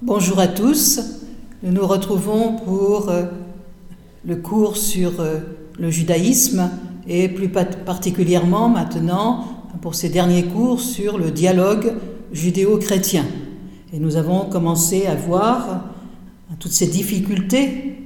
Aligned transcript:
Bonjour 0.00 0.38
à 0.38 0.46
tous. 0.46 1.00
Nous 1.64 1.72
nous 1.72 1.84
retrouvons 1.84 2.52
pour 2.52 3.08
euh, 3.08 3.24
le 4.24 4.36
cours 4.36 4.76
sur 4.76 5.18
euh, 5.18 5.38
le 5.76 5.90
judaïsme 5.90 6.70
et 7.08 7.28
plus 7.28 7.48
particulièrement 7.48 8.68
maintenant 8.68 9.44
pour 9.82 9.96
ces 9.96 10.08
derniers 10.08 10.44
cours 10.44 10.80
sur 10.80 11.18
le 11.18 11.32
dialogue 11.32 11.94
judéo-chrétien. 12.32 13.24
Et 13.92 13.98
nous 13.98 14.14
avons 14.14 14.44
commencé 14.44 15.06
à 15.06 15.16
voir 15.16 15.86
toutes 16.60 16.70
ces 16.70 16.86
difficultés 16.86 17.96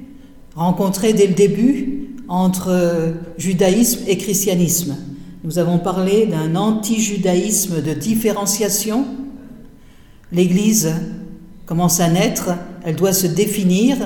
rencontrées 0.55 1.13
dès 1.13 1.27
le 1.27 1.35
début 1.35 2.15
entre 2.27 2.69
euh, 2.69 3.11
judaïsme 3.37 3.99
et 4.07 4.17
christianisme. 4.17 4.95
Nous 5.43 5.59
avons 5.59 5.77
parlé 5.77 6.25
d'un 6.25 6.55
anti-judaïsme 6.55 7.83
de 7.83 7.93
différenciation. 7.93 9.05
L'Église 10.31 10.91
commence 11.65 11.99
à 11.99 12.09
naître, 12.09 12.51
elle 12.83 12.95
doit 12.95 13.13
se 13.13 13.27
définir 13.27 13.97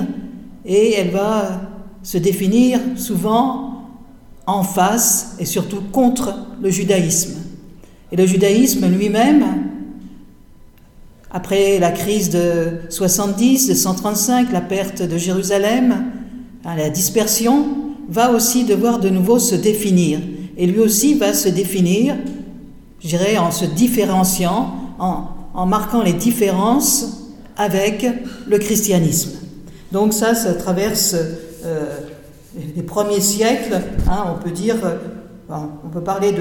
et 0.64 0.94
elle 0.94 1.10
va 1.10 1.60
se 2.02 2.18
définir 2.18 2.80
souvent 2.96 3.82
en 4.46 4.62
face 4.62 5.36
et 5.38 5.44
surtout 5.44 5.82
contre 5.92 6.34
le 6.62 6.70
judaïsme. 6.70 7.34
Et 8.10 8.16
le 8.16 8.26
judaïsme 8.26 8.86
lui-même, 8.88 9.44
après 11.30 11.78
la 11.78 11.90
crise 11.90 12.30
de 12.30 12.80
70, 12.88 13.68
de 13.68 13.74
135, 13.74 14.50
la 14.52 14.62
perte 14.62 15.02
de 15.02 15.18
Jérusalem, 15.18 16.04
la 16.64 16.88
dispersion, 16.90 17.66
va 18.08 18.32
aussi 18.32 18.64
devoir 18.64 18.98
de 18.98 19.10
nouveau 19.10 19.38
se 19.38 19.54
définir. 19.54 20.20
Et 20.56 20.66
lui 20.66 20.80
aussi 20.80 21.14
va 21.14 21.34
se 21.34 21.48
définir, 21.48 22.16
je 23.00 23.08
dirais, 23.08 23.36
en 23.36 23.50
se 23.50 23.66
différenciant, 23.66 24.74
en, 24.98 25.66
marquant 25.66 26.02
les 26.02 26.12
différences 26.14 27.27
avec 27.58 28.06
le 28.46 28.58
christianisme. 28.58 29.32
Donc 29.92 30.14
ça, 30.14 30.34
ça 30.34 30.54
traverse 30.54 31.14
euh, 31.64 31.84
les 32.76 32.82
premiers 32.82 33.20
siècles, 33.20 33.80
hein, 34.08 34.24
on 34.34 34.42
peut 34.42 34.50
dire, 34.50 34.76
euh, 34.84 34.96
on 35.84 35.88
peut 35.88 36.02
parler 36.02 36.34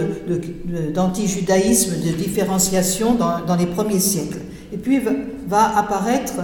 d'anti-judaïsme, 0.93 1.99
de, 2.01 2.11
de, 2.11 2.15
différenciation 2.15 3.15
dans, 3.15 3.55
les 3.55 3.65
premiers 3.65 3.99
siècles. 3.99 4.39
Et 4.71 4.77
puis 4.77 5.01
va 5.47 5.77
apparaître 5.77 6.35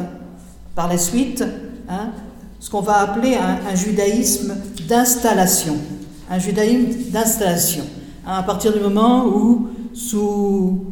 par 0.75 0.87
la 0.87 0.97
suite 0.97 1.43
hein, 1.89 2.11
ce 2.59 2.69
qu'on 2.69 2.81
va 2.81 2.99
appeler 2.99 3.35
un, 3.35 3.75
judaïsme 3.75 4.55
d'installation. 4.87 5.75
Un 6.31 6.39
judaïsme 6.39 7.11
d'installation. 7.11 7.83
À 8.25 8.41
partir 8.43 8.71
du 8.71 8.79
moment 8.79 9.25
où, 9.25 9.67
sous 9.93 10.85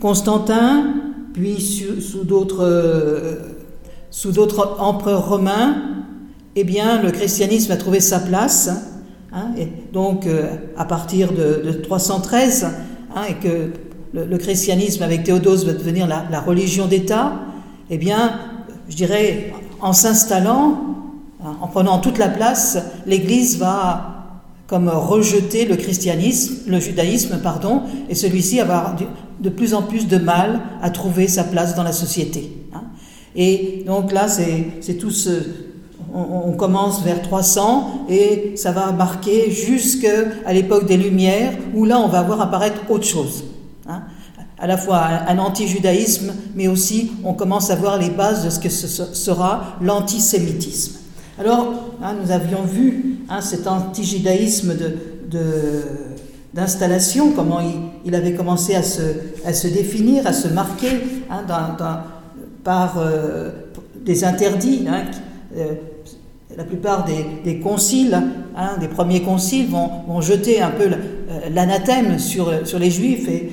Constantin, 0.00 1.05
puis 1.36 1.60
sous, 1.60 2.24
d'autres, 2.24 3.38
sous 4.10 4.32
d'autres 4.32 4.76
empereurs 4.80 5.28
romains, 5.28 5.76
eh 6.56 6.64
bien, 6.64 7.02
le 7.02 7.10
christianisme 7.10 7.70
a 7.72 7.76
trouvé 7.76 8.00
sa 8.00 8.18
place. 8.18 8.70
Hein, 9.32 9.50
et 9.58 9.68
donc, 9.92 10.26
euh, 10.26 10.46
à 10.78 10.86
partir 10.86 11.32
de, 11.32 11.72
313, 11.82 12.66
hein, 13.14 13.22
et 13.28 13.34
que 13.34 13.70
le, 14.14 14.38
christianisme 14.38 15.02
avec 15.02 15.24
Théodose 15.24 15.66
va 15.66 15.74
devenir 15.74 16.06
la, 16.06 16.40
religion 16.40 16.86
d'État, 16.86 17.34
eh 17.90 17.98
bien, 17.98 18.40
je 18.88 18.96
dirais, 18.96 19.52
en 19.82 19.92
s'installant, 19.92 20.80
en 21.44 21.68
prenant 21.68 21.98
toute 21.98 22.16
la 22.16 22.28
place, 22.28 22.78
l'Église 23.06 23.58
va 23.58 24.16
comme 24.66 24.88
rejeter 24.88 25.66
le 25.66 25.76
christianisme, 25.76 26.54
le 26.66 26.80
judaïsme, 26.80 27.38
pardon, 27.42 27.82
et 28.08 28.14
celui-ci 28.14 28.58
avoir 28.58 28.96
de 29.40 29.48
plus 29.48 29.74
en 29.74 29.82
plus 29.82 30.06
de 30.06 30.18
mal 30.18 30.60
à 30.82 30.90
trouver 30.90 31.28
sa 31.28 31.44
place 31.44 31.74
dans 31.74 31.82
la 31.82 31.92
société. 31.92 32.56
Hein. 32.74 32.82
Et 33.34 33.84
donc 33.86 34.12
là, 34.12 34.28
c'est 34.28 34.94
tout 34.94 35.10
ce... 35.10 35.30
On, 36.14 36.52
commence 36.52 37.02
vers 37.02 37.20
300 37.20 38.06
et 38.08 38.54
ça 38.56 38.72
va 38.72 38.90
marquer 38.92 39.50
jusqu'à 39.50 40.50
l'époque 40.50 40.86
des 40.86 40.96
Lumières, 40.96 41.52
où 41.74 41.84
là, 41.84 41.98
on 41.98 42.08
va 42.08 42.22
voir 42.22 42.40
apparaître 42.40 42.80
autre 42.88 43.04
chose. 43.04 43.44
Hein. 43.86 44.02
À 44.58 44.66
la 44.66 44.78
fois 44.78 45.04
un 45.28 45.36
anti-judaïsme, 45.36 46.32
mais 46.54 46.68
aussi 46.68 47.12
on 47.22 47.34
commence 47.34 47.70
à 47.70 47.74
voir 47.74 47.98
les 47.98 48.08
bases 48.08 48.46
de 48.46 48.50
ce 48.50 48.60
que 48.60 48.70
sera 48.70 49.76
l'antisémitisme. 49.82 50.96
Alors, 51.38 51.74
hein, 52.02 52.14
nous 52.22 52.30
avions 52.30 52.62
vu 52.62 53.18
cet 53.40 53.66
antijudaïsme 53.66 54.74
d'installation, 56.56 57.32
comment 57.32 57.60
il, 58.04 58.14
avait 58.14 58.32
commencé 58.32 58.74
à 58.74 58.82
se, 58.82 59.66
définir, 59.68 60.26
à 60.26 60.32
se 60.32 60.48
marquer 60.48 60.88
hein, 61.30 61.44
par 62.64 62.96
euh, 62.98 63.50
des 64.04 64.24
interdits. 64.24 64.86
Euh, 65.56 65.74
la 66.56 66.64
plupart 66.64 67.04
des, 67.44 67.60
conciles, 67.60 68.18
des 68.80 68.88
premiers 68.88 69.20
conciles, 69.20 69.68
vont, 69.68 70.20
jeter 70.22 70.62
un 70.62 70.70
peu 70.70 70.84
euh, 70.84 71.40
l'anathème 71.52 72.18
sur, 72.18 72.66
sur 72.66 72.78
les 72.78 72.90
juifs 72.90 73.28
et 73.28 73.50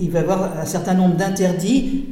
il 0.00 0.10
va 0.10 0.18
y 0.18 0.22
avoir 0.22 0.58
un 0.60 0.66
certain 0.66 0.94
nombre 0.94 1.14
d'interdits 1.14 2.04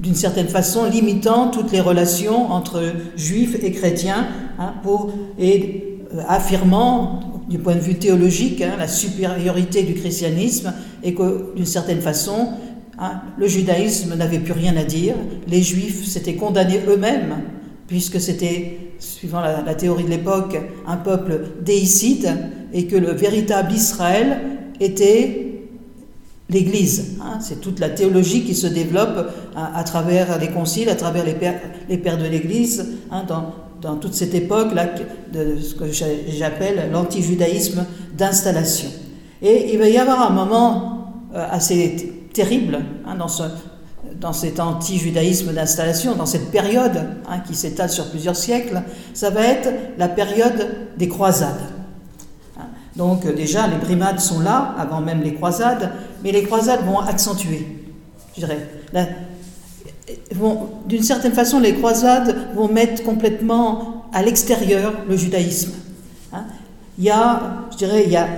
d'une 0.00 0.14
certaine 0.14 0.48
façon 0.48 0.86
limitant 0.86 1.50
toutes 1.50 1.70
les 1.72 1.82
relations 1.82 2.50
entre 2.50 2.82
juifs 3.16 3.62
et 3.62 3.70
chrétiens 3.72 4.26
hein, 4.58 4.72
pour, 4.82 5.12
et 5.38 5.98
affirmant 6.26 7.35
du 7.48 7.58
point 7.58 7.74
de 7.74 7.80
vue 7.80 7.94
théologique 7.94 8.60
hein, 8.62 8.74
la 8.78 8.88
supériorité 8.88 9.82
du 9.82 9.94
christianisme 9.94 10.72
et 11.02 11.14
que 11.14 11.54
d'une 11.54 11.66
certaine 11.66 12.00
façon 12.00 12.50
hein, 12.98 13.20
le 13.38 13.46
judaïsme 13.46 14.14
n'avait 14.14 14.40
plus 14.40 14.52
rien 14.52 14.76
à 14.76 14.84
dire, 14.84 15.14
les 15.46 15.62
juifs 15.62 16.04
s'étaient 16.04 16.34
condamnés 16.34 16.80
eux-mêmes 16.88 17.36
puisque 17.86 18.20
c'était, 18.20 18.78
suivant 18.98 19.40
la, 19.40 19.74
théorie 19.74 20.04
de 20.04 20.10
l'époque, 20.10 20.56
un 20.86 20.96
peuple 20.96 21.40
déicide 21.62 22.36
et 22.72 22.86
que 22.86 22.96
le 22.96 23.12
véritable 23.12 23.72
Israël 23.72 24.40
était 24.80 25.62
l'Église. 26.48 27.18
Hein, 27.22 27.38
c'est 27.40 27.60
toute 27.60 27.80
la 27.80 27.90
théologie 27.90 28.44
qui 28.44 28.54
se 28.54 28.66
développe 28.66 29.30
à, 29.54 29.84
travers 29.84 30.38
les 30.38 30.48
conciles, 30.48 30.88
à 30.88 30.94
travers 30.94 31.24
les 31.24 31.34
pères, 31.34 32.18
de 32.18 32.26
l'Église, 32.26 32.86
dans, 33.80 33.96
toute 33.96 34.14
cette 34.14 34.34
époque-là 34.34 34.86
de 35.32 35.58
ce 35.60 35.74
que 35.74 35.84
j'appelle 35.90 36.90
l'antijudaïsme 36.92 37.84
d'installation. 38.16 38.88
Et 39.42 39.72
il 39.72 39.78
va 39.78 39.88
y 39.88 39.98
avoir 39.98 40.30
un 40.30 40.34
moment 40.34 41.12
euh, 41.34 41.46
assez 41.50 42.28
terrible 42.32 42.78
hein, 43.06 43.14
dans, 43.16 43.28
ce, 43.28 43.42
dans 44.20 44.32
cet 44.32 44.60
anti-judaïsme 44.60 45.52
d'installation, 45.52 46.14
dans 46.14 46.26
cette 46.26 46.50
période 46.50 47.06
qui 47.46 47.54
s'étale 47.54 47.90
sur 47.90 48.10
plusieurs 48.10 48.36
siècles, 48.36 48.82
ça 49.14 49.30
va 49.30 49.42
être 49.42 49.68
la 49.98 50.08
période 50.08 50.68
des 50.96 51.08
croisades. 51.08 51.60
Donc 52.96 53.26
euh, 53.26 53.34
déjà, 53.34 53.66
les 53.66 53.76
brimades 53.76 54.20
sont 54.20 54.40
là, 54.40 54.74
avant 54.78 55.00
même 55.00 55.22
les 55.22 55.34
croisades, 55.34 55.92
mais 56.24 56.32
les 56.32 56.42
croisades 56.42 56.84
vont 56.84 56.98
accentuer, 56.98 57.66
je 58.34 58.40
dirais. 58.40 58.68
D'une 60.86 61.02
certaine 61.02 61.32
façon, 61.32 61.58
les 61.58 61.74
croisades 61.74 62.36
vont 62.54 62.68
mettre 62.68 63.02
complètement 63.02 64.06
à 64.12 64.22
l'extérieur 64.22 64.94
le 65.08 65.16
judaïsme. 65.16 65.72
Hein. 66.32 66.44
il 66.98 67.04
y 67.04 67.10
a, 67.10 67.66
je 67.72 67.76
dirais, 67.76 68.04
il 68.04 68.12
y 68.12 68.16
a, 68.16 68.28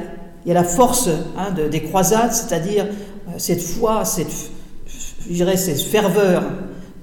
la 0.46 0.64
force 0.64 1.08
hein, 1.36 1.52
des 1.52 1.82
croisades, 1.82 2.32
c'est-à-dire 2.32 2.86
euh, 2.86 3.32
cette 3.36 3.60
foi, 3.60 4.04
cette, 4.04 4.50
je 5.26 5.32
dirais, 5.32 5.56
cette 5.58 5.80
ferveur, 5.80 6.42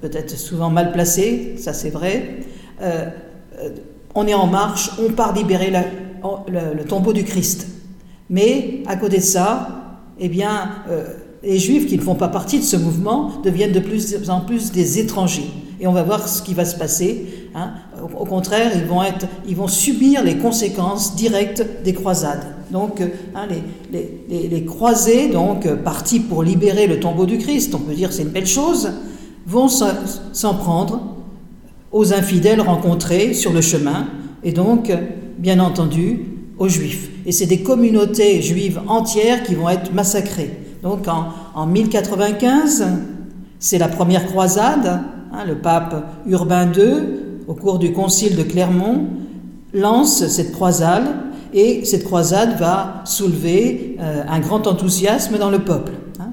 peut-être 0.01 0.37
souvent 0.37 0.69
mal 0.69 0.91
placée, 0.91 1.55
ça 1.59 1.73
c'est 1.73 1.91
vrai. 1.91 2.39
Euh, 2.81 3.09
on 4.15 4.27
est 4.27 4.33
en 4.33 4.47
marche, 4.47 4.91
on 4.99 5.11
part 5.11 5.33
libérer 5.33 5.71
le, 5.71 6.83
tombeau 6.85 7.13
du 7.13 7.23
Christ. 7.23 7.67
Mais 8.29 8.81
à 8.87 8.95
côté 8.95 9.17
de 9.17 9.23
ça, 9.23 9.99
eh 10.19 10.29
bien, 10.29 10.69
euh, 10.89 11.05
les 11.45 11.59
Juifs 11.59 11.87
qui 11.87 11.97
ne 11.97 12.01
font 12.01 12.15
pas 12.15 12.27
partie 12.27 12.59
de 12.59 12.63
ce 12.63 12.75
mouvement 12.75 13.31
deviennent 13.43 13.71
de 13.71 13.79
plus 13.79 14.15
en 14.29 14.41
plus 14.41 14.71
des 14.71 14.99
étrangers. 14.99 15.49
Et 15.79 15.87
on 15.87 15.91
va 15.91 16.03
voir 16.03 16.27
ce 16.27 16.41
qui 16.41 16.53
va 16.53 16.65
se 16.65 16.75
passer. 16.75 17.25
Hein. 17.53 17.73
Au, 18.17 18.25
contraire, 18.25 18.71
ils 19.47 19.55
vont, 19.55 19.67
subir 19.67 20.23
les 20.23 20.37
conséquences 20.37 21.15
directes 21.15 21.65
des 21.83 21.93
croisades. 21.93 22.45
Donc, 22.71 23.01
euh, 23.01 23.07
hein, 23.35 23.47
les, 23.91 24.09
les, 24.29 24.47
les, 24.47 24.65
croisés, 24.65 25.29
donc 25.29 25.65
euh, 25.65 25.75
partis 25.75 26.19
pour 26.19 26.43
libérer 26.43 26.87
le 26.87 26.99
tombeau 26.99 27.25
du 27.25 27.37
Christ, 27.37 27.75
on 27.75 27.79
peut 27.79 27.93
dire 27.93 28.11
c'est 28.11 28.23
une 28.23 28.29
belle 28.29 28.47
chose, 28.47 28.91
vont 29.45 29.67
s'en 29.67 30.55
prendre 30.55 31.17
aux 31.91 32.13
infidèles 32.13 32.61
rencontrés 32.61 33.33
sur 33.33 33.53
le 33.53 33.61
chemin. 33.61 34.07
Et 34.43 34.51
donc, 34.51 34.91
bien 35.37 35.59
entendu, 35.59 36.25
aux 36.57 36.69
Juifs. 36.69 37.09
Et 37.25 37.31
c'est 37.31 37.45
des 37.45 37.61
communautés 37.61 38.41
juives 38.41 38.81
entières 38.87 39.43
qui 39.43 39.55
vont 39.55 39.69
être 39.69 39.93
massacrées. 39.93 40.64
Donc 40.85 41.07
en, 41.07 41.65
1095, 41.65 42.85
c'est 43.57 43.79
la 43.79 43.87
première 43.87 44.27
croisade. 44.27 45.01
Hein, 45.33 45.43
le 45.47 45.55
pape 45.55 46.05
Urbain 46.27 46.71
II, 46.71 46.83
au 47.47 47.55
cours 47.55 47.79
du 47.79 47.91
concile 47.91 48.35
de 48.35 48.43
Clermont, 48.43 49.07
lance 49.73 50.27
cette 50.27 50.51
croisade 50.51 51.07
et 51.53 51.83
cette 51.85 52.03
croisade 52.03 52.59
va 52.59 53.01
soulever 53.03 53.97
euh, 53.99 54.23
un 54.29 54.39
grand 54.39 54.67
enthousiasme 54.67 55.39
dans 55.39 55.49
le 55.49 55.59
peuple. 55.59 55.93
Hein. 56.19 56.29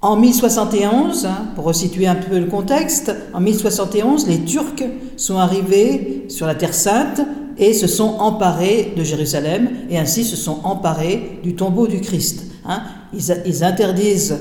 En 0.00 0.14
1071, 0.14 1.26
hein, 1.26 1.46
pour 1.56 1.64
resituer 1.64 2.06
un 2.06 2.14
peu 2.14 2.38
le 2.38 2.46
contexte, 2.46 3.12
en 3.34 3.40
1071, 3.40 4.28
les 4.28 4.44
Turcs 4.44 4.84
sont 5.16 5.38
arrivés 5.38 6.24
sur 6.28 6.46
la 6.46 6.54
Terre 6.54 6.74
Sainte 6.74 7.20
et 7.58 7.72
se 7.72 7.86
sont 7.86 8.16
emparés 8.18 8.92
de 8.96 9.04
Jérusalem 9.04 9.68
et 9.90 9.98
ainsi 9.98 10.24
se 10.24 10.36
sont 10.36 10.58
emparés 10.64 11.40
du 11.42 11.54
tombeau 11.54 11.86
du 11.86 12.00
Christ. 12.00 12.44
Hein. 12.66 12.82
Ils, 13.14 13.64
interdisent 13.64 14.38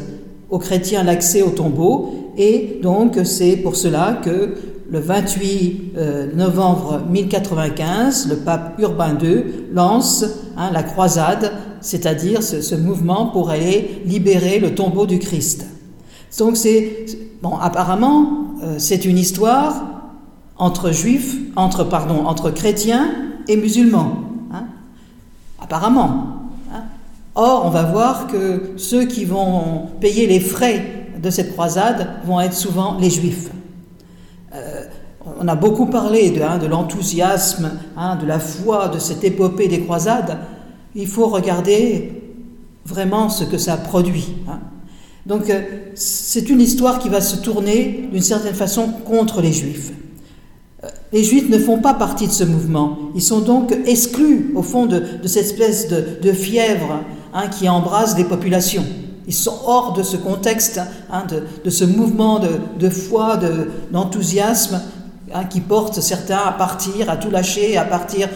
aux 0.49 0.59
chrétiens 0.59 1.03
l'accès 1.03 1.41
au 1.41 1.49
tombeau 1.49 2.33
et 2.37 2.79
donc 2.81 3.19
c'est 3.23 3.57
pour 3.57 3.75
cela 3.75 4.19
que 4.23 4.55
le 4.89 4.99
28 4.99 5.93
euh, 5.97 6.35
novembre 6.35 7.01
1095, 7.09 8.27
le 8.29 8.37
pape 8.37 8.79
Urbain 8.79 9.17
II 9.21 9.43
lance 9.73 10.25
hein, 10.57 10.69
la 10.73 10.83
croisade 10.83 11.51
c'est-à-dire 11.81 12.41
ce, 12.43 12.75
mouvement 12.75 13.27
pour 13.27 13.49
aller 13.49 14.01
libérer 14.05 14.59
le 14.59 14.73
tombeau 14.75 15.05
du 15.05 15.19
Christ. 15.19 15.65
Donc 16.37 16.55
c'est 16.55 17.05
bon, 17.41 17.57
apparemment, 17.57 18.55
euh, 18.63 18.75
c'est 18.77 19.03
une 19.03 19.17
histoire 19.17 20.00
entre 20.61 20.91
juifs, 20.91 21.35
entre 21.57 21.83
pardon, 21.83 22.25
entre 22.25 22.51
chrétiens 22.51 23.09
et 23.49 23.57
musulmans. 23.57 24.13
Hein. 24.53 24.65
apparemment. 25.61 26.49
Hein. 26.73 26.83
Or, 27.35 27.65
on 27.65 27.69
va 27.69 27.83
voir 27.83 28.27
que 28.27 28.73
ceux 28.77 29.05
qui 29.05 29.25
vont 29.25 29.89
payer 29.99 30.27
les 30.27 30.39
frais 30.39 31.09
de 31.21 31.29
cette 31.29 31.51
croisade 31.51 32.07
vont 32.25 32.39
être 32.39 32.53
souvent 32.53 32.97
les 32.97 33.09
juifs. 33.09 33.49
Euh, 34.53 34.85
on 35.39 35.47
a 35.47 35.55
beaucoup 35.55 35.87
parlé 35.87 36.31
de, 36.31 36.41
hein, 36.41 36.59
l'enthousiasme, 36.69 37.71
de 38.21 38.25
la 38.25 38.39
foi, 38.39 38.87
de 38.87 38.99
cette 38.99 39.23
épopée 39.23 39.67
des 39.67 39.81
croisades 39.81 40.37
il 40.95 41.07
faut 41.07 41.27
regarder 41.27 42.11
vraiment 42.85 43.29
ce 43.29 43.43
que 43.43 43.57
ça 43.57 43.77
produit. 43.77 44.35
Donc 45.25 45.49
euh, 45.49 45.61
c'est 45.95 46.49
une 46.49 46.61
histoire 46.61 46.99
qui 46.99 47.09
va 47.09 47.21
se 47.21 47.37
tourner 47.37 48.09
d'une 48.11 48.21
certaine 48.21 48.55
façon 48.55 48.87
contre 48.87 49.41
les 49.41 49.53
Juifs. 49.53 49.91
Les 51.13 51.23
Juifs 51.23 51.49
ne 51.49 51.57
font 51.57 51.79
pas 51.79 51.93
partie 51.93 52.27
de 52.27 52.31
ce 52.31 52.45
mouvement. 52.45 52.97
Ils 53.15 53.21
sont 53.21 53.41
donc 53.41 53.77
exclus, 53.85 54.51
au 54.55 54.61
fond, 54.61 54.85
de, 54.85 55.03
cette 55.25 55.45
espèce 55.45 55.89
de, 55.89 56.31
fièvre 56.31 57.01
hein, 57.33 57.47
qui 57.47 57.67
embrase 57.67 58.17
les 58.17 58.23
populations. 58.23 58.85
Ils 59.27 59.33
sont 59.33 59.57
hors 59.65 59.91
de 59.93 60.03
ce 60.03 60.15
contexte, 60.17 60.79
hein, 61.11 61.25
de, 61.63 61.69
ce 61.69 61.83
mouvement 61.83 62.39
de, 62.39 62.89
foi, 62.89 63.37
d'enthousiasme 63.91 64.81
qui 65.49 65.61
porte 65.61 66.01
certains 66.01 66.41
à 66.45 66.51
partir, 66.51 67.09
à 67.09 67.15
tout 67.17 67.29
lâcher, 67.29 67.77
à 67.77 67.85
partir 67.85 68.27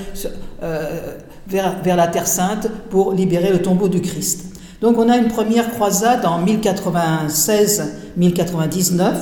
euh, 0.63 1.17
vers, 1.47 1.95
la 1.95 2.07
Terre 2.07 2.27
Sainte 2.27 2.67
pour 2.89 3.13
libérer 3.13 3.51
le 3.51 3.61
tombeau 3.61 3.87
du 3.87 4.01
Christ. 4.01 4.47
Donc 4.81 4.97
on 4.97 5.07
a 5.09 5.15
une 5.17 5.29
première 5.29 5.71
croisade 5.71 6.25
en 6.25 6.43
1096-1099. 6.45 9.13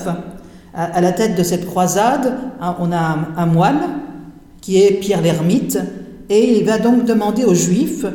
À, 0.76 1.02
la 1.02 1.12
tête 1.12 1.38
de 1.38 1.44
cette 1.44 1.68
croisade, 1.68 2.36
hein, 2.60 2.76
on 2.80 2.92
a 2.92 3.18
un, 3.38 3.46
moine 3.46 4.00
qui 4.60 4.82
est 4.82 4.92
Pierre 4.94 5.22
l'Ermite, 5.22 5.78
et 6.30 6.58
il 6.58 6.66
va 6.66 6.80
donc 6.80 7.06
demander 7.06 7.46
aux 7.46 7.54
Juifs, 7.54 8.06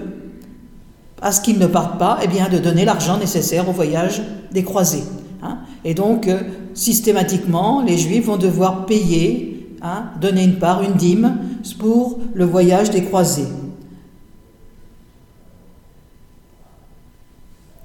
à 1.23 1.31
ce 1.31 1.41
qu'ils 1.41 1.59
ne 1.59 1.67
partent 1.67 1.99
pas, 1.99 2.19
eh 2.23 2.27
bien, 2.27 2.49
de 2.49 2.59
donner 2.59 2.85
l'argent 2.85 3.17
nécessaire 3.17 3.69
au 3.69 3.73
voyage 3.73 4.23
des 4.51 4.65
croisés. 4.65 5.05
Hein. 5.43 5.59
Et 5.85 5.95
donc, 5.95 6.27
euh, 6.27 6.41
systématiquement, 6.75 7.83
les 7.87 7.97
Juifs 7.97 8.27
vont 8.27 8.37
devoir 8.37 8.87
payer, 8.87 9.77
hein, 9.83 10.07
donner 10.21 10.43
une 10.43 10.59
part, 10.59 10.83
une 10.83 10.95
dîme, 10.95 11.39
pour 11.79 12.19
le 12.35 12.45
voyage 12.45 12.91
des 12.91 13.05
croisés. 13.05 13.49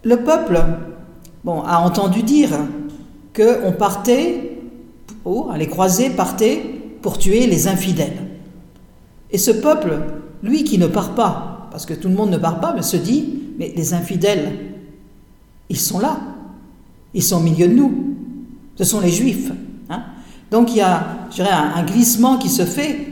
Le 0.03 0.17
peuple 0.17 0.61
bon, 1.43 1.61
a 1.61 1.79
entendu 1.79 2.23
dire 2.23 2.49
qu'on 3.35 3.71
partait, 3.71 4.52
oh, 5.25 5.49
les 5.55 5.67
croisés 5.67 6.09
partaient 6.09 6.61
pour 7.01 7.17
tuer 7.17 7.47
les 7.47 7.67
infidèles. 7.67 8.17
Et 9.31 9.37
ce 9.37 9.51
peuple, 9.51 9.99
lui 10.41 10.63
qui 10.63 10.77
ne 10.77 10.87
part 10.87 11.15
pas, 11.15 11.67
parce 11.71 11.85
que 11.85 11.93
tout 11.93 12.07
le 12.07 12.15
monde 12.15 12.29
ne 12.29 12.37
part 12.37 12.59
pas, 12.59 12.73
mais 12.75 12.81
se 12.81 12.97
dit, 12.97 13.41
mais 13.57 13.73
les 13.75 13.93
infidèles, 13.93 14.51
ils 15.69 15.79
sont 15.79 15.99
là, 15.99 16.19
ils 17.13 17.23
sont 17.23 17.37
au 17.37 17.41
milieu 17.41 17.67
de 17.67 17.73
nous, 17.73 18.15
ce 18.75 18.83
sont 18.83 18.99
les 18.99 19.09
juifs. 19.09 19.51
Hein. 19.89 20.03
Donc 20.51 20.71
il 20.71 20.77
y 20.77 20.81
a 20.81 21.27
je 21.31 21.37
dirais, 21.37 21.49
un, 21.51 21.83
glissement 21.83 22.37
qui 22.37 22.49
se 22.49 22.63
fait. 22.65 23.07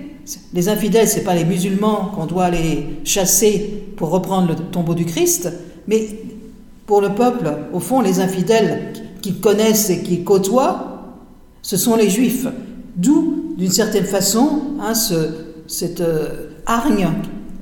Les 0.53 0.69
infidèles, 0.69 1.09
ce 1.09 1.17
n'est 1.17 1.23
pas 1.23 1.33
les 1.33 1.43
musulmans 1.43 2.11
qu'on 2.15 2.27
doit 2.27 2.49
les 2.51 2.85
chasser 3.03 3.83
pour 3.97 4.11
reprendre 4.11 4.49
le 4.49 4.55
tombeau 4.55 4.93
du 4.93 5.05
Christ, 5.05 5.51
mais 5.87 6.07
pour 6.85 7.01
le 7.01 7.09
peuple, 7.09 7.51
au 7.73 7.79
fond, 7.79 8.01
les 8.01 8.19
infidèles 8.19 8.93
qui 9.21 9.39
connaissent 9.39 9.89
et 9.89 10.03
qui 10.03 10.23
côtoient, 10.23 10.90
ce 11.61 11.77
sont 11.77 11.95
les 11.95 12.09
juifs. 12.09 12.47
D'où, 12.95 13.53
d'une 13.57 13.71
certaine 13.71 14.05
façon, 14.05 14.61
hein, 14.81 14.93
cette 15.67 16.01
euh, 16.01 16.49
hargne 16.65 17.07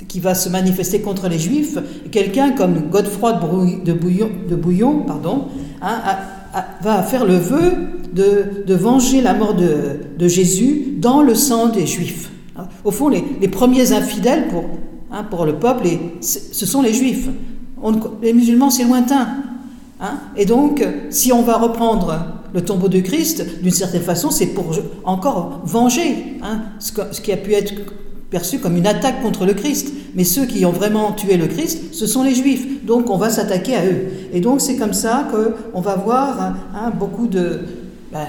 qui 0.08 0.20
va 0.20 0.34
se 0.34 0.50
manifester 0.50 1.02
contre 1.02 1.30
les 1.30 1.38
juifs. 1.38 1.78
Quelqu'un 2.12 2.52
comme 2.52 2.90
Godefroy 2.90 3.34
de 3.86 3.94
Bouillon, 4.56 5.04
pardon, 5.06 5.46
hein, 5.82 6.00
va 6.82 7.04
faire 7.04 7.26
le 7.26 7.36
vœu 7.36 7.74
de, 8.12 8.74
venger 8.74 9.22
la 9.22 9.36
mort 9.36 9.54
de, 9.54 10.28
Jésus 10.28 10.96
dans 10.98 11.22
le 11.22 11.36
sang 11.36 11.70
des 11.70 11.86
juifs. 11.86 12.32
Au 12.84 12.92
fond, 12.92 13.10
les, 13.10 13.48
premiers 13.48 13.92
infidèles 13.92 14.48
pour, 14.48 14.64
hein, 15.12 15.24
pour 15.30 15.46
le 15.46 15.54
peuple, 15.54 15.88
ce 16.22 16.66
sont 16.66 16.82
les 16.82 16.94
juifs 16.94 17.30
les 18.22 18.34
musulmans, 18.34 18.70
c'est 18.70 18.84
lointain. 18.84 19.28
Hein? 20.02 20.20
et 20.38 20.46
donc, 20.46 20.86
si 21.10 21.34
on 21.34 21.42
va 21.42 21.58
reprendre 21.58 22.40
le 22.54 22.62
tombeau 22.62 22.88
de 22.88 23.00
Christ, 23.00 23.62
d'une 23.62 23.72
certaine 23.72 24.02
façon, 24.02 24.32
c'est 24.32 24.48
pour 24.48 24.72
encore 25.04 25.62
venger 25.66 26.38
hein, 26.42 26.62
ce, 26.80 27.20
qui 27.22 27.32
a 27.32 27.38
pu 27.38 27.54
être 27.54 27.74
perçu 28.30 28.60
comme 28.60 28.78
une 28.78 28.88
attaque 28.88 29.22
contre 29.22 29.46
le 29.46 29.54
Christ. 29.54 29.92
Mais 30.16 30.24
ceux 30.24 30.46
qui 30.46 30.66
ont 30.66 30.72
vraiment 30.72 31.12
tué 31.12 31.38
le 31.38 31.48
Christ, 31.48 31.94
ce 31.94 32.08
sont 32.08 32.24
les 32.24 32.34
Juifs. 32.34 32.86
Donc, 32.86 33.10
on 33.10 33.18
va 33.18 33.30
s'attaquer 33.30 33.76
à 33.76 33.86
eux. 33.86 34.08
Et 34.34 34.40
donc, 34.40 34.62
c'est 34.62 34.78
comme 34.78 34.94
ça 34.94 35.28
qu'on 35.32 35.82
va 35.82 35.96
voir 35.96 36.56
hein, 36.74 36.92
beaucoup 36.98 37.28
de... 37.28 37.60
Ben, 38.12 38.26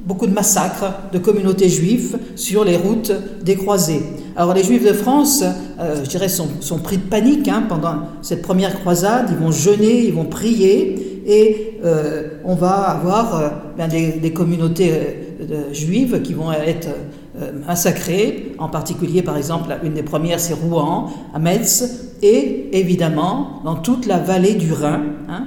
beaucoup 0.00 0.26
de 0.26 0.32
massacres 0.32 0.94
de 1.12 1.18
communautés 1.18 1.68
juives 1.68 2.18
sur 2.34 2.64
les 2.64 2.76
routes 2.76 3.12
des 3.42 3.56
croisés. 3.56 4.02
Alors 4.38 4.54
les 4.54 4.62
juifs 4.62 4.86
de 4.86 4.92
France, 4.92 5.42
euh, 5.80 6.04
je 6.04 6.08
dirais, 6.08 6.28
sont, 6.28 6.78
pris 6.78 6.96
de 6.96 7.02
panique 7.02 7.48
hein, 7.48 7.64
pendant 7.68 8.02
cette 8.22 8.40
première 8.40 8.78
croisade, 8.78 9.30
ils 9.32 9.36
vont 9.36 9.50
jeûner, 9.50 10.04
ils 10.04 10.14
vont 10.14 10.26
prier, 10.26 11.22
et 11.26 11.80
euh, 11.84 12.38
on 12.44 12.54
va 12.54 12.74
avoir 12.74 13.34
euh, 13.34 13.48
ben, 13.76 13.88
des, 13.88 14.32
communautés 14.32 14.92
juives 15.72 16.22
qui 16.22 16.34
vont 16.34 16.52
être 16.52 16.86
massacrées, 17.66 18.54
en 18.58 18.68
particulier 18.68 19.22
par 19.22 19.36
exemple, 19.36 19.76
une 19.82 19.94
des 19.94 20.04
premières 20.04 20.38
c'est 20.38 20.54
Rouen, 20.54 21.10
à 21.34 21.40
Metz, 21.40 22.14
et 22.22 22.78
évidemment 22.78 23.60
dans 23.64 23.74
toute 23.74 24.06
la 24.06 24.18
vallée 24.18 24.54
du 24.54 24.72
Rhin. 24.72 25.02
Hein. 25.28 25.46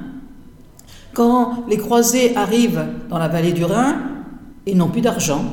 Quand 1.13 1.63
les 1.69 1.77
croisés 1.77 2.35
arrivent 2.35 2.83
dans 3.09 3.19
la 3.19 3.29
vallée 3.29 3.53
du 3.53 3.63
Rhin, 3.63 3.95
ils 4.65 4.75
n'ont 4.75 4.89
plus 4.89 5.01
d'argent, 5.01 5.45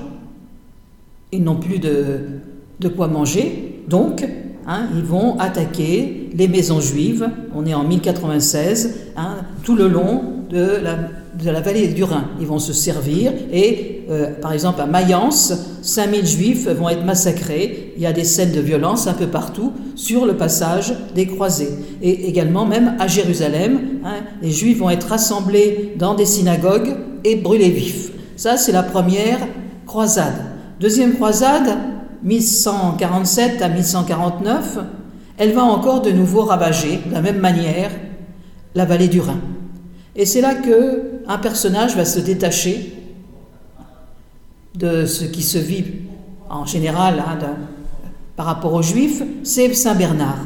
ils 1.30 1.45
n'ont 1.45 1.57
plus 1.57 1.78
de, 1.78 2.40
de, 2.80 2.88
quoi 2.88 3.08
manger, 3.08 3.82
donc 3.88 4.26
hein, 4.66 4.87
ils 4.97 5.04
vont 5.04 5.38
attaquer 5.38 6.30
les 6.35 6.49
maisons 6.49 6.80
juives, 6.80 7.28
on 7.54 7.66
est 7.66 7.75
en 7.75 7.85
1096, 7.85 8.94
hein, 9.16 9.37
tout 9.62 9.76
le 9.76 9.88
long 9.88 10.23
de 10.50 10.78
la, 10.82 10.97
de 11.42 11.50
la, 11.50 11.61
vallée 11.61 11.88
du 11.88 12.04
Rhin. 12.04 12.25
Ils 12.40 12.47
vont 12.47 12.58
se 12.58 12.73
servir 12.73 13.32
et, 13.52 14.04
euh, 14.11 14.32
par 14.40 14.52
exemple, 14.52 14.80
à 14.80 14.87
Mayence, 14.87 15.52
5000 15.82 16.26
juifs 16.26 16.68
vont 16.68 16.88
être 16.88 17.04
massacrés. 17.04 17.92
Il 17.97 18.02
y 18.02 18.06
a 18.06 18.12
des 18.12 18.25
scènes 18.25 18.52
de 18.52 18.61
violence 18.61 19.06
un 19.06 19.12
peu 19.12 19.26
partout 19.26 19.73
sur 19.94 20.25
le 20.25 20.37
passage 20.37 20.94
des 21.14 21.26
croisés. 21.26 21.70
Et 22.02 22.28
également, 22.28 22.64
même 22.64 22.97
à 22.99 23.06
Jérusalem, 23.06 24.00
hein, 24.04 24.16
les 24.42 24.50
juifs 24.50 24.78
vont 24.78 24.90
être 24.90 25.08
rassemblés 25.08 25.94
dans 25.99 26.14
des 26.14 26.26
synagogues 26.26 26.97
et 27.25 27.37
brûlés 27.37 27.70
vifs. 27.70 28.12
Ça, 28.37 28.56
c'est 28.56 28.73
la 28.73 28.82
première 28.82 29.38
croisade. 29.87 30.44
Deuxième 30.80 31.14
croisade, 31.14 31.76
1147 32.25 33.62
à 33.62 33.68
1149, 33.68 34.78
elle 35.38 35.52
va 35.52 35.62
encore 35.62 36.02
de 36.02 36.10
nouveau 36.10 36.42
ravager, 36.42 37.00
de 37.06 37.12
la 37.12 37.22
même 37.22 37.38
manière, 37.38 37.90
la 38.75 38.84
vallée 38.84 39.08
du 39.08 39.20
Rhin. 39.20 39.38
Et 40.16 40.26
c'est 40.26 40.40
là 40.40 40.54
que 40.54 41.22
un 41.28 41.38
personnage 41.38 41.96
va 41.96 42.04
se 42.04 42.18
détacher 42.18 42.94
de 44.75 45.06
ce 45.06 45.25
qui 45.25 45.42
se 45.42 45.58
vit 45.58 45.84
en 46.50 46.64
général 46.64 47.22
hein, 47.26 47.38
par 48.37 48.46
rapport 48.46 48.75
aux 48.75 48.82
Juifs, 48.82 49.22
c'est 49.42 49.72
Saint 49.75 49.94
Bernard. 49.94 50.38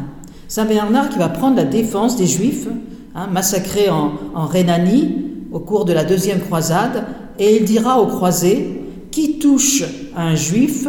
Saint 0.48 0.64
Bernard 0.64 1.08
qui 1.08 1.18
va 1.18 1.28
prendre 1.28 1.56
la 1.56 1.64
défense 1.64 2.16
des 2.16 2.26
Juifs, 2.26 2.68
hein, 3.14 3.28
massacrés 3.28 3.90
en, 3.90 4.12
en 4.34 4.46
Rhénanie 4.46 5.24
au 5.52 5.60
cours 5.60 5.84
de 5.84 5.92
la 5.92 6.04
deuxième 6.04 6.40
croisade, 6.40 7.04
et 7.38 7.56
il 7.56 7.64
dira 7.64 8.00
aux 8.00 8.06
croisés, 8.06 8.80
Qui 9.10 9.38
touche 9.38 9.84
un 10.16 10.34
juif 10.34 10.88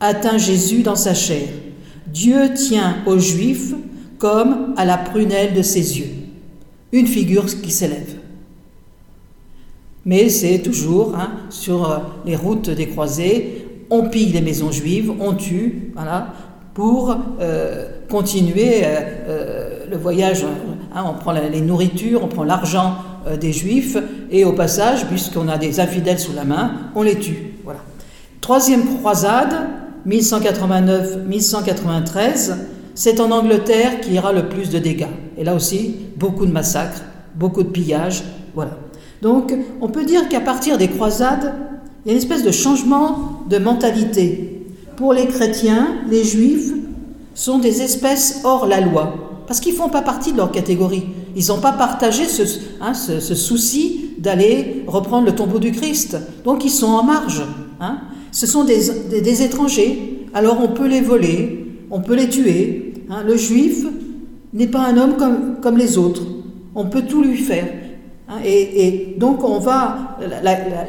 atteint 0.00 0.38
Jésus 0.38 0.82
dans 0.82 0.96
sa 0.96 1.14
chair. 1.14 1.48
Dieu 2.06 2.54
tient 2.54 2.98
aux 3.06 3.18
juifs 3.18 3.74
comme 4.18 4.74
à 4.76 4.84
la 4.84 4.96
prunelle 4.96 5.54
de 5.54 5.62
ses 5.62 5.98
yeux. 5.98 6.10
Une 6.92 7.06
figure 7.06 7.46
qui 7.46 7.70
s'élève. 7.70 8.16
Mais 10.06 10.28
c'est 10.28 10.60
toujours 10.60 11.16
hein, 11.16 11.32
sur 11.50 11.90
euh, 11.90 11.98
les 12.24 12.36
routes 12.36 12.70
des 12.70 12.86
croisés, 12.86 13.66
on 13.90 14.08
pille 14.08 14.32
les 14.32 14.40
maisons 14.40 14.70
juives, 14.70 15.12
on 15.20 15.34
tue, 15.34 15.90
voilà, 15.94 16.28
pour 16.74 17.16
euh, 17.40 17.88
continuer 18.08 18.82
euh, 18.84 19.86
le 19.90 19.96
voyage. 19.96 20.44
Hein, 20.94 21.04
on 21.04 21.14
prend 21.14 21.32
les 21.32 21.60
nourritures, 21.60 22.22
on 22.22 22.28
prend 22.28 22.44
l'argent 22.44 22.96
des 23.40 23.52
juifs, 23.52 23.98
et 24.30 24.44
au 24.44 24.52
passage, 24.52 25.06
puisqu'on 25.06 25.48
a 25.48 25.58
des 25.58 25.80
infidèles 25.80 26.20
sous 26.20 26.32
la 26.32 26.44
main, 26.44 26.90
on 26.94 27.02
les 27.02 27.16
tue. 27.16 27.54
Voilà. 27.64 27.80
Troisième 28.40 28.84
croisade, 28.98 29.54
1189-1193, 30.06 32.54
c'est 32.94 33.20
en 33.20 33.30
Angleterre 33.30 34.00
qu'il 34.00 34.14
y 34.14 34.18
aura 34.18 34.32
le 34.32 34.48
plus 34.48 34.70
de 34.70 34.78
dégâts. 34.78 35.04
Et 35.36 35.44
là 35.44 35.54
aussi, 35.54 35.96
beaucoup 36.16 36.46
de 36.46 36.52
massacres, 36.52 37.02
beaucoup 37.34 37.62
de 37.62 37.68
pillages, 37.68 38.24
voilà. 38.54 38.78
Donc, 39.22 39.54
on 39.80 39.88
peut 39.88 40.04
dire 40.04 40.28
qu'à 40.28 40.40
partir 40.40 40.78
des 40.78 40.88
croisades, 40.88 41.54
il 42.04 42.08
y 42.08 42.10
a 42.10 42.12
une 42.12 42.18
espèce 42.18 42.42
de 42.42 42.52
changement 42.52 43.42
de 43.48 43.58
mentalité. 43.58 44.66
Pour 44.96 45.12
les 45.12 45.26
chrétiens, 45.26 45.88
les 46.08 46.24
juifs 46.24 46.72
sont 47.34 47.58
des 47.58 47.82
espèces 47.82 48.40
hors 48.44 48.66
la 48.66 48.80
loi, 48.80 49.42
parce 49.46 49.60
qu'ils 49.60 49.72
ne 49.72 49.78
font 49.78 49.88
pas 49.88 50.02
partie 50.02 50.32
de 50.32 50.38
leur 50.38 50.52
catégorie. 50.52 51.06
Ils 51.34 51.48
n'ont 51.48 51.60
pas 51.60 51.72
partagé 51.72 52.24
ce, 52.24 52.42
hein, 52.80 52.94
souci 52.94 54.10
d'aller 54.18 54.84
reprendre 54.86 55.26
le 55.26 55.34
tombeau 55.34 55.58
du 55.58 55.72
Christ. 55.72 56.16
Donc 56.44 56.64
ils 56.64 56.70
sont 56.70 56.86
en 56.86 57.02
marge. 57.02 57.42
Hein. 57.80 57.98
Ce 58.32 58.46
sont 58.46 58.64
des, 58.64 59.42
étrangers. 59.42 60.26
Alors 60.34 60.60
on 60.62 60.68
peut 60.68 60.86
les 60.86 61.00
voler, 61.00 61.66
on 61.90 62.00
peut 62.00 62.14
les 62.14 62.28
tuer. 62.28 62.94
Hein. 63.10 63.22
Le 63.26 63.36
juif 63.36 63.84
n'est 64.52 64.66
pas 64.66 64.86
un 64.86 64.96
homme 64.96 65.16
comme, 65.62 65.76
les 65.76 65.98
autres. 65.98 66.22
On 66.74 66.86
peut 66.86 67.02
tout 67.02 67.22
lui 67.22 67.38
faire. 67.38 67.68
Hein, 68.28 68.38
et, 68.44 69.14
donc 69.18 69.44
on 69.44 69.58
va, 69.58 70.18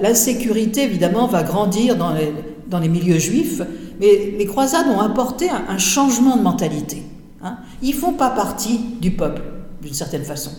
l'insécurité 0.01 0.83
évidemment 0.83 1.27
va 1.27 1.43
grandir 1.43 1.95
dans 1.95 2.13
les, 2.13 2.33
dans 2.67 2.79
les, 2.79 2.89
milieux 2.89 3.19
juifs, 3.19 3.61
mais 3.99 4.33
les 4.37 4.45
croisades 4.45 4.87
ont 4.87 4.99
apporté 4.99 5.49
un, 5.49 5.77
changement 5.77 6.35
de 6.35 6.41
mentalité. 6.41 7.03
Hein. 7.43 7.57
Ils 7.81 7.95
ne 7.95 7.99
font 7.99 8.13
pas 8.13 8.31
partie 8.31 8.79
du 8.99 9.11
peuple, 9.11 9.41
d'une 9.81 9.93
certaine 9.93 10.23
façon. 10.23 10.51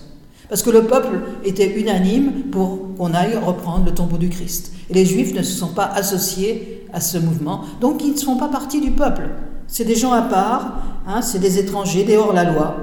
Parce 0.48 0.62
que 0.62 0.70
le 0.70 0.84
peuple 0.84 1.20
était 1.44 1.78
unanime 1.78 2.44
pour 2.50 2.94
qu'on 2.96 3.12
aille 3.12 3.36
reprendre 3.36 3.84
le 3.84 3.92
tombeau 3.92 4.16
du 4.16 4.28
Christ. 4.28 4.72
Et 4.90 4.94
les 4.94 5.04
juifs 5.04 5.34
ne 5.34 5.42
se 5.42 5.56
sont 5.56 5.74
pas 5.74 5.84
associés 5.84 6.86
à 6.92 7.00
ce 7.00 7.18
mouvement, 7.18 7.62
donc 7.80 8.02
ils 8.02 8.12
ne 8.12 8.18
font 8.18 8.36
pas 8.36 8.48
partie 8.48 8.80
du 8.80 8.90
peuple. 8.90 9.28
C'est 9.66 9.84
des 9.84 9.94
gens 9.94 10.12
à 10.12 10.22
part, 10.22 10.82
hein, 11.06 11.20
c'est 11.20 11.38
des 11.38 11.58
étrangers, 11.58 12.04
des 12.04 12.16
hors-la-loi. 12.16 12.76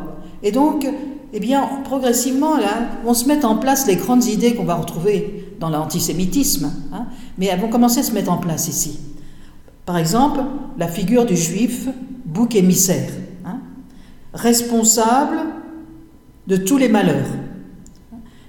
Et 0.43 0.51
donc, 0.51 0.87
eh 1.33 1.39
bien, 1.39 1.67
progressivement, 1.83 2.57
là, 2.57 2.87
vont 3.03 3.15
se 3.15 3.27
mettre 3.27 3.47
en 3.47 3.55
place 3.55 3.87
les 3.87 3.95
grandes 3.95 4.25
idées 4.25 4.53
qu'on 4.53 4.63
va 4.63 4.75
retrouver 4.75 5.55
dans 5.59 5.69
l'antisémitisme, 5.69 6.71
hein, 6.93 7.07
mais 7.37 7.47
elles 7.47 7.59
vont 7.59 7.69
commencer 7.69 8.01
à 8.01 8.03
se 8.03 8.11
mettre 8.11 8.31
en 8.31 8.37
place 8.37 8.67
ici. 8.67 8.99
Par 9.85 9.97
exemple, 9.97 10.41
la 10.77 10.87
figure 10.87 11.25
du 11.25 11.35
juif, 11.35 11.87
bouc 12.25 12.55
émissaire, 12.55 13.09
hein, 13.45 13.57
responsable 14.33 15.37
de 16.47 16.57
tous 16.57 16.77
les 16.77 16.89
malheurs. 16.89 17.25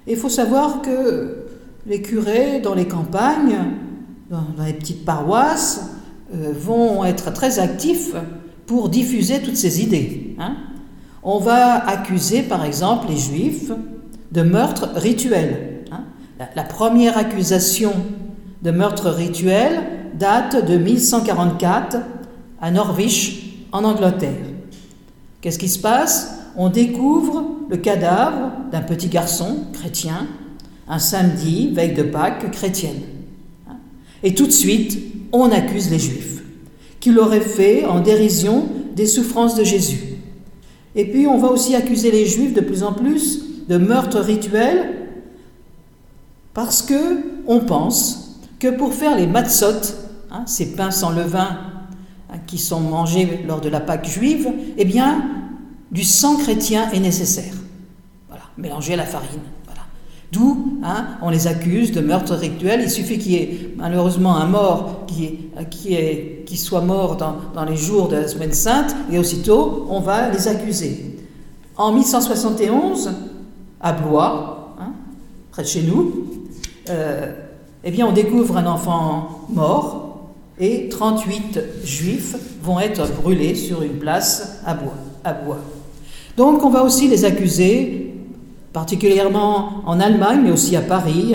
Il 0.07 0.17
faut 0.17 0.29
savoir 0.29 0.83
que 0.83 1.47
les 1.87 2.03
curés 2.03 2.61
dans 2.61 2.75
les 2.75 2.87
campagnes, 2.87 3.59
dans, 4.31 4.65
les 4.65 4.73
petites 4.73 5.05
paroisses, 5.05 5.91
euh, 6.35 6.53
vont 6.59 7.05
être 7.05 7.33
très 7.33 7.59
actifs 7.59 8.15
pour 8.67 8.89
diffuser 8.89 9.41
toutes 9.41 9.57
ces 9.57 9.83
idées. 9.83 10.37
Hein 10.39 10.57
on 11.29 11.41
va 11.41 11.85
accuser 11.89 12.43
par 12.43 12.65
exemple 12.65 13.09
les 13.09 13.17
juifs 13.17 13.73
de 14.31 14.43
meurtre 14.43 14.91
rituel. 14.95 15.83
Hein. 15.91 16.05
La, 16.55 16.63
première 16.63 17.19
accusation 17.19 17.93
de 18.63 18.71
meurtre 18.71 19.11
rituel 19.11 19.83
date 20.15 20.65
de 20.65 20.79
1144 20.79 21.97
à 22.61 22.71
Norwich, 22.71 23.57
en 23.73 23.83
Angleterre. 23.83 24.47
Qu'est-ce 25.41 25.59
qui 25.59 25.69
se 25.69 25.81
passe? 25.81 26.39
On 26.57 26.69
découvre 26.69 27.56
le 27.69 27.77
cadavre 27.77 28.53
d'un 28.71 28.83
petit 28.83 29.09
garçon 29.09 29.59
chrétien 29.73 30.27
un 30.89 30.99
samedi, 30.99 31.71
veille 31.73 31.95
de 31.95 32.03
Pâques 32.03 32.51
chrétienne. 32.53 33.03
Et 34.23 34.35
tout 34.35 34.47
de 34.47 34.53
suite, 34.53 34.99
on 35.33 35.51
accuse 35.51 35.91
les 35.91 35.99
juifs, 35.99 36.43
qui 37.01 37.11
l'auraient 37.11 37.41
fait 37.41 37.85
en 37.85 38.01
dérision 38.01 38.69
des 38.95 39.07
souffrances 39.07 39.57
de 39.57 39.65
Jésus. 39.65 40.01
Et 40.95 41.05
puis 41.05 41.27
on 41.27 41.39
va 41.39 41.49
aussi 41.49 41.75
accuser 41.75 42.11
les 42.11 42.27
juifs 42.27 42.55
de 42.55 42.61
plus 42.61 42.83
en 42.83 42.93
plus 42.93 43.67
de 43.69 43.77
meurtres 43.77 44.21
rituels 44.21 44.95
parce 46.55 46.81
que 46.81 47.43
on 47.47 47.61
pense 47.61 48.41
que 48.59 48.69
pour 48.69 48.95
faire 48.95 49.17
les 49.17 49.27
matzot, 49.27 49.95
hein, 50.31 50.45
ces 50.47 50.73
pains 50.75 50.91
sans 50.91 51.11
levain 51.11 51.59
hein, 52.31 52.39
qui 52.47 52.57
sont 52.57 52.81
mangés 52.81 53.45
lors 53.47 53.61
de 53.61 53.69
la 53.69 53.81
Pâque 53.81 54.09
juive, 54.09 54.49
eh 54.79 54.85
bien, 54.87 55.23
du 55.91 56.05
sang 56.05 56.37
chrétien 56.37 56.91
est 56.91 57.01
nécessaire. 57.01 57.55
Voilà, 58.29 58.45
mélanger 58.57 58.95
à 58.95 58.97
la 58.97 59.07
farine. 59.07 59.41
D'où 60.33 60.81
hein, 60.83 61.07
on 61.23 61.31
les 61.31 61.47
accuse 61.47 61.93
de 61.93 62.01
meurtre 62.01 62.35
rituel. 62.35 62.81
Il 62.83 62.91
suffit 62.91 63.19
qu'il 63.19 63.33
y 63.33 63.37
ait 63.37 63.75
malheureusement 63.77 64.37
un 64.37 64.47
mort 64.47 65.07
qui, 65.07 65.39
qui, 65.71 65.97
qui 66.45 66.57
soit 66.57 66.81
mort 66.81 67.17
dans, 67.17 67.37
dans, 67.55 67.65
les 67.65 67.77
jours 67.77 68.09
de 68.09 68.17
la 68.17 68.29
semaine 68.29 68.53
sainte, 68.53 68.95
et 69.11 69.19
aussitôt 69.19 69.87
on 69.89 70.01
va 70.01 70.31
les 70.31 70.49
accuser. 70.49 71.17
En 71.77 71.93
1171, 71.93 73.13
à 73.81 73.93
Blois, 73.93 74.75
hein, 74.81 74.93
près 75.53 75.63
de 75.63 75.69
chez 75.69 75.83
nous, 75.83 76.27
euh, 76.91 77.33
eh 77.85 77.91
bien 77.91 78.07
on 78.07 78.13
découvre 78.13 78.57
un 78.57 78.67
enfant 78.67 79.47
mort 79.49 80.29
et 80.59 80.89
38 80.89 81.61
juifs 81.85 82.37
vont 82.63 82.81
être 82.81 83.07
brûlés 83.21 83.55
sur 83.55 83.83
une 83.83 83.99
place 83.99 84.61
à 84.65 84.75
Bois. 84.75 84.95
À 85.23 85.35
Bois. 85.35 85.59
Donc 86.37 86.65
on 86.65 86.71
va 86.71 86.83
aussi 86.83 87.09
les 87.09 87.25
accuser 87.25 88.15
particulièrement 88.73 89.83
en 89.87 90.01
Allemagne, 90.01 90.41
mais 90.45 90.51
aussi 90.51 90.77
à 90.77 90.83
Paris, 90.83 91.35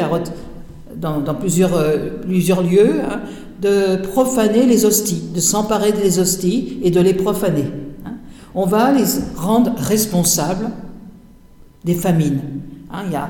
dans, 0.95 1.33
plusieurs, 1.33 1.73
euh, 1.73 2.21
lieux, 2.27 3.01
hein, 3.01 3.21
de 3.59 3.95
profaner 3.95 4.67
les 4.67 4.85
hosties, 4.85 5.23
de 5.33 5.39
s'emparer 5.39 5.91
des 5.91 6.19
hosties 6.19 6.79
et 6.83 6.91
de 6.91 6.99
les 6.99 7.15
profaner. 7.15 7.65
Hein. 8.05 8.11
On 8.53 8.67
va 8.67 8.91
les 8.91 9.05
rendre 9.35 9.73
responsables 9.75 10.69
des 11.83 11.95
famines. 11.95 12.41
Hein. 12.91 13.03
il, 13.07 13.11
y 13.11 13.15
a, 13.15 13.29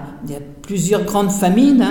plusieurs 0.62 1.06
grandes 1.06 1.32
famines, 1.32 1.86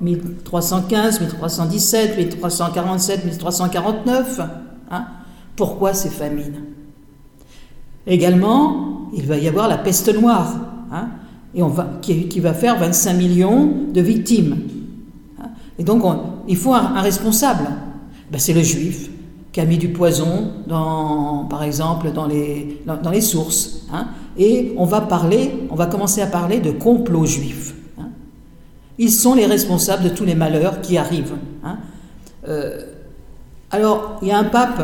1315, 0.00 1.20
1317, 1.20 2.16
1347, 2.16 3.24
1349. 3.24 4.40
Pourquoi 5.54 5.94
ces 5.94 6.10
famines? 6.10 6.64
Également, 8.06 8.95
il 9.16 9.26
va 9.26 9.36
y 9.38 9.48
avoir 9.48 9.68
la 9.68 9.78
peste 9.78 10.14
noire 10.14 10.54
va, 11.54 11.86
qui, 12.02 12.40
va 12.40 12.54
faire 12.54 12.78
25 12.78 13.14
millions 13.14 13.70
de 13.92 14.00
victimes. 14.00 14.58
Et 15.78 15.84
donc, 15.84 16.02
il 16.48 16.56
faut 16.56 16.74
un, 16.74 17.00
responsable. 17.00 17.66
Ben, 18.30 18.38
c'est 18.38 18.52
le 18.52 18.62
juif 18.62 19.10
qui 19.52 19.60
a 19.60 19.64
mis 19.64 19.78
du 19.78 19.88
poison, 19.88 20.50
dans, 20.66 21.46
par 21.48 21.62
exemple, 21.62 22.12
dans 22.12 22.26
les, 22.26 23.20
sources. 23.20 23.86
Hein. 23.92 24.08
Et 24.38 24.74
on 24.76 24.84
va 24.84 25.00
parler, 25.00 25.66
on 25.70 25.74
va 25.74 25.86
commencer 25.86 26.20
à 26.20 26.26
parler 26.26 26.60
de 26.60 26.70
complot 26.70 27.24
juif. 27.24 27.74
Hein. 27.98 28.08
Ils 28.98 29.10
sont 29.10 29.34
les 29.34 29.46
responsables 29.46 30.04
de 30.04 30.08
tous 30.10 30.24
les 30.24 30.34
malheurs 30.34 30.82
qui 30.82 30.98
arrivent. 30.98 31.36
Hein. 31.64 31.78
Euh, 32.48 32.82
alors, 33.70 34.18
il 34.20 34.28
y 34.28 34.30
a 34.30 34.38
un 34.38 34.44
pape, 34.44 34.82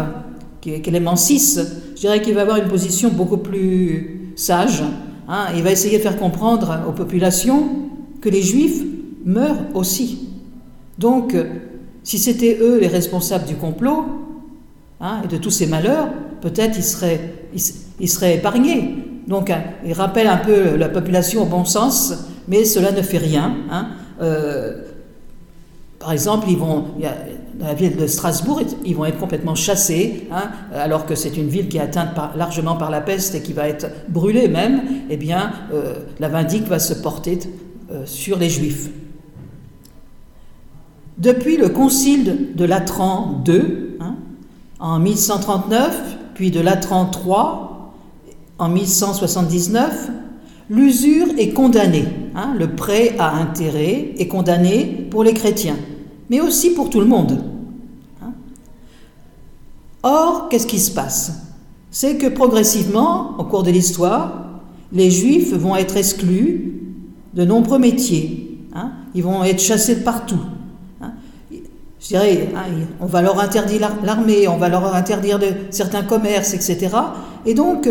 qui 0.63 0.73
est 0.73 0.81
Clément 0.81 1.15
VI, 1.15 1.59
je 1.95 2.01
dirais 2.01 2.23
qu'il 2.23 2.35
va 2.35 2.43
avoir 2.43 2.57
une 2.57 2.69
position 2.69 3.11
beaucoup 3.11 3.39
plus 3.39 4.22
sage, 4.37 4.83
Hein, 5.29 5.47
il 5.55 5.63
va 5.63 5.71
essayer 5.71 5.99
de 5.99 6.03
faire 6.03 6.19
comprendre 6.19 6.81
aux 6.89 6.93
populations 6.93 7.69
que 8.21 8.29
les 8.29 8.43
juifs 8.43 8.83
meurent 9.25 9.65
aussi. 9.75 10.29
Donc, 10.99 11.37
si 12.03 12.19
c'était 12.19 12.59
eux 12.61 12.79
les 12.81 12.89
responsables 12.89 13.47
du 13.47 13.55
complot 13.55 14.05
hein, 15.01 15.23
et 15.25 15.29
de 15.29 15.37
tous 15.37 15.51
ces 15.51 15.67
malheurs, 15.67 16.09
peut-être 16.41 16.77
ils 16.77 16.85
seraient, 16.85 17.35
ils, 18.01 18.09
seraient 18.09 18.37
épargnés. 18.37 18.97
Donc, 19.29 19.51
hein, 19.51 19.63
il 19.87 19.93
rappelle 19.93 20.27
un 20.27 20.39
peu 20.39 20.77
la 20.77 20.89
population 20.89 21.45
au 21.45 21.47
bon 21.47 21.65
sens, 21.65 22.13
mais 22.49 22.65
cela 22.65 22.91
ne 22.91 23.01
fait 23.01 23.19
rien. 23.19 23.55
Euh, 24.21 24.83
par 26.01 26.13
exemple, 26.13 26.47
ils 26.51 26.59
vont, 26.59 26.87
dans 27.59 27.67
la 27.67 27.75
ville 27.75 27.97
de 27.97 28.07
Strasbourg, 28.07 28.61
ils 28.85 28.97
vont 28.97 29.05
être 29.05 29.19
complètement 29.19 29.55
chassés, 29.55 30.29
hein, 30.31 30.51
alors 30.75 31.07
que 31.07 31.15
c'est 31.15 31.37
une 31.37 31.49
ville 31.49 31.69
qui 31.69 31.77
est 31.77 31.81
atteinte 31.81 32.11
largement 32.37 32.77
par 32.77 32.91
la 32.91 33.01
peste 33.01 33.35
et 33.35 33.43
qui 33.43 33.53
va 33.53 33.69
être 33.69 33.87
brûlée 34.09 34.49
même, 34.49 34.83
eh 35.11 35.17
bien, 35.17 35.53
euh, 35.73 35.95
la 36.19 36.29
vindicte 36.29 36.69
va 36.69 36.79
se 36.79 36.95
porter 36.95 37.39
euh, 37.91 38.03
sur 38.07 38.39
les 38.39 38.49
Juifs. 38.49 38.91
Depuis 41.19 41.57
le 41.57 41.69
concile 41.69 42.55
de 42.55 42.65
Latran 42.65 43.43
II, 43.47 43.63
hein, 44.01 44.17
en 44.81 44.99
1139, 44.99 46.17
puis 46.35 46.51
de 46.51 46.61
Latran 46.61 47.11
III, 47.13 47.69
en 48.59 48.69
1179, 48.69 50.11
l'usure 50.71 51.27
est 51.39 51.51
condamnée 51.51 52.07
hein, 52.35 52.55
le 52.59 52.69
prêt 52.75 53.15
à 53.19 53.35
intérêt 53.35 54.13
est 54.19 54.29
condamné 54.29 55.07
pour 55.11 55.25
les 55.25 55.35
chrétiens, 55.35 55.77
mais 56.33 56.41
aussi 56.41 56.71
pour 56.71 56.89
tout 56.89 56.99
le 56.99 57.07
monde. 57.07 57.45
Hein? 58.23 58.33
Or, 60.03 60.49
qu'est-ce 60.49 60.67
qui 60.67 60.79
se 60.79 60.91
passe? 60.91 61.43
C'est 61.91 62.17
que 62.17 62.27
progressivement, 62.27 63.37
au 63.39 63.45
cours 63.45 63.63
de 63.63 63.71
l'histoire, 63.71 64.47
les 64.95 65.11
juifs 65.11 65.53
vont 65.53 65.77
être 65.77 65.95
exclus 65.99 66.81
de 67.35 67.45
nombreux 67.45 67.79
métiers. 67.79 68.59
Hein? 68.75 68.93
Ils 69.15 69.23
vont 69.23 69.45
être 69.45 69.61
chassés 69.61 69.97
de 69.97 70.01
partout. 70.01 70.41
Je 72.01 72.09
dirais, 72.09 72.49
on 72.99 73.07
va 73.07 73.21
leur 73.21 73.39
interdire 73.39 73.91
l'armée, 74.03 74.49
on 74.49 74.57
va 74.57 74.71
leur 74.71 74.93
interdire 74.95 75.39
certains 75.69 76.03
commerces, 76.03 76.55
etc. 76.55 76.97
Et 77.45 77.53
donc, 77.53 77.89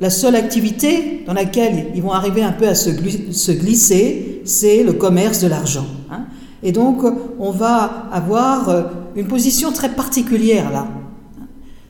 la 0.00 0.10
seule 0.10 0.36
activité 0.36 1.24
dans 1.26 1.34
laquelle 1.34 1.88
ils 1.94 2.02
vont 2.02 2.12
arriver 2.12 2.44
un 2.44 2.52
peu 2.52 2.68
à 2.68 2.76
se, 2.76 3.50
glisser, 3.50 4.42
c'est 4.44 4.84
le 4.84 4.92
commerce 4.92 5.40
de 5.40 5.48
l'argent. 5.48 5.86
Hein? 6.10 6.26
Et 6.64 6.72
donc, 6.72 7.04
on 7.38 7.50
va 7.50 8.08
avoir 8.10 8.68
euh, 8.70 8.82
une 9.14 9.28
position 9.28 9.70
très 9.70 9.90
particulière 9.90 10.72
là. 10.72 10.88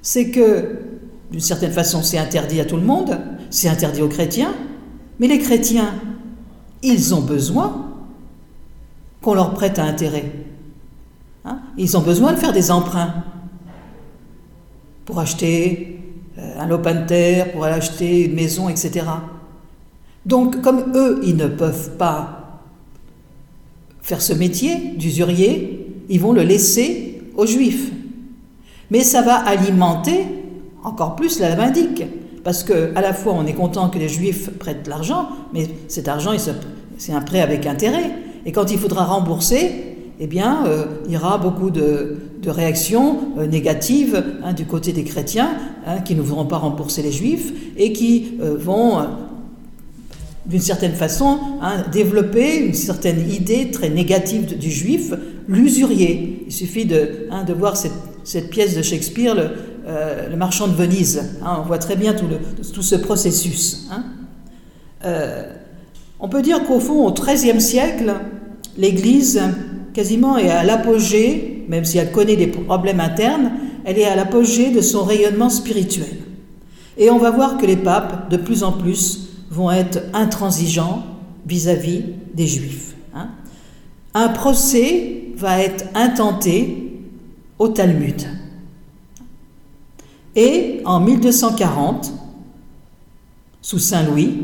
C'est 0.02 0.30
que, 0.30 0.80
d'une 1.30 1.40
certaine 1.40 1.70
façon, 1.70 2.02
c'est 2.02 2.18
interdit 2.18 2.60
à 2.60 2.64
tout 2.64 2.76
le 2.76 2.82
monde, 2.82 3.18
c'est 3.50 3.68
interdit 3.68 4.02
aux 4.02 4.08
chrétiens, 4.08 4.52
mais 5.20 5.28
les 5.28 5.38
chrétiens, 5.38 5.94
ils 6.82 7.14
ont 7.14 7.22
besoin 7.22 7.92
qu'on 9.22 9.34
leur 9.34 9.54
prête 9.54 9.78
un 9.78 9.86
intérêt. 9.86 10.30
Hein? 11.46 11.60
ils 11.76 11.96
ont 11.96 12.00
besoin 12.00 12.32
de 12.32 12.38
faire 12.38 12.54
des 12.54 12.70
emprunts 12.70 13.22
pour 15.04 15.20
acheter 15.20 16.00
euh, 16.38 16.60
un 16.60 16.66
lopin 16.66 16.94
terre, 17.02 17.52
pour 17.52 17.64
aller 17.64 17.76
acheter 17.76 18.24
une 18.24 18.34
maison, 18.34 18.68
etc. 18.68 19.06
Donc, 20.26 20.62
comme 20.62 20.92
eux, 20.96 21.20
ils 21.22 21.36
ne 21.36 21.46
peuvent 21.46 21.96
pas 21.96 22.43
faire 24.04 24.20
ce 24.20 24.34
métier 24.34 24.76
d'usurier, 24.98 25.86
ils 26.10 26.20
vont 26.20 26.32
le 26.32 26.42
laisser 26.42 27.22
aux 27.36 27.46
juifs. 27.46 27.90
Mais 28.90 29.00
ça 29.00 29.22
va 29.22 29.36
alimenter 29.36 30.26
encore 30.84 31.16
plus 31.16 31.40
la 31.40 31.54
vindique. 31.54 32.04
Parce 32.44 32.62
que 32.62 32.92
à 32.94 33.00
la 33.00 33.14
fois 33.14 33.32
on 33.32 33.46
est 33.46 33.54
content 33.54 33.88
que 33.88 33.98
les 33.98 34.10
juifs 34.10 34.50
prêtent 34.58 34.86
l'argent, 34.86 35.28
mais 35.54 35.66
cet 35.88 36.08
argent 36.08 36.32
c'est 36.98 37.12
un 37.12 37.22
prêt 37.22 37.40
avec 37.40 37.64
intérêt. 37.64 38.12
Et 38.44 38.52
quand 38.52 38.70
il 38.70 38.78
faudra 38.78 39.04
rembourser, 39.04 39.96
eh 40.20 40.26
bien, 40.26 40.66
euh, 40.66 40.84
il 41.06 41.12
y 41.12 41.16
aura 41.16 41.38
beaucoup 41.38 41.70
de, 41.70 42.18
réactions 42.46 43.32
euh, 43.38 43.46
négatives 43.46 44.22
hein, 44.44 44.52
du 44.52 44.66
côté 44.66 44.92
des 44.92 45.02
chrétiens 45.02 45.48
hein, 45.86 46.00
qui 46.00 46.14
ne 46.14 46.20
voudront 46.20 46.44
pas 46.44 46.58
rembourser 46.58 47.00
les 47.00 47.10
juifs 47.10 47.54
et 47.78 47.94
qui 47.94 48.34
euh, 48.42 48.54
vont, 48.58 48.98
d'une 50.46 50.60
certaine 50.60 50.94
façon, 50.94 51.38
hein, 51.62 51.84
développer 51.90 52.58
une 52.58 52.74
certaine 52.74 53.30
idée 53.30 53.70
très 53.70 53.88
négative 53.88 54.58
du 54.58 54.70
juif, 54.70 55.12
l'usurier. 55.48 56.44
Il 56.46 56.52
suffit 56.52 56.84
de, 56.84 57.28
de 57.46 57.52
voir 57.52 57.76
cette, 57.76 58.50
pièce 58.50 58.76
de 58.76 58.82
Shakespeare, 58.82 59.34
le, 59.34 60.36
marchand 60.36 60.68
de 60.68 60.74
Venise. 60.74 61.38
on 61.44 61.62
voit 61.62 61.78
très 61.78 61.96
bien 61.96 62.14
tout, 62.14 62.26
tout 62.72 62.82
ce 62.82 62.96
processus. 62.96 63.88
on 66.20 66.28
peut 66.28 66.42
dire 66.42 66.64
qu'au 66.64 66.80
fond, 66.80 67.06
au 67.06 67.12
XIIIe 67.12 67.60
siècle, 67.60 68.14
l'Église 68.76 69.40
quasiment 69.94 70.36
est 70.36 70.50
à 70.50 70.64
l'apogée, 70.64 71.64
même 71.68 71.84
si 71.84 71.98
elle 71.98 72.10
connaît 72.12 72.36
des 72.36 72.48
problèmes 72.48 73.00
internes, 73.00 73.52
elle 73.84 73.98
est 73.98 74.04
à 74.04 74.16
l'apogée 74.16 74.70
de 74.70 74.80
son 74.80 75.04
rayonnement 75.04 75.48
spirituel. 75.48 76.16
Et 76.98 77.10
on 77.10 77.18
va 77.18 77.30
voir 77.30 77.56
que 77.56 77.66
les 77.66 77.76
papes, 77.76 78.30
de 78.30 78.36
plus 78.36 78.62
en 78.62 78.72
plus, 78.72 79.23
vont 79.54 79.70
être 79.70 80.02
intransigeants 80.12 81.04
vis-à-vis 81.46 82.04
des 82.34 82.46
juifs. 82.46 82.96
Hein. 83.14 83.28
Un 84.12 84.28
procès 84.28 85.22
va 85.36 85.60
être 85.60 85.84
intenté 85.94 86.92
au 87.58 87.68
Talmud. 87.68 88.20
Et 90.34 90.80
en 90.84 90.98
1240, 90.98 92.12
sous 93.62 93.78
Saint 93.78 94.02
Louis, 94.02 94.34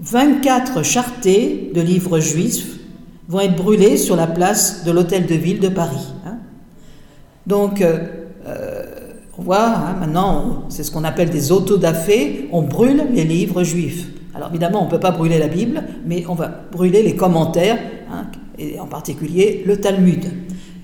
24 0.00 0.82
chartés 0.82 1.70
de 1.74 1.80
livres 1.80 2.20
juifs 2.20 2.78
vont 3.28 3.40
être 3.40 3.56
brûlés 3.56 3.96
sur 3.96 4.16
la 4.16 4.26
place 4.26 4.84
de 4.84 4.90
l'hôtel 4.90 5.26
de 5.26 5.34
ville 5.34 5.60
de 5.60 5.68
Paris. 5.68 6.12
Hein. 6.26 6.36
Donc, 7.46 7.80
euh, 7.80 8.06
euh, 8.46 8.73
on 9.38 9.42
voit 9.42 9.66
hein, 9.66 9.96
maintenant, 9.98 10.64
c'est 10.68 10.82
ce 10.82 10.90
qu'on 10.90 11.04
appelle 11.04 11.30
des 11.30 11.50
autodafés, 11.50 12.48
on 12.52 12.62
brûle 12.62 13.04
les 13.12 13.24
livres 13.24 13.64
juifs. 13.64 14.06
Alors 14.34 14.48
évidemment, 14.50 14.82
on 14.82 14.86
ne 14.86 14.90
peut 14.90 15.00
pas 15.00 15.10
brûler 15.10 15.38
la 15.38 15.48
Bible, 15.48 15.82
mais 16.04 16.24
on 16.28 16.34
va 16.34 16.48
brûler 16.70 17.02
les 17.02 17.16
commentaires, 17.16 17.78
hein, 18.12 18.26
et 18.58 18.78
en 18.78 18.86
particulier 18.86 19.62
le 19.66 19.80
Talmud. 19.80 20.24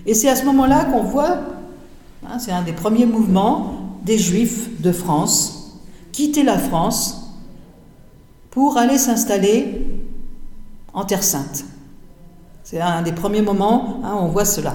Et 0.06 0.14
c'est 0.14 0.28
à 0.28 0.36
ce 0.36 0.44
moment-là 0.46 0.84
qu'on 0.86 1.02
voit, 1.02 1.38
c'est 2.38 2.52
un 2.52 2.62
des 2.62 2.72
premiers 2.72 3.06
mouvements 3.06 3.98
des 4.04 4.18
Juifs 4.18 4.80
de 4.80 4.92
France, 4.92 5.80
quitter 6.12 6.42
la 6.42 6.58
France 6.58 7.38
pour 8.50 8.76
aller 8.78 8.98
s'installer 8.98 9.86
en 10.92 11.04
Terre 11.04 11.22
Sainte. 11.22 11.64
C'est 12.64 12.80
un 12.80 13.02
des 13.02 13.12
premiers 13.12 13.42
moments 13.42 14.00
où 14.00 14.06
hein, 14.06 14.16
on 14.20 14.28
voit 14.28 14.44
cela. 14.44 14.74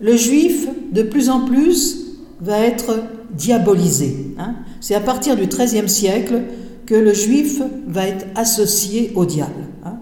Le 0.00 0.16
juif, 0.16 0.68
de 0.92 1.02
plus 1.02 1.30
en 1.30 1.46
plus, 1.46 2.07
va 2.40 2.60
être 2.60 3.02
diabolisé. 3.30 4.34
Hein. 4.38 4.54
C'est 4.80 4.94
à 4.94 5.00
partir 5.00 5.36
du 5.36 5.46
XIIIe 5.46 5.88
siècle 5.88 6.42
que 6.86 6.94
le 6.94 7.12
juif 7.12 7.60
va 7.86 8.06
être 8.06 8.26
associé 8.34 9.12
au 9.14 9.24
diable. 9.24 9.66
Hein. 9.84 9.98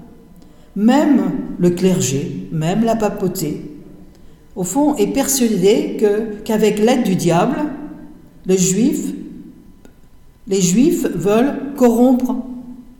Même 0.76 1.32
le 1.58 1.70
clergé, 1.70 2.48
même 2.52 2.84
la 2.84 2.96
papauté, 2.96 3.62
au 4.54 4.64
fond, 4.64 4.94
est 4.96 5.08
persuadé 5.08 5.98
qu'avec 6.44 6.78
l'aide 6.78 7.02
du 7.02 7.14
diable, 7.14 7.56
les 8.46 8.56
juifs 8.56 9.12
veulent 10.48 11.74
corrompre 11.76 12.36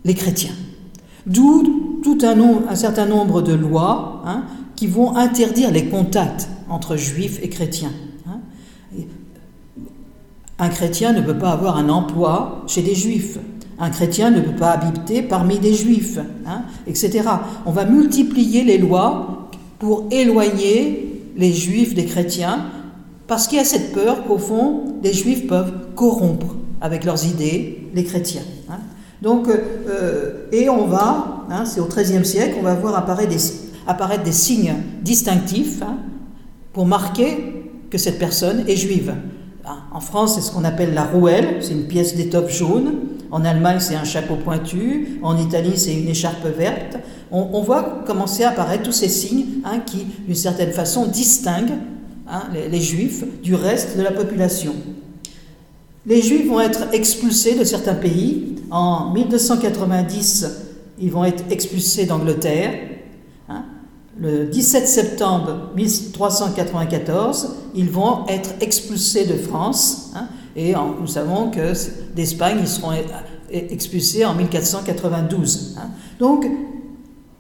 les 0.05 0.14
chrétiens. 0.14 0.55
D'où 1.27 2.01
tout 2.03 2.18
un, 2.22 2.37
un, 2.68 2.75
certain 2.75 3.07
nombre 3.07 3.40
de 3.42 3.55
lois 3.55 4.22
hein, 4.27 4.44
qui 4.77 4.87
vont 4.87 5.16
interdire 5.16 5.70
les 5.70 5.87
contacts 5.87 6.49
entre 6.68 6.96
juifs 6.96 7.40
et 7.42 7.49
chrétiens. 7.49 7.92
Hein. 10.59 10.64
Un 10.64 10.69
chrétien 10.69 11.12
ne 11.12 11.21
peut 11.21 11.38
pas 11.38 11.51
avoir 11.51 11.77
un 11.77 11.88
emploi 11.88 12.64
chez 12.66 12.83
des 12.83 12.95
juifs. 12.95 13.38
Un 13.79 13.90
chrétien 13.90 14.31
ne 14.31 14.40
peut 14.40 14.57
pas 14.57 14.71
habiter 14.71 15.23
parmi 15.23 15.59
des 15.59 15.75
juifs, 15.75 16.19
hein, 16.47 16.62
etc. 16.87 17.23
On 17.66 17.73
va 17.73 17.85
multiplier 17.85 18.64
les 18.64 18.79
lois 18.79 19.51
pour 19.79 20.07
éloigner 20.11 21.31
les 21.37 21.53
juifs 21.53 21.95
des 21.95 22.07
chrétiens, 22.07 22.66
parce 23.27 23.49
qu'il 23.49 23.59
y 23.59 23.61
a 23.61 23.64
cette 23.64 23.92
peur 23.92 24.25
qu'au 24.25 24.38
fond, 24.38 24.97
les 25.03 25.12
juifs 25.12 25.47
peuvent 25.47 25.95
corrompre 25.95 26.55
avec 26.81 27.05
leurs 27.05 27.27
idées 27.27 27.88
les 27.95 28.05
chrétiens. 28.05 28.42
Donc, 29.23 29.49
euh, 29.49 30.47
et 30.53 30.69
on 30.69 30.87
va, 30.87 31.47
hein, 31.51 31.64
c'est 31.64 31.81
au 31.81 31.87
XIIIe 31.87 32.25
siècle, 32.25 32.57
on 32.59 32.62
va 32.62 32.75
voir 32.75 32.97
apparaître 32.97 33.31
des, 34.25 34.33
signes 34.33 34.75
distinctifs 35.03 35.83
hein, 35.83 35.97
pour 36.73 36.87
marquer 36.87 37.64
que 37.90 37.99
cette 37.99 38.19
personne 38.19 38.64
est 38.69 38.77
juive. 38.77 39.14
Hein, 39.66 39.79
en 39.92 40.00
France, 40.00 40.37
c'est 40.37 40.40
ce 40.40 40.52
qu'on 40.52 40.64
appelle 40.64 40.94
la 40.94 41.05
rouelle, 41.05 41.59
c'est 41.61 41.72
une 41.72 41.87
pièce 41.87 42.14
d'étoffe 42.14 42.50
jaune. 42.50 42.94
En 43.31 43.44
Allemagne, 43.44 43.79
c'est 43.81 43.96
un 43.96 44.05
chapeau 44.05 44.37
pointu. 44.37 45.18
En 45.22 45.37
Italie, 45.37 45.76
c'est 45.76 45.94
une 45.94 46.09
écharpe 46.09 46.46
verte. 46.46 46.96
On, 47.33 47.61
voit 47.61 48.05
commencer 48.07 48.44
à 48.44 48.50
apparaître 48.50 48.85
tous 48.85 48.92
ces 48.92 49.09
signes 49.09 49.46
qui, 49.85 50.07
d'une 50.26 50.35
certaine 50.37 50.70
façon, 50.70 51.07
distinguent 51.07 51.79
les 52.55 52.81
juifs 52.81 53.24
du 53.42 53.57
reste 53.57 53.98
de 53.98 54.02
la 54.02 54.12
population. 54.12 54.74
Les 56.07 56.22
Juifs 56.22 56.46
vont 56.46 56.61
être 56.61 56.87
expulsés 56.92 57.57
de 57.57 57.64
certains 57.64 57.94
pays. 57.94 58.55
En 58.70 59.12
1290, 59.12 60.46
ils 61.00 61.11
vont 61.11 61.24
être 61.24 61.42
expulsés 61.50 62.07
d'Angleterre. 62.07 62.70
Le 64.18 64.46
17 64.46 64.88
septembre 64.88 65.72
1394, 65.76 67.55
ils 67.74 67.90
vont 67.90 68.26
être 68.29 68.50
expulsés 68.61 69.26
de 69.26 69.35
France. 69.35 70.12
Hein. 70.14 70.29
Et 70.57 70.72
nous 71.00 71.07
savons 71.07 71.50
que 71.50 71.72
d'Espagne, 72.14 72.57
ils 72.61 72.68
seront 72.68 72.92
expulsés 73.52 74.24
en 74.24 74.35
1492. 74.35 75.76
Hein. 75.79 75.90
Donc, 76.18 76.46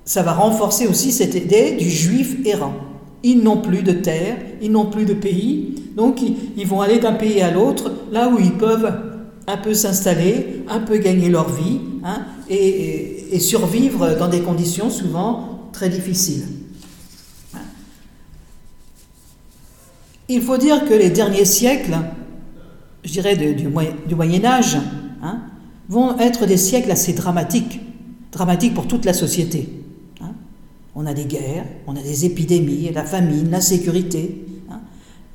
ça 0.04 0.22
va 0.22 0.34
renforcer 0.34 0.86
aussi 0.86 1.12
cette 1.12 1.34
idée 1.34 1.72
du 1.72 1.88
juif 1.88 2.36
errant. 2.44 2.74
Ils 3.22 3.42
n'ont 3.42 3.60
plus 3.60 3.82
de 3.82 3.92
terre, 3.92 4.36
ils 4.60 4.70
n'ont 4.70 4.86
plus 4.86 5.06
de 5.06 5.14
pays, 5.14 5.74
donc 5.96 6.20
ils, 6.20 6.66
vont 6.66 6.82
aller 6.82 6.98
d'un 6.98 7.14
pays 7.14 7.40
à 7.40 7.50
l'autre, 7.50 7.90
là 8.12 8.28
où 8.28 8.38
ils 8.38 8.52
peuvent 8.52 8.92
un 9.46 9.56
peu 9.56 9.72
s'installer, 9.72 10.62
un 10.68 10.80
peu 10.80 10.98
gagner 10.98 11.30
leur 11.30 11.48
vie, 11.48 11.80
hein, 12.04 12.26
et, 12.50 13.38
survivre 13.40 14.16
dans 14.18 14.28
des 14.28 14.40
conditions 14.40 14.90
souvent 14.90 15.68
très 15.72 15.88
difficiles. 15.88 16.44
Il 20.28 20.42
faut 20.42 20.56
dire 20.56 20.88
que 20.88 20.94
les 20.94 21.10
derniers 21.10 21.44
siècles, 21.44 21.96
je 23.04 23.12
dirais 23.12 23.36
du, 23.36 23.68
Moyen 23.68 24.44
Âge, 24.44 24.76
hein, 25.22 25.42
vont 25.88 26.18
être 26.18 26.46
des 26.46 26.56
siècles 26.56 26.90
assez 26.90 27.12
dramatiques 27.12 27.80
dramatique 28.36 28.74
pour 28.74 28.86
toute 28.86 29.04
la 29.04 29.14
société. 29.14 29.68
Hein. 30.20 30.32
On 30.94 31.06
a 31.06 31.14
des 31.14 31.24
guerres, 31.24 31.64
on 31.86 31.96
a 31.96 32.02
des 32.02 32.26
épidémies, 32.26 32.90
la 32.92 33.04
famine, 33.04 33.50
l'insécurité. 33.50 34.44
Hein. 34.70 34.80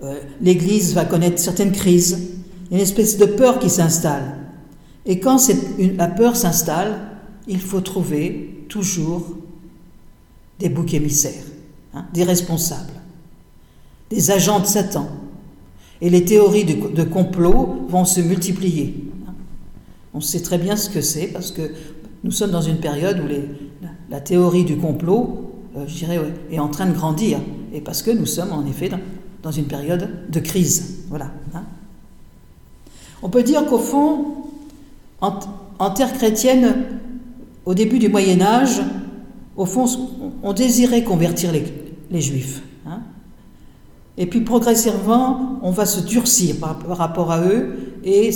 Euh, 0.04 0.19
L'Église 0.41 0.93
va 0.93 1.06
connaître 1.06 1.39
certaines 1.39 1.71
crises, 1.71 2.38
une 2.71 2.77
espèce 2.77 3.17
de 3.17 3.25
peur 3.25 3.60
qui 3.60 3.69
s'installe. 3.69 4.38
Et 5.06 5.19
quand 5.19 5.39
la 5.97 6.08
peur 6.08 6.36
s'installe, 6.36 6.99
il 7.47 7.60
faut 7.60 7.82
trouver 7.82 8.65
toujours 8.69 9.36
des 10.60 10.69
boucs 10.69 10.93
émissaires, 10.93 11.43
des 12.13 12.23
responsables, 12.23 13.01
des 14.12 14.30
agents 14.30 14.60
de 14.60 14.65
Satan. 14.65 15.08
Et 16.02 16.10
les 16.10 16.26
théories 16.26 16.65
de, 16.65 17.04
complot 17.04 17.86
vont 17.88 18.06
se 18.06 18.19
multiplier. 18.19 19.12
On 20.13 20.21
sait 20.21 20.41
très 20.41 20.58
bien 20.58 20.76
ce 20.76 20.89
que 20.89 21.02
c'est 21.02 21.28
parce 21.28 21.52
que 21.52 21.71
nous 22.24 22.32
sommes 22.32 22.52
dans 22.52 22.62
une 22.62 22.78
période 22.78 23.19
où 23.19 23.88
la, 24.10 24.19
théorie 24.19 24.65
du 24.65 24.78
complot, 24.78 25.52
euh, 25.78 25.86
je 25.88 25.95
dirais, 25.95 26.19
est 26.52 26.60
en 26.60 26.67
train 26.67 26.86
de 26.86 26.93
grandir. 26.93 27.39
Et 27.74 27.82
parce 27.82 28.02
que 28.02 28.12
nous 28.12 28.26
sommes 28.26 28.52
en 28.52 28.65
effet 28.65 28.89
dans, 29.41 29.52
une 29.52 29.65
période 29.65 30.10
de 30.30 30.39
crise. 30.39 31.06
Hein. 31.13 31.63
On 33.24 33.30
peut 33.30 33.43
dire 33.43 33.65
qu'au 33.65 33.78
fond, 33.78 34.26
en, 35.21 35.89
terre 35.91 36.13
chrétienne, 36.13 36.74
au 37.65 37.74
début 37.74 38.00
du 38.00 38.10
Moyen 38.10 38.41
Âge, 38.41 38.82
au 39.56 39.65
fond, 39.65 39.86
on 40.43 40.54
désirait 40.54 41.04
convertir 41.04 41.52
les, 41.52 42.21
Juifs. 42.21 42.62
Hein. 44.21 44.23
Et 44.23 44.25
puis 44.27 44.41
progressivement, 44.41 45.60
on 45.63 45.71
va 45.71 45.86
se 45.86 46.01
durcir 46.01 46.55
par, 46.60 46.97
rapport 46.97 47.31
à 47.31 47.41
eux 47.41 47.73
et 48.03 48.31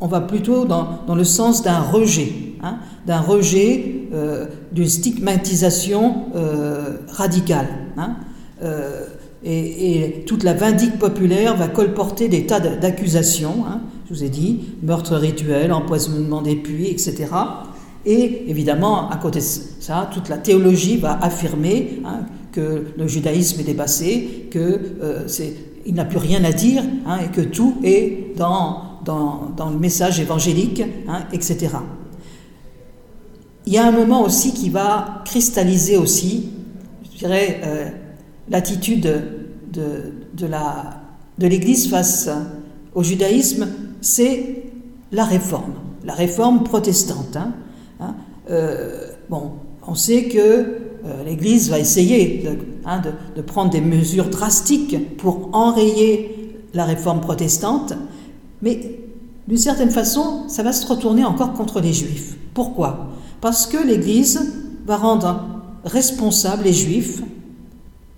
on 0.00 0.06
va 0.06 0.20
plutôt 0.20 0.64
dans, 0.64 1.14
le 1.14 1.24
sens 1.24 1.62
d'un 1.62 1.80
rejet, 1.80 2.32
hein, 2.62 2.78
d'un 3.06 3.20
rejet, 3.20 4.08
euh, 4.12 4.46
d'une 4.72 4.88
stigmatisation 4.88 6.26
euh, 6.34 6.98
radicale. 7.08 7.68
Hein. 7.96 8.16
Euh, 8.62 9.06
et, 9.44 10.24
toute 10.26 10.44
la 10.44 10.54
vindicte 10.54 10.98
populaire 10.98 11.56
va 11.56 11.68
colporter 11.68 12.28
des 12.28 12.46
tas 12.46 12.60
d'accusations, 12.60 13.64
je 14.08 14.14
vous 14.14 14.24
ai 14.24 14.28
dit, 14.28 14.60
meurtre 14.82 15.16
rituel, 15.16 15.72
empoisonnement 15.72 16.42
des 16.42 16.54
puits, 16.56 16.88
etc. 16.88 17.26
Et 18.04 18.44
évidemment, 18.48 19.10
à 19.10 19.16
côté 19.16 19.40
de 19.40 19.44
ça, 19.44 20.08
toute 20.12 20.28
la 20.28 20.38
théologie 20.38 20.96
va 20.96 21.18
affirmer 21.20 22.00
hein, 22.04 22.20
que 22.52 22.86
le 22.96 23.08
judaïsme 23.08 23.60
est 23.60 23.64
dépassé, 23.64 24.48
que 24.50 24.80
euh, 25.02 25.26
n'a 25.86 26.04
plus 26.04 26.18
rien 26.18 26.44
à 26.44 26.52
dire, 26.52 26.84
hein, 27.06 27.18
et 27.24 27.28
que 27.28 27.40
tout 27.40 27.76
est 27.82 28.34
dans, 28.36 29.00
dans, 29.04 29.70
le 29.70 29.78
message 29.78 30.20
évangélique, 30.20 30.82
hein, 31.08 31.24
etc. 31.32 31.70
Il 33.66 33.72
y 33.72 33.78
a 33.78 33.86
un 33.86 33.92
moment 33.92 34.22
aussi 34.22 34.52
qui 34.52 34.70
va 34.70 35.22
cristalliser 35.24 35.96
aussi, 35.96 36.50
je 37.12 37.18
dirais, 37.18 37.60
euh, 37.64 37.88
l'attitude 38.48 39.00
de, 39.00 39.20
de, 40.36 40.48
de 41.38 41.46
l'Église 41.46 41.88
face 41.88 42.28
au 42.94 43.02
judaïsme, 43.02 43.68
c'est 44.00 44.64
la 45.12 45.24
réforme, 45.24 45.74
la 46.04 46.14
réforme 46.14 46.64
protestante. 46.64 47.36
Hein, 48.00 48.14
euh, 48.50 49.08
bon, 49.30 49.52
on 49.86 49.94
sait 49.94 50.24
que 50.24 50.78
euh, 51.04 51.24
l'Église 51.24 51.68
va 51.70 51.78
essayer 51.78 52.48
hein, 52.84 53.02
de, 53.34 53.42
prendre 53.42 53.70
des 53.70 53.80
mesures 53.80 54.28
drastiques 54.28 55.16
pour 55.16 55.50
enrayer 55.52 56.56
la 56.74 56.84
réforme 56.84 57.20
protestante, 57.20 57.94
mais 58.62 58.98
d'une 59.48 59.58
certaine 59.58 59.90
façon, 59.90 60.44
ça 60.48 60.62
va 60.62 60.72
se 60.72 60.86
retourner 60.86 61.24
encore 61.24 61.52
contre 61.52 61.80
les 61.80 61.92
Juifs. 61.92 62.36
Pourquoi? 62.54 63.08
Parce 63.40 63.66
que 63.66 63.76
l'Église 63.76 64.54
va 64.86 64.96
rendre 64.96 65.44
responsables 65.84 66.64
les 66.64 66.72
Juifs 66.72 67.22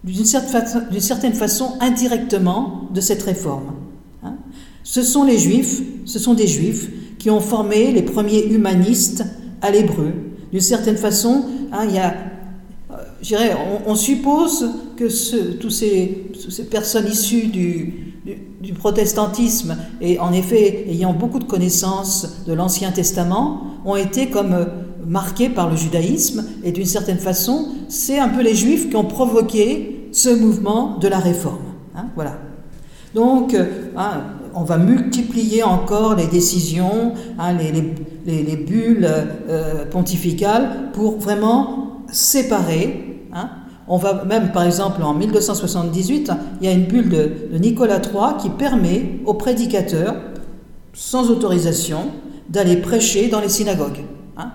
d'une 0.04 0.26
certaine, 0.26 1.32
façon 1.32 1.72
indirectement 1.80 2.90
de 2.92 3.00
cette 3.00 3.22
réforme. 3.22 3.72
Hein. 4.22 4.34
Ce 4.82 5.02
sont 5.02 5.24
les 5.24 5.38
Juifs, 5.38 5.80
ce 6.04 6.18
sont 6.18 6.34
des 6.34 6.46
Juifs 6.46 6.90
qui 7.18 7.30
ont 7.30 7.40
formé 7.40 7.90
les 7.90 8.02
premiers 8.02 8.44
humanistes 8.52 9.24
à 9.62 9.70
l'hébreu. 9.70 10.12
D'une 10.52 10.60
certaine 10.60 10.98
façon, 10.98 11.46
hein, 11.72 11.86
il 11.88 11.94
y 11.94 11.98
a, 11.98 12.14
euh, 13.32 13.36
on, 13.86 13.92
on, 13.92 13.94
suppose 13.94 14.70
que 14.96 15.08
ce, 15.08 15.36
tous 15.52 15.70
ces, 15.70 16.30
personnes 16.70 17.06
issues 17.06 17.46
du, 17.46 18.14
du, 18.60 18.72
protestantisme 18.72 19.76
et 20.00 20.18
en 20.18 20.32
effet 20.32 20.86
ayant 20.88 21.12
beaucoup 21.12 21.38
de 21.38 21.44
connaissances 21.44 22.44
de 22.46 22.52
l'Ancien 22.52 22.90
Testament 22.90 23.62
ont 23.84 23.96
été 23.96 24.30
comme 24.30 24.52
euh, 24.52 24.64
marquées 25.06 25.48
par 25.48 25.70
le 25.70 25.76
judaïsme 25.76 26.44
et 26.64 26.72
d'une 26.72 26.86
certaine 26.86 27.18
façon, 27.18 27.68
c'est 27.88 28.18
un 28.18 28.28
peu 28.28 28.42
les 28.42 28.54
juifs 28.54 28.90
qui 28.90 28.96
ont 28.96 29.04
provoqué 29.04 30.08
ce 30.12 30.28
mouvement 30.28 30.98
de 30.98 31.08
la 31.08 31.18
réforme. 31.18 31.74
Hein, 31.96 32.06
voilà. 32.14 32.38
Donc, 33.14 33.54
euh, 33.54 33.66
hein, 33.96 34.22
on 34.54 34.64
va 34.64 34.78
multiplier 34.78 35.62
encore 35.62 36.16
les 36.16 36.26
décisions, 36.26 37.12
hein, 37.38 37.52
les, 37.52 38.56
bulles 38.56 39.08
euh, 39.08 39.84
pontificales 39.86 40.90
pour 40.92 41.18
vraiment 41.18 42.04
séparer. 42.10 43.13
Hein. 43.34 43.50
On 43.86 43.98
va 43.98 44.24
même, 44.24 44.52
par 44.52 44.64
exemple, 44.64 45.02
en 45.02 45.12
1278, 45.12 46.30
il 46.60 46.66
y 46.66 46.70
a 46.70 46.72
une 46.72 46.84
bulle 46.84 47.10
de, 47.10 47.58
Nicolas 47.58 48.00
III 48.00 48.40
qui 48.40 48.48
permet 48.48 49.20
aux 49.26 49.34
prédicateurs, 49.34 50.16
sans 50.94 51.30
autorisation, 51.30 52.12
d'aller 52.48 52.76
prêcher 52.76 53.28
dans 53.28 53.40
les 53.40 53.48
synagogues. 53.48 54.04
Hein. 54.36 54.52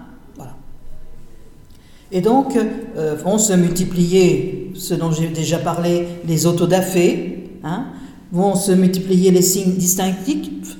Et 2.12 2.22
donc, 2.22 2.58
euh, 2.58 3.16
vont 3.16 3.38
se 3.38 3.54
multiplier, 3.54 4.72
ce 4.74 4.96
dont 4.96 5.12
j'ai 5.12 5.28
déjà 5.28 5.60
parlé, 5.60 6.08
les 6.26 6.48
autodafés, 6.48 7.52
hein, 7.64 7.86
vont 8.32 8.56
se 8.56 8.72
multiplier 8.72 9.32
les 9.32 9.42
signes 9.42 9.76
distinctifs 9.76 10.78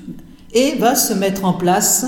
et 0.52 0.74
va 0.76 0.96
se 0.96 1.14
mettre 1.14 1.44
en 1.44 1.52
place 1.52 2.06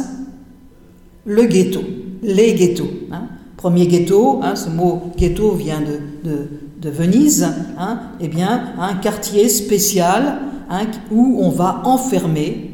le 1.24 1.44
ghetto, 1.44 1.82
les 2.22 2.54
ghettos. 2.54 2.90
Hein. 3.12 3.28
Premier 3.62 3.86
ghetto, 3.86 4.40
hein, 4.42 4.56
ce 4.56 4.68
mot 4.68 5.12
ghetto 5.16 5.52
vient 5.52 5.80
de, 5.80 6.90
Venise, 6.90 7.46
hein, 7.78 8.00
eh 8.20 8.26
bien, 8.26 8.72
un 8.76 8.94
quartier 8.94 9.48
spécial 9.48 10.40
hein, 10.68 10.80
où 11.12 11.38
on 11.40 11.50
va 11.50 11.80
enfermer 11.84 12.72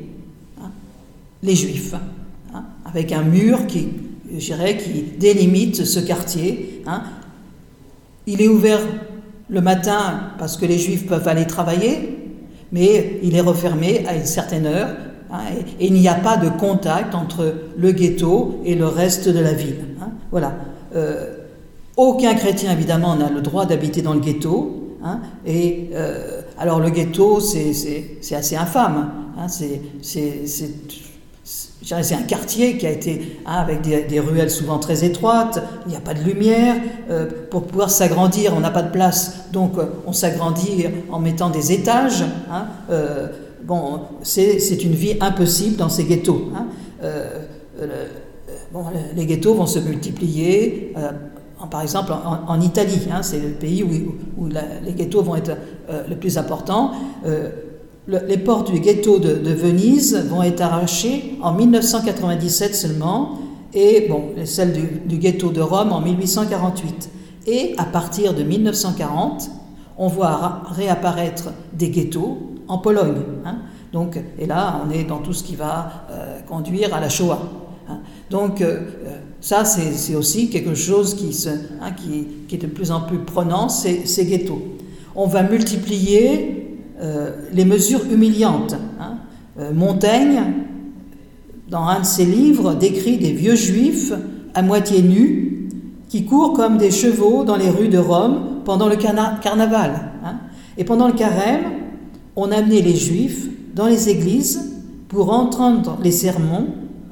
les 1.43 1.55
juifs, 1.55 1.95
avec 2.87 3.13
un 3.13 3.21
mur 3.21 3.67
qui, 3.67 3.89
qui 4.39 5.05
délimite 5.19 5.85
ce 5.85 6.01
quartier. 6.01 6.83
Il 8.27 8.41
est 8.41 8.49
ouvert 8.49 8.81
le 9.51 9.61
matin 9.61 10.31
parce 10.39 10.57
que 10.57 10.65
les 10.65 10.79
juifs 10.79 11.07
peuvent 11.07 11.29
aller 11.29 11.47
travailler, 11.47 12.33
mais 12.73 13.21
il 13.23 13.37
est 13.37 13.43
refermé 13.43 14.07
à 14.07 14.15
une 14.15 14.25
certaine 14.25 14.65
heure 14.65 14.89
et, 15.79 15.87
il 15.87 15.93
n'y 15.93 16.09
a 16.09 16.15
pas 16.15 16.39
de 16.39 16.49
contact 16.49 17.15
entre 17.15 17.53
le 17.77 17.93
ghetto 17.93 18.63
et 18.65 18.75
le 18.75 18.87
reste 18.87 19.29
de 19.29 19.41
la 19.41 19.53
ville. 19.53 19.85
Voilà. 20.31 20.55
Euh, 20.95 21.37
aucun 21.97 22.35
chrétien, 22.35 22.73
évidemment, 22.73 23.17
n'a 23.17 23.29
le 23.29 23.41
droit 23.41 23.67
d'habiter 23.67 24.03
dans 24.03 24.15
le 24.15 24.21
ghetto. 24.21 24.97
Hein, 25.03 25.21
et 25.47 25.91
euh, 25.95 26.43
alors 26.59 26.81
le 26.81 26.91
ghetto, 26.91 27.41
c'est 27.41 28.35
assez 28.35 28.57
infâme. 28.57 29.11
c'est 29.49 29.81
c'est 31.81 32.15
un 32.15 32.23
quartier 32.23 32.77
qui 32.77 32.87
a 32.87 32.91
été 32.91 33.39
hein, 33.47 33.55
avec 33.55 33.81
des, 33.81 34.21
ruelles 34.21 34.51
souvent 34.51 34.79
très 34.79 35.05
étroites, 35.05 35.63
il 35.87 35.91
n'y 35.91 35.97
a 35.97 36.01
pas 36.01 36.13
de 36.13 36.23
lumière. 36.23 36.77
Euh, 37.09 37.27
pour 37.51 37.63
pouvoir 37.63 37.89
s'agrandir, 37.89 38.53
on 38.55 38.61
n'a 38.61 38.71
pas 38.71 38.83
de 38.83 38.91
place, 38.91 39.45
donc 39.53 39.73
on 40.07 40.13
s'agrandit 40.13 40.87
en 41.11 41.19
mettant 41.19 41.49
des 41.49 41.73
étages. 41.73 42.25
Hein, 42.51 42.67
bon, 43.63 44.01
c'est 44.23 44.85
une 44.85 44.95
vie 44.95 45.17
impossible 45.21 45.77
dans 45.77 45.89
ces 45.89 46.05
ghettos. 46.05 46.51
Hein. 46.55 46.67
Bon, 48.73 48.85
les 49.17 49.27
ghettos 49.27 49.55
vont 49.55 49.67
se 49.67 49.79
multiplier. 49.79 50.95
par 51.71 51.83
exemple, 51.83 52.13
en, 52.13 52.61
Italie, 52.61 53.01
c'est 53.23 53.41
le 53.41 53.51
pays 53.51 53.83
où, 53.83 54.49
les 54.49 54.93
ghettos 54.93 55.23
vont 55.23 55.37
être 55.37 55.57
le 56.09 56.17
plus 56.17 56.39
importants 56.39 56.93
les 58.09 58.39
portes 58.39 58.71
du 58.73 58.81
ghetto 58.81 59.19
de, 59.19 59.53
Venise 59.53 60.17
vont 60.31 60.43
être 60.43 60.63
arrachées 60.63 61.37
en 61.43 61.53
1997 61.53 62.75
seulement, 62.75 63.39
et 63.75 64.07
bon, 64.09 64.31
celles 64.45 64.73
du, 65.07 65.19
ghetto 65.19 65.51
de 65.51 65.61
Rome 65.61 65.93
en 65.93 66.01
1848. 66.01 67.11
Et 67.47 67.75
à 67.77 67.85
partir 67.85 68.35
de 68.35 68.43
1940, 68.43 69.51
on 69.99 70.09
voit 70.09 70.63
réapparaître 70.71 71.51
des 71.73 71.91
ghettos 71.91 72.39
en 72.67 72.79
Pologne. 72.79 73.23
Hein. 73.45 73.59
Donc, 73.93 74.19
et 74.39 74.47
là, 74.47 74.83
on 74.87 74.91
est 74.91 75.05
dans 75.05 75.19
tout 75.19 75.33
ce 75.33 75.43
qui 75.43 75.57
va 75.57 76.07
euh, 76.11 76.41
conduire 76.47 76.95
à 76.95 77.01
la 77.01 77.09
Shoah. 77.09 77.41
Hein. 77.89 77.99
Donc, 78.31 78.61
euh, 78.61 78.81
ça, 79.41 79.65
c'est 79.65 80.15
aussi 80.15 80.51
quelque 80.51 80.75
chose 80.75 81.17
hein, 81.81 81.93
qui, 81.93 82.55
est 82.55 82.59
de 82.59 82.67
plus 82.67 82.91
en 82.91 83.01
plus 83.01 83.19
prenant, 83.19 83.69
ces, 83.69 84.07
ces 84.07 84.27
ghettos. 84.27 84.63
On 85.15 85.27
va 85.27 85.43
multiplier 85.43 86.77
euh, 87.01 87.31
les 87.53 87.65
mesures 87.65 88.05
humiliantes. 88.11 88.75
Hein. 89.01 89.19
Euh, 89.59 89.73
Montaigne, 89.73 90.43
dans 91.69 91.85
un 91.85 92.01
de 92.01 92.07
ses 92.07 92.25
livres, 92.25 92.75
décrit 92.75 93.19
des 93.19 93.33
vieux 93.33 93.55
juifs 93.55 94.13
à 94.55 94.63
moitié 94.63 95.03
nus, 95.03 95.69
qui 96.09 96.25
courent 96.25 96.55
comme 96.55 96.79
des 96.79 96.91
chevaux 96.91 97.45
dans 97.45 97.57
les 97.57 97.69
rues 97.69 97.89
de 97.89 97.99
Rome 97.99 98.63
pendant 98.65 98.89
le 98.89 98.97
carnaval. 98.97 100.13
Hein. 100.25 100.37
Et 100.77 100.85
pendant 100.85 101.07
le 101.07 101.13
carême, 101.13 101.65
on 102.35 102.51
amenait 102.51 102.81
les 102.81 102.97
juifs 102.97 103.49
dans 103.75 103.87
les 103.87 104.09
églises 104.09 104.81
pour 105.09 105.33
entendre 105.33 105.99
les 106.03 106.11
sermons 106.11 106.69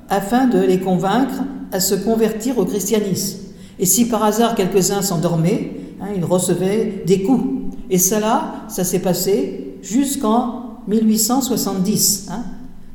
afin 0.08 0.46
de 0.46 0.58
les 0.58 0.80
convaincre 0.80 1.42
à 1.72 1.80
se 1.80 1.94
convertir 1.94 2.58
au 2.58 2.64
christianisme. 2.64 3.38
Et 3.78 3.86
si 3.86 4.08
par 4.08 4.24
hasard 4.24 4.54
quelques-uns 4.54 5.02
s'endormaient, 5.02 5.72
hein, 6.00 6.08
ils 6.16 6.24
recevaient 6.24 7.02
des 7.06 7.22
coups. 7.22 7.74
Et 7.90 7.98
cela, 7.98 8.64
ça 8.68 8.84
s'est 8.84 9.00
passé 9.00 9.78
jusqu'en 9.82 10.80
1870. 10.88 12.28
Hein. 12.30 12.44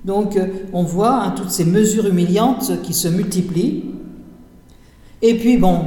Donc 0.05 0.35
euh, 0.35 0.47
on 0.73 0.83
voit 0.83 1.23
hein, 1.23 1.33
toutes 1.35 1.51
ces 1.51 1.65
mesures 1.65 2.07
humiliantes 2.07 2.81
qui 2.83 2.93
se 2.93 3.07
multiplient. 3.07 3.85
Et 5.21 5.37
puis 5.37 5.57
bon, 5.57 5.81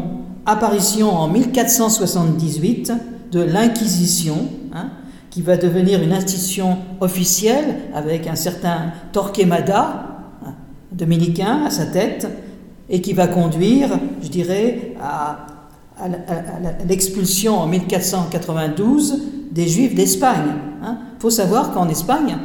apparition 0.47 1.11
en 1.11 1.29
1478 1.29 2.93
de 3.33 3.41
l'Inquisition, 3.41 4.49
qui 5.35 5.43
va 5.43 5.57
devenir 5.57 6.01
une 6.01 6.13
institution 6.13 6.79
officielle 7.01 7.81
avec 7.93 8.29
un 8.29 8.37
certain 8.37 8.93
Torquemada, 9.11 10.14
dominicain, 10.95 11.65
à 11.67 11.71
sa 11.71 11.87
tête, 11.87 12.27
et 12.89 13.01
qui 13.01 13.13
va 13.13 13.27
conduire, 13.27 13.91
je 14.23 14.29
dirais, 14.29 14.95
à, 15.01 15.47
l'expulsion 16.89 17.59
en 17.59 17.67
1492 17.69 19.23
des 19.53 19.69
Juifs 19.69 19.95
d'Espagne. 19.95 20.55
Il 20.83 20.87
hein. 20.87 20.99
faut 21.21 21.31
savoir 21.31 21.73
qu'en 21.73 21.89
Espagne, 21.89 22.37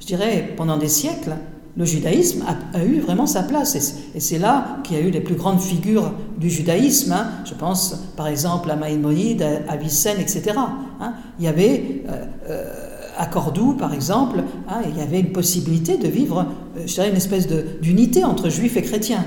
je 0.00 0.06
dirais, 0.06 0.52
pendant 0.56 0.76
des 0.76 0.88
siècles, 0.88 1.36
le 1.76 1.84
judaïsme 1.84 2.44
a, 2.74 2.84
eu 2.84 2.98
vraiment 2.98 3.26
sa 3.26 3.44
place. 3.44 3.76
Et 4.14 4.20
c'est 4.20 4.38
là 4.38 4.78
qu'il 4.82 4.96
y 4.96 5.00
a 5.00 5.02
eu 5.02 5.10
les 5.10 5.20
plus 5.20 5.36
grandes 5.36 5.60
figures 5.60 6.12
du 6.36 6.50
judaïsme. 6.50 7.12
Hein. 7.12 7.28
Je 7.44 7.54
pense 7.54 7.94
par 8.16 8.26
exemple 8.26 8.68
à 8.68 8.74
Maïmonide, 8.74 9.42
à 9.68 9.74
Avicenne, 9.74 10.18
etc. 10.18 10.54
Hein. 11.00 11.12
Il 11.38 11.44
y 11.44 11.48
avait 11.48 12.02
euh, 12.08 12.24
euh, 12.50 12.88
à 13.16 13.26
Cordoue, 13.26 13.74
par 13.74 13.92
exemple, 13.94 14.42
il 14.88 14.96
y 14.96 15.02
avait 15.02 15.20
une 15.20 15.32
possibilité 15.32 15.96
de 15.96 16.06
vivre, 16.06 16.46
je 16.86 16.94
dirais, 16.94 17.08
une 17.08 17.16
espèce 17.16 17.46
d'unité 17.80 18.24
entre 18.24 18.48
juifs 18.48 18.76
et 18.76 18.82
chrétiens. 18.82 19.24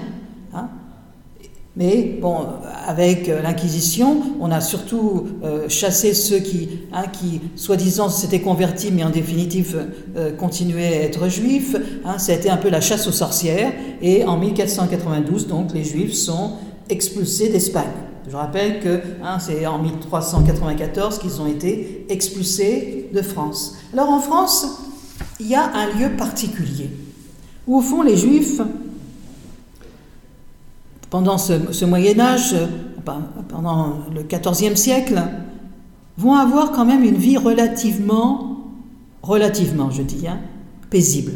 Mais 1.77 2.17
bon, 2.21 2.47
avec 2.85 3.29
euh, 3.29 3.41
l'Inquisition, 3.41 4.21
on 4.41 4.51
a 4.51 4.59
surtout 4.59 5.27
euh, 5.43 5.69
chassé 5.69 6.13
ceux 6.13 6.39
qui, 6.39 6.67
hein, 6.91 7.03
qui 7.07 7.39
soi-disant 7.55 8.09
s'étaient 8.09 8.41
convertis, 8.41 8.91
mais 8.91 9.05
en 9.05 9.09
définitive 9.09 9.87
euh, 10.17 10.35
continuaient 10.35 10.97
à 10.97 11.03
être 11.03 11.29
juifs. 11.29 11.77
Hein, 12.03 12.17
ça 12.17 12.33
a 12.33 12.35
été 12.35 12.49
un 12.49 12.57
peu 12.57 12.69
la 12.69 12.81
chasse 12.81 13.07
aux 13.07 13.13
sorcières. 13.13 13.71
Et 14.01 14.25
en 14.25 14.37
1492, 14.37 15.47
donc, 15.47 15.73
les 15.73 15.85
juifs 15.85 16.13
sont 16.13 16.53
expulsés 16.89 17.47
d'Espagne. 17.47 17.85
Je 18.29 18.35
rappelle 18.35 18.81
que 18.81 18.99
hein, 19.23 19.39
c'est 19.39 19.65
en 19.65 19.79
1394 19.79 21.19
qu'ils 21.19 21.41
ont 21.41 21.47
été 21.47 22.05
expulsés 22.09 23.09
de 23.13 23.21
France. 23.21 23.75
Alors 23.93 24.09
en 24.09 24.19
France, 24.19 24.67
il 25.39 25.47
y 25.47 25.55
a 25.55 25.71
un 25.73 25.87
lieu 25.97 26.17
particulier 26.17 26.89
où 27.67 27.77
au 27.77 27.81
fond 27.81 28.01
les 28.01 28.17
juifs? 28.17 28.61
Pendant 31.09 31.37
ce, 31.37 31.85
Moyen 31.85 32.19
Âge, 32.19 32.53
euh, 32.53 32.67
pendant 33.49 33.99
le 34.13 34.23
XIVe 34.23 34.75
siècle, 34.75 35.21
vont 36.17 36.35
avoir 36.35 36.71
quand 36.71 36.85
même 36.85 37.03
une 37.03 37.17
vie 37.17 37.37
relativement, 37.37 38.57
relativement, 39.21 39.91
je 39.91 40.03
dis, 40.03 40.27
hein, 40.27 40.39
paisible. 40.89 41.33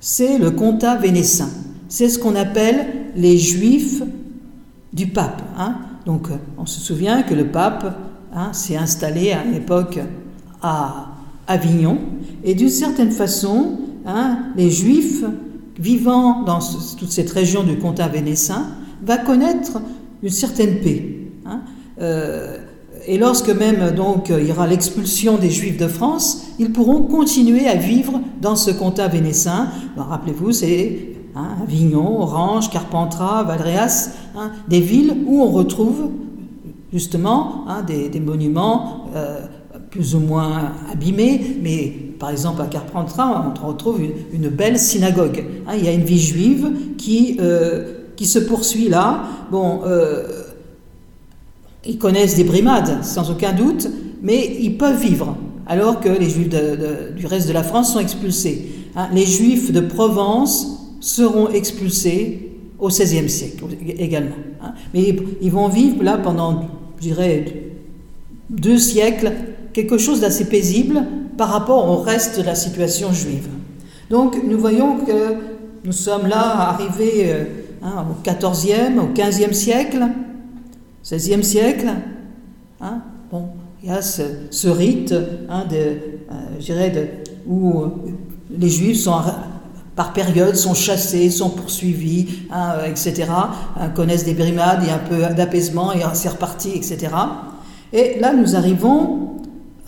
C'est 0.00 0.38
le 0.38 0.50
comtat 0.50 0.96
vénécin. 0.96 1.50
C'est 1.88 2.08
ce 2.08 2.18
qu'on 2.18 2.36
appelle 2.36 2.86
les 3.16 3.36
juifs 3.36 4.02
du 4.92 5.08
pape. 5.08 5.42
Hein. 5.58 5.76
Donc, 6.06 6.28
on 6.56 6.64
se 6.64 6.80
souvient 6.80 7.22
que 7.22 7.34
le 7.34 7.48
pape 7.48 7.98
hein, 8.34 8.52
s'est 8.52 8.76
installé 8.76 9.32
à 9.32 9.44
l'époque 9.44 9.98
à 10.62 11.08
Avignon, 11.46 11.98
et 12.44 12.54
d'une 12.54 12.70
certaine 12.70 13.10
façon, 13.10 13.78
les 14.56 14.70
juifs 14.70 15.24
vivant 15.80 16.42
dans 16.42 16.58
toute 16.98 17.10
cette 17.10 17.30
région 17.30 17.62
du 17.62 17.78
comtat 17.78 18.08
vénécin, 18.08 18.66
va 19.02 19.16
connaître 19.16 19.80
une 20.22 20.30
certaine 20.30 20.80
paix. 20.80 21.30
Hein. 21.46 21.62
Euh, 22.00 22.58
et 23.06 23.16
lorsque 23.16 23.48
même 23.48 23.92
donc 23.92 24.28
il 24.28 24.46
y 24.46 24.52
aura 24.52 24.66
l'expulsion 24.66 25.38
des 25.38 25.48
Juifs 25.48 25.78
de 25.78 25.88
France, 25.88 26.48
ils 26.58 26.70
pourront 26.70 27.04
continuer 27.04 27.66
à 27.66 27.76
vivre 27.76 28.20
dans 28.42 28.56
ce 28.56 28.70
comtat 28.70 29.08
vénécin. 29.08 29.68
Rappelez-vous, 29.96 30.52
c'est 30.52 31.14
hein, 31.34 31.56
Avignon, 31.62 32.20
Orange, 32.20 32.68
Carpentras, 32.68 33.42
Valréas, 33.44 34.10
hein, 34.36 34.50
des 34.68 34.80
villes 34.80 35.16
où 35.26 35.40
on 35.40 35.50
retrouve 35.50 36.10
justement 36.92 37.64
des, 37.86 38.20
monuments 38.20 39.06
euh, 39.14 39.46
plus 39.90 40.14
ou 40.14 40.20
moins 40.20 40.72
abîmés, 40.92 41.56
mais 41.62 42.09
par 42.20 42.28
exemple, 42.30 42.60
à 42.60 42.66
Carpentras, 42.66 43.50
on 43.64 43.66
retrouve 43.66 43.98
une, 44.32 44.48
belle 44.48 44.78
synagogue. 44.78 45.42
Hein. 45.66 45.72
il 45.78 45.84
y 45.84 45.88
a 45.88 45.92
une 45.92 46.04
vie 46.04 46.20
juive 46.20 46.70
qui, 46.98 47.38
euh, 47.40 47.94
qui 48.14 48.26
se 48.26 48.38
poursuit 48.38 48.90
là. 48.90 49.24
Bon, 49.50 49.80
euh, 49.86 50.42
ils 51.86 51.96
connaissent 51.96 52.36
des 52.36 52.44
brimades, 52.44 53.02
sans 53.02 53.30
aucun 53.30 53.54
doute, 53.54 53.88
mais 54.22 54.54
ils 54.60 54.76
peuvent 54.76 55.00
vivre, 55.00 55.34
alors 55.66 55.98
que 55.98 56.10
les 56.10 56.28
juifs 56.28 56.50
du 56.50 57.26
reste 57.26 57.48
de 57.48 57.54
la 57.54 57.62
France 57.62 57.94
sont 57.94 58.00
expulsés. 58.00 58.70
Hein. 58.96 59.08
les 59.14 59.24
juifs 59.24 59.72
de 59.72 59.80
Provence 59.80 60.96
seront 61.00 61.48
expulsés 61.48 62.52
au 62.78 62.88
XVIe 62.88 63.30
siècle 63.30 63.64
également. 63.98 64.36
Hein. 64.62 64.72
mais 64.92 65.16
ils 65.40 65.50
vont 65.50 65.68
vivre 65.68 66.02
là 66.02 66.18
pendant, 66.18 66.68
je 66.98 67.02
dirais, 67.02 67.72
deux 68.50 68.76
siècles, 68.76 69.32
quelque 69.72 69.96
chose 69.96 70.20
d'assez 70.20 70.44
paisible, 70.46 71.02
par 71.40 71.48
rapport 71.48 71.88
au 71.88 72.02
reste 72.02 72.38
de 72.38 72.44
la 72.44 72.54
situation 72.54 73.14
juive. 73.14 73.48
Donc 74.10 74.36
nous 74.46 74.58
voyons 74.58 74.98
que 74.98 75.36
nous 75.86 75.92
sommes 75.92 76.26
là 76.26 76.68
arrivés 76.68 77.32
euh, 77.32 77.44
hein, 77.82 78.04
au 78.10 78.22
XIVe, 78.22 78.98
au 78.98 79.06
XVe 79.14 79.54
siècle, 79.54 80.06
XVIe 81.02 81.42
siècle. 81.42 81.88
Hein, 82.82 82.98
bon, 83.32 83.46
il 83.82 83.88
y 83.88 83.90
a 83.90 84.02
ce, 84.02 84.68
rite 84.68 85.14
hein, 85.48 85.64
de, 85.64 85.96
euh, 86.30 86.90
de, 86.90 87.06
où 87.46 87.84
les 88.50 88.68
juifs 88.68 88.98
sont 88.98 89.22
par 89.96 90.12
période 90.12 90.56
sont 90.56 90.74
chassés, 90.74 91.30
sont 91.30 91.48
poursuivis, 91.48 92.26
etc., 92.86 93.30
connaissent 93.94 94.26
des 94.26 94.34
brimades, 94.34 94.82
a 94.90 94.96
un 94.96 94.98
peu 94.98 95.34
d'apaisement 95.34 95.94
et 95.94 96.00
c'est 96.12 96.28
reparti, 96.28 96.72
etc. 96.74 97.08
Et 97.94 98.20
là, 98.20 98.34
nous 98.34 98.56
arrivons 98.56 99.39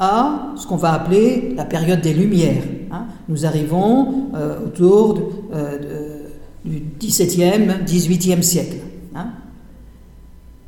à 0.03 0.53
ce 0.57 0.67
qu'on 0.67 0.77
va 0.77 0.95
appeler 0.95 1.55
la 1.55 1.65
période 1.65 2.01
des 2.01 2.13
Lumières. 2.13 2.65
Hein. 2.91 3.07
Nous 3.29 3.47
arrivons 3.47 4.31
euh, 4.35 4.67
autour 4.67 5.31
euh, 5.55 6.27
du 6.65 6.83
XVIIe, 6.99 7.69
XVIIIe 7.85 8.43
siècle. 8.43 8.79
Hein. 9.15 9.29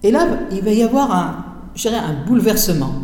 Et 0.05 0.13
là, 0.13 0.29
il 0.53 0.63
va 0.63 0.71
y 0.71 0.85
avoir 0.85 1.11
un, 1.11 2.25
bouleversement, 2.29 2.95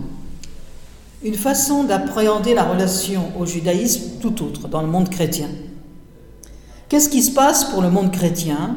une 1.25 1.35
façon 1.35 1.83
d'appréhender 1.83 2.55
la 2.55 2.63
relation 2.63 3.33
au 3.37 3.45
judaïsme 3.45 4.21
tout 4.21 4.45
autre 4.45 4.69
dans 4.69 4.83
le 4.83 4.89
monde 4.89 5.09
chrétien. 5.09 5.49
Qu'est-ce 6.89 7.09
qui 7.09 7.23
se 7.23 7.33
passe 7.33 7.65
pour 7.65 7.83
le 7.83 7.91
monde 7.91 8.13
chrétien 8.13 8.77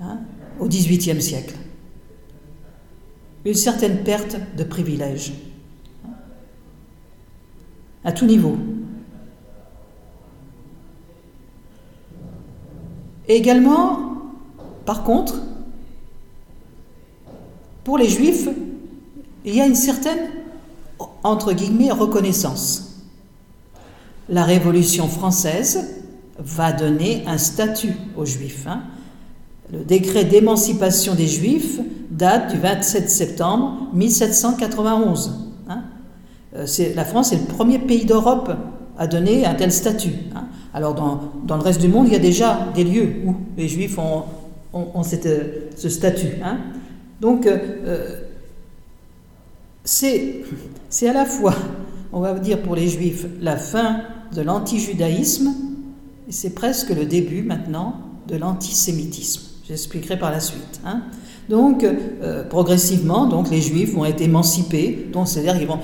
hein, 0.00 0.18
au 0.58 0.66
XVIIIe 0.66 1.20
siècle? 1.20 1.56
Une 3.44 3.54
certaine 3.54 3.98
perte 3.98 4.38
de 4.56 4.64
privilèges 4.64 5.32
à 8.04 8.12
tout 8.12 8.26
niveau. 8.26 8.56
Également, 13.28 13.98
par 14.84 15.04
contre, 15.04 15.34
pour 17.84 17.98
les 17.98 18.08
juifs, 18.08 18.48
il 19.44 19.54
y 19.54 19.60
a 19.60 19.66
une 19.66 19.74
certaine, 19.74 20.30
entre 21.22 21.52
guillemets, 21.52 21.90
reconnaissance. 21.90 23.06
La 24.28 24.44
Révolution 24.44 25.08
française 25.08 26.02
va 26.38 26.72
donner 26.72 27.24
un 27.26 27.38
statut 27.38 27.94
aux 28.16 28.24
juifs. 28.24 28.66
Hein. 28.66 28.82
Le 29.72 29.84
décret 29.84 30.24
d'émancipation 30.24 31.14
des 31.14 31.28
juifs 31.28 31.78
date 32.10 32.52
du 32.52 32.58
27 32.58 33.08
septembre 33.08 33.88
1791. 33.92 35.49
Euh, 36.56 36.66
la 36.94 37.04
France 37.04 37.32
est 37.32 37.36
le 37.38 37.46
premier 37.46 37.78
pays 37.78 38.04
d'Europe 38.04 38.50
à 38.98 39.06
donner 39.06 39.46
un 39.46 39.54
tel 39.54 39.72
statut. 39.72 40.12
Hein. 40.34 40.46
Alors 40.74 40.94
dans, 40.94 41.56
le 41.56 41.62
reste 41.62 41.80
du 41.80 41.88
monde, 41.88 42.06
il 42.08 42.12
y 42.12 42.16
a 42.16 42.20
déjà 42.20 42.68
des 42.74 42.84
lieux 42.84 43.14
où 43.24 43.34
les 43.56 43.68
juifs 43.68 43.98
ont, 43.98 44.24
ce 45.02 45.88
statut. 45.88 46.36
Hein. 46.44 46.58
Donc 47.20 47.46
euh, 47.46 48.20
c'est 49.84 50.44
à 51.08 51.12
la 51.12 51.24
fois, 51.24 51.54
on 52.12 52.20
va 52.20 52.38
dire 52.38 52.62
pour 52.62 52.74
les 52.74 52.88
juifs, 52.88 53.26
la 53.40 53.56
fin 53.56 54.02
de 54.34 54.42
l'antijudaïsme, 54.42 55.54
et 56.28 56.32
c'est 56.32 56.54
presque 56.54 56.90
le 56.90 57.06
début 57.06 57.42
maintenant 57.42 57.96
de 58.28 58.36
l'antisémitisme. 58.36 59.42
J'expliquerai 59.66 60.18
par 60.18 60.30
la 60.30 60.40
suite. 60.40 60.80
Hein. 60.84 61.02
Donc, 61.48 61.82
euh, 61.82 62.44
progressivement, 62.44 63.26
donc, 63.26 63.50
les 63.50 63.60
juifs 63.60 63.94
vont 63.94 64.04
être 64.04 64.20
émancipés, 64.20 65.08
donc 65.12 65.26
c'est-à-dire 65.26 65.58
qu'ils 65.58 65.66
vont 65.66 65.80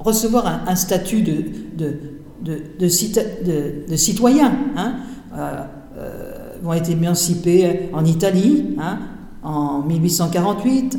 recevoir 0.00 0.64
un, 0.66 0.76
statut 0.76 1.22
de, 1.22 2.88
citoyen. 2.88 4.52
Hein. 4.76 4.94
Euh, 5.36 5.64
euh, 5.98 6.36
vont 6.62 6.74
être 6.74 6.90
émancipés 6.90 7.88
en 7.94 8.04
Italie 8.04 8.76
hein, 8.78 8.98
en 9.42 9.80
1848, 9.82 10.98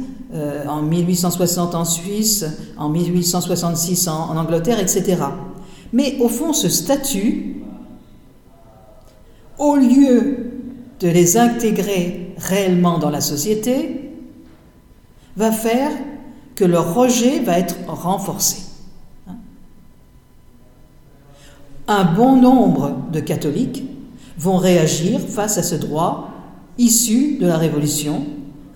en 0.67 0.81
1860 0.81 1.75
en 1.75 1.85
Suisse, 1.85 2.45
en 2.77 2.89
1866 2.89 4.07
en, 4.07 4.31
en 4.31 4.37
Angleterre, 4.37 4.79
etc. 4.79 5.17
Mais 5.93 6.17
au 6.19 6.29
fond, 6.29 6.53
ce 6.53 6.69
statut, 6.69 7.63
au 9.59 9.75
lieu 9.75 10.51
de 10.99 11.07
les 11.07 11.37
intégrer 11.37 12.33
réellement 12.37 12.97
dans 12.97 13.09
la 13.09 13.21
société, 13.21 14.11
va 15.35 15.51
faire 15.51 15.91
que 16.55 16.65
leur 16.65 16.93
rejet 16.93 17.39
va 17.39 17.59
être 17.59 17.75
renforcé. 17.87 18.70
Un 21.93 22.05
bon 22.05 22.37
nombre 22.37 22.95
de 23.11 23.19
catholiques 23.19 23.83
vont 24.37 24.55
réagir 24.55 25.19
face 25.19 25.57
à 25.57 25.63
ce 25.63 25.75
droit 25.75 26.29
issu 26.77 27.37
de 27.37 27.45
la 27.45 27.57
Révolution, 27.57 28.25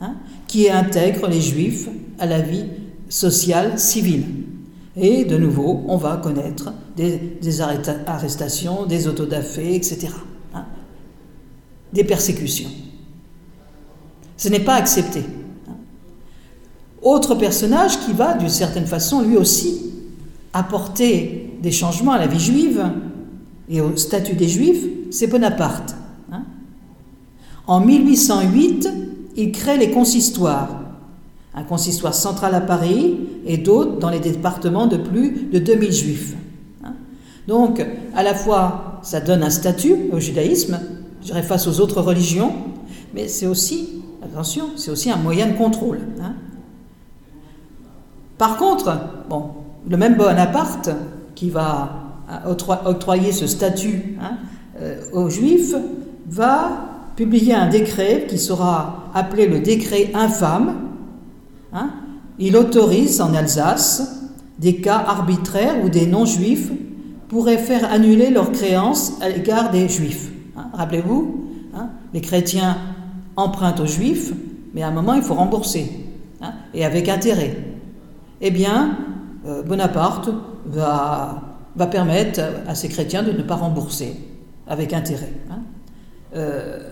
hein, 0.02 0.16
qui 0.48 0.70
intègre 0.70 1.30
les 1.30 1.40
juifs 1.40 1.88
à 2.20 2.26
la 2.26 2.42
vie 2.42 2.66
sociale 3.08 3.80
civile. 3.80 4.26
Et 4.98 5.24
de 5.24 5.38
nouveau, 5.38 5.86
on 5.88 5.96
va 5.96 6.18
connaître 6.18 6.74
des, 6.98 7.62
arrestations, 8.06 8.86
des 8.86 9.08
autodafés, 9.08 9.76
etc 9.76 10.10
des 11.94 12.04
persécutions. 12.04 12.70
Ce 14.36 14.50
n'est 14.50 14.60
pas 14.60 14.76
accepté. 14.76 15.24
Autre 17.02 17.36
personnage 17.36 18.02
qui 18.02 18.12
va, 18.12 18.34
d'une 18.34 18.50
certaine 18.50 18.86
façon, 18.86 19.22
lui 19.22 19.38
aussi, 19.38 19.94
apporter 20.52 21.58
des 21.62 21.72
changements 21.72 22.12
à 22.12 22.20
la 22.20 22.28
vie 22.28 22.40
juive 22.40 22.84
et 23.70 23.82
au 23.82 23.96
statut 23.96 24.36
des 24.36 24.48
juifs, 24.48 24.86
c'est 25.12 25.28
Bonaparte. 25.28 25.96
Hein. 26.32 26.44
En 27.68 27.80
1808, 27.80 28.90
il 29.38 29.52
crée 29.52 29.78
les 29.78 29.92
consistoires, 29.92 30.82
un 31.54 31.64
consistoire 31.64 32.14
central 32.14 32.54
à 32.54 32.62
Paris 32.62 33.18
et 33.46 33.58
d'autres 33.58 34.00
dans 34.00 34.10
les 34.10 34.20
départements 34.20 34.88
de 34.88 34.98
plus 34.98 35.50
de 35.52 35.60
2000 35.60 35.92
juifs. 35.92 36.36
Hein. 36.84 36.94
Donc, 37.48 37.86
à 38.16 38.24
la 38.24 38.36
fois, 38.36 39.00
ça 39.02 39.20
donne 39.20 39.44
un 39.44 39.50
statut 39.50 39.96
au 40.12 40.20
judaïsme, 40.20 40.80
je 41.22 41.28
dirais, 41.28 41.44
face 41.44 41.68
aux 41.68 41.80
autres 41.80 42.02
religions, 42.02 42.54
mais 43.14 43.28
c'est 43.28 43.48
aussi, 43.48 44.04
attention, 44.24 44.70
c'est 44.76 44.92
aussi 44.92 45.10
un 45.10 45.18
moyen 45.18 45.48
de 45.48 45.58
contrôle. 45.58 46.00
Hein. 46.22 46.34
Par 48.38 48.58
contre, 48.58 48.98
bon, 49.30 49.52
le 49.90 49.98
même 49.98 50.16
Bonaparte, 50.16 50.90
qui 51.36 51.50
va 51.50 52.05
octroyer 52.86 53.32
ce 53.32 53.48
statut 53.48 54.18
hein, 54.22 54.38
euh, 54.82 55.02
aux 55.14 55.30
Juifs, 55.30 55.76
va 56.28 57.12
publier 57.16 57.54
un 57.54 57.70
décret 57.70 58.26
qui 58.28 58.38
sera 58.38 59.12
appelé 59.14 59.48
le 59.48 59.60
décret 59.60 60.12
infâme. 60.14 60.76
Hein. 61.72 61.92
Il 62.40 62.58
autorise 62.58 63.22
en 63.22 63.34
Alsace 63.34 64.24
des 64.60 64.78
cas 64.78 65.04
arbitraires 65.08 65.84
où 65.84 65.90
des 65.90 66.08
non-juifs 66.08 66.72
pourraient 67.28 67.58
faire 67.58 67.92
annuler 67.92 68.30
leurs 68.30 68.52
créances 68.52 69.14
à 69.22 69.30
l'égard 69.30 69.72
des 69.72 69.88
juifs. 69.88 70.32
Hein, 70.58 70.68
rappelez-vous, 70.74 71.46
les 72.14 72.22
chrétiens 72.22 72.78
empruntent 73.36 73.82
aux 73.82 73.86
juifs, 73.86 74.34
mais 74.74 74.84
à 74.84 74.88
un 74.88 74.92
moment 74.92 75.14
il 75.14 75.22
faut 75.22 75.34
rembourser, 75.34 75.92
et 76.74 76.86
avec 76.86 77.10
intérêt. 77.10 77.58
Eh 78.42 78.52
bien, 78.52 78.98
euh, 79.46 79.64
Bonaparte 79.64 80.30
va, 80.66 81.55
va, 81.76 81.88
permettre 81.88 82.42
à 82.68 82.76
ces 82.76 82.90
chrétiens 82.90 83.24
de 83.24 83.32
ne 83.32 83.42
pas 83.42 83.56
rembourser 83.56 84.16
avec 84.68 84.94
intérêt. 84.94 85.34
Euh, 86.36 86.92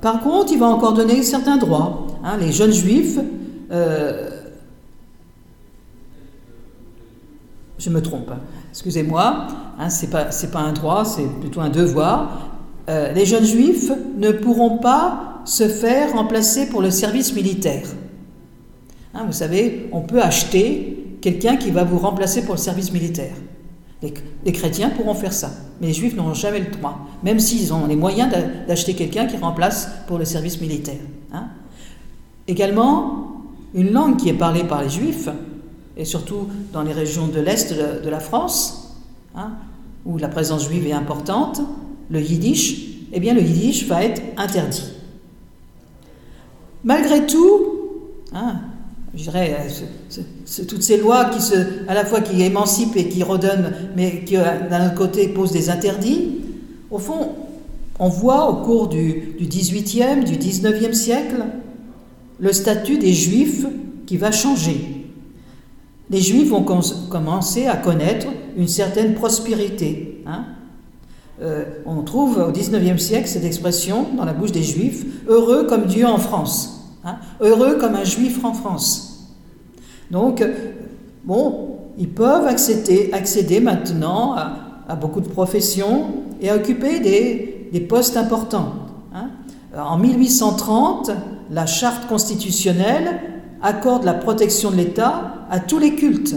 par 0.00 0.20
contre, 0.20 0.52
il 0.52 0.58
va 0.58 0.66
encore 0.66 0.94
donner 0.94 1.22
certains 1.22 1.56
droits. 1.56 2.06
les 2.38 2.52
jeunes 2.52 2.72
juifs, 2.72 3.18
euh, 3.70 4.30
je 7.78 7.90
me 7.90 8.00
trompe, 8.00 8.30
excusez-moi, 8.70 9.48
hein, 9.78 9.90
ce 9.90 10.06
n'est 10.06 10.12
pas, 10.12 10.26
pas, 10.52 10.60
un 10.60 10.72
droit, 10.72 11.04
c'est 11.04 11.26
plutôt 11.40 11.60
un 11.60 11.70
devoir, 11.70 12.50
euh, 12.88 13.12
les 13.12 13.26
jeunes 13.26 13.44
juifs 13.44 13.90
ne 14.16 14.30
pourront 14.30 14.78
pas 14.78 15.40
se 15.44 15.68
faire 15.68 16.12
remplacer 16.12 16.68
pour 16.68 16.82
le 16.82 16.90
service 16.90 17.34
militaire. 17.34 17.86
Hein, 19.14 19.24
vous 19.26 19.32
savez, 19.32 19.88
on 19.92 20.02
peut 20.02 20.20
acheter 20.20 21.03
quelqu'un 21.24 21.56
qui 21.56 21.70
va 21.70 21.84
vous 21.84 21.96
remplacer 21.96 22.44
pour 22.44 22.54
le 22.54 22.60
service 22.60 22.92
militaire. 22.92 23.34
Les, 24.02 24.52
chrétiens 24.52 24.90
pourront 24.90 25.14
faire 25.14 25.32
ça, 25.32 25.50
mais 25.80 25.86
les 25.86 25.94
juifs 25.94 26.14
n'auront 26.14 26.34
jamais 26.34 26.60
le 26.60 26.66
droit, 26.66 26.98
même 27.22 27.40
s'ils 27.40 27.72
ont 27.72 27.86
les 27.86 27.96
moyens 27.96 28.30
d'acheter 28.68 28.92
quelqu'un 28.92 29.24
qui 29.24 29.38
remplace 29.38 29.88
pour 30.06 30.18
le 30.18 30.26
service 30.26 30.60
militaire. 30.60 31.00
Hein. 31.32 31.46
Également, 32.46 33.40
une 33.72 33.90
langue 33.90 34.18
qui 34.18 34.28
est 34.28 34.34
parlée 34.34 34.64
par 34.64 34.82
les 34.82 34.90
juifs, 34.90 35.30
et 35.96 36.04
surtout 36.04 36.48
dans 36.74 36.82
les 36.82 36.92
régions 36.92 37.28
de 37.28 37.40
l'Est 37.40 37.72
de, 37.72 38.10
la 38.10 38.20
France, 38.20 38.94
hein, 39.34 39.52
où 40.04 40.18
la 40.18 40.28
présence 40.28 40.68
juive 40.68 40.86
est 40.86 40.92
importante, 40.92 41.62
le 42.10 42.20
yiddish, 42.20 42.86
eh 43.14 43.18
bien 43.18 43.32
le 43.32 43.40
yiddish 43.40 43.86
va 43.86 44.04
être 44.04 44.20
interdit. 44.36 44.92
Malgré 46.84 47.26
tout, 47.26 47.64
hein, 48.34 48.60
je 49.16 49.22
dirais, 49.22 49.68
c'est 50.44 50.66
toutes 50.66 50.82
ces 50.82 50.96
lois 50.96 51.26
qui 51.26 51.40
à 51.88 51.94
la 51.94 52.04
fois 52.04 52.20
qui 52.20 52.42
émancipent 52.42 52.96
et 52.96 53.08
qui 53.08 53.22
redonnent, 53.22 53.72
mais 53.96 54.24
qui 54.24 54.34
d'un 54.34 54.86
autre 54.86 54.94
côté 54.94 55.28
posent 55.28 55.52
des 55.52 55.70
interdits, 55.70 56.40
au 56.90 56.98
fond, 56.98 57.32
on 57.98 58.08
voit 58.08 58.48
au 58.48 58.64
cours 58.64 58.88
du, 58.88 59.36
du 59.38 59.46
18e, 59.46 60.24
du 60.24 60.36
19e 60.36 60.94
siècle, 60.94 61.44
le 62.40 62.52
statut 62.52 62.98
des 62.98 63.12
juifs 63.12 63.66
qui 64.06 64.16
va 64.16 64.32
changer 64.32 65.04
les 66.10 66.20
Juifs 66.20 66.48
vont 66.48 66.64
commencer 67.08 67.66
à 67.66 67.76
connaître 67.76 68.26
une 68.56 68.68
certaine 68.68 69.14
prospérité. 69.14 70.22
Hein. 70.26 70.44
Euh, 71.42 71.64
on 71.86 72.02
trouve 72.02 72.38
au 72.38 72.52
XIXe 72.52 73.02
siècle 73.02 73.26
cette 73.26 73.44
expression 73.44 74.06
dans 74.16 74.24
la 74.24 74.32
bouche 74.32 74.52
des 74.52 74.62
Juifs 74.62 75.04
heureux 75.26 75.66
comme 75.66 75.86
Dieu 75.86 76.06
en 76.06 76.18
France, 76.18 76.83
hein. 77.04 77.16
heureux 77.40 77.76
comme 77.78 77.94
un 77.94 78.04
Juif 78.04 78.44
en 78.44 78.52
France. 78.52 79.32
Donc, 80.10 80.44
bon, 81.24 81.74
ils 81.98 82.08
peuvent 82.08 82.46
accéder, 82.46 83.60
maintenant 83.60 84.34
à, 84.34 84.96
beaucoup 84.96 85.20
de 85.20 85.28
professions 85.28 86.06
et 86.40 86.50
à 86.50 86.56
occuper 86.56 87.00
des, 87.00 87.80
postes 87.80 88.16
importants. 88.16 88.72
Hein. 89.14 89.30
En 89.76 89.98
1830, 89.98 91.10
la 91.50 91.66
charte 91.66 92.06
constitutionnelle 92.06 93.20
accorde 93.62 94.04
la 94.04 94.14
protection 94.14 94.70
de 94.70 94.76
l'État 94.76 95.46
à 95.50 95.58
tous 95.58 95.78
les 95.78 95.94
cultes. 95.94 96.36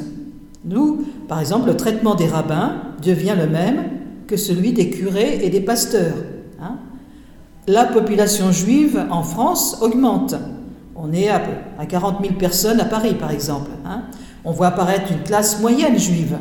Nous, 0.65 1.05
par 1.27 1.39
exemple, 1.39 1.67
le 1.67 1.77
traitement 1.77 2.15
des 2.15 2.27
rabbins 2.27 2.75
devient 3.03 3.35
le 3.37 3.47
même 3.47 3.83
que 4.27 4.37
celui 4.37 4.73
des 4.73 4.89
curés 4.89 5.39
et 5.43 5.49
des 5.49 5.61
pasteurs. 5.61 6.15
Hein. 6.61 6.77
La 7.67 7.85
population 7.85 8.51
juive 8.51 9.05
en 9.09 9.23
France 9.23 9.77
augmente. 9.81 10.35
On 10.97 11.13
est 11.13 11.29
à, 11.29 11.41
40 11.87 12.21
000 12.21 12.33
personnes 12.33 12.79
à 12.79 12.85
Paris, 12.85 13.13
par 13.13 13.31
exemple. 13.31 13.69
Hein. 13.85 14.03
On 14.43 14.51
voit 14.51 14.67
apparaître 14.67 15.11
une 15.11 15.21
classe 15.21 15.61
moyenne 15.61 15.97
juive. 15.97 16.37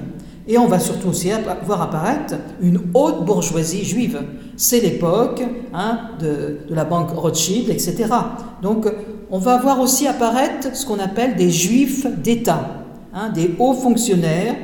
Et 0.48 0.58
on 0.58 0.66
va 0.66 0.78
surtout 0.78 1.08
aussi 1.08 1.30
voir 1.64 1.82
apparaître 1.82 2.34
une 2.60 2.80
haute 2.94 3.24
bourgeoisie 3.24 3.84
juive. 3.84 4.22
C'est 4.56 4.80
l'époque 4.80 5.42
hein, 5.74 6.10
de, 6.20 6.58
la 6.70 6.84
banque 6.84 7.10
Rothschild, 7.10 7.68
etc. 7.68 8.06
Donc 8.62 8.86
on 9.30 9.38
va 9.38 9.58
voir 9.58 9.80
aussi 9.80 10.06
apparaître 10.06 10.74
ce 10.74 10.86
qu'on 10.86 11.00
appelle 11.00 11.34
des 11.34 11.50
juifs 11.50 12.06
d'État, 12.22 12.84
hein, 13.12 13.30
des 13.30 13.56
hauts 13.58 13.74
fonctionnaires 13.74 14.54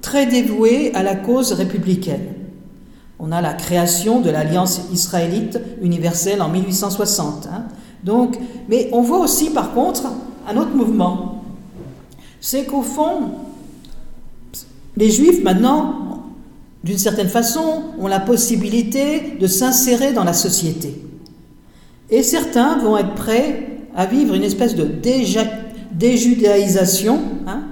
très 0.00 0.26
dévoués 0.26 0.92
à 0.94 1.02
la 1.02 1.16
cause 1.16 1.52
républicaine. 1.52 2.26
On 3.18 3.32
a 3.32 3.40
la 3.40 3.54
création 3.54 4.20
de 4.20 4.30
l'Alliance 4.30 4.82
israélite 4.92 5.58
universelle 5.82 6.42
en 6.42 6.48
1860. 6.48 7.48
Hein. 7.52 7.64
Donc, 8.04 8.38
mais 8.68 8.88
on 8.92 9.00
voit 9.00 9.18
aussi 9.18 9.50
par 9.50 9.72
contre 9.72 10.04
un 10.48 10.56
autre 10.56 10.74
mouvement. 10.74 11.42
C'est 12.40 12.64
qu'au 12.64 12.82
fond, 12.82 13.30
les 14.96 15.10
juifs 15.10 15.42
maintenant, 15.42 16.24
d'une 16.84 16.98
certaine 16.98 17.28
façon, 17.28 17.82
ont 17.98 18.06
la 18.06 18.20
possibilité 18.20 19.36
de 19.40 19.46
s'insérer 19.46 20.12
dans 20.12 20.24
la 20.24 20.34
société. 20.34 21.02
Et 22.10 22.22
certains 22.22 22.76
vont 22.78 22.98
être 22.98 23.14
prêts 23.14 23.66
à 23.96 24.04
vivre 24.06 24.34
une 24.34 24.42
espèce 24.42 24.74
de 24.74 24.86
déjudaïsation 25.92 27.20
hein, 27.46 27.62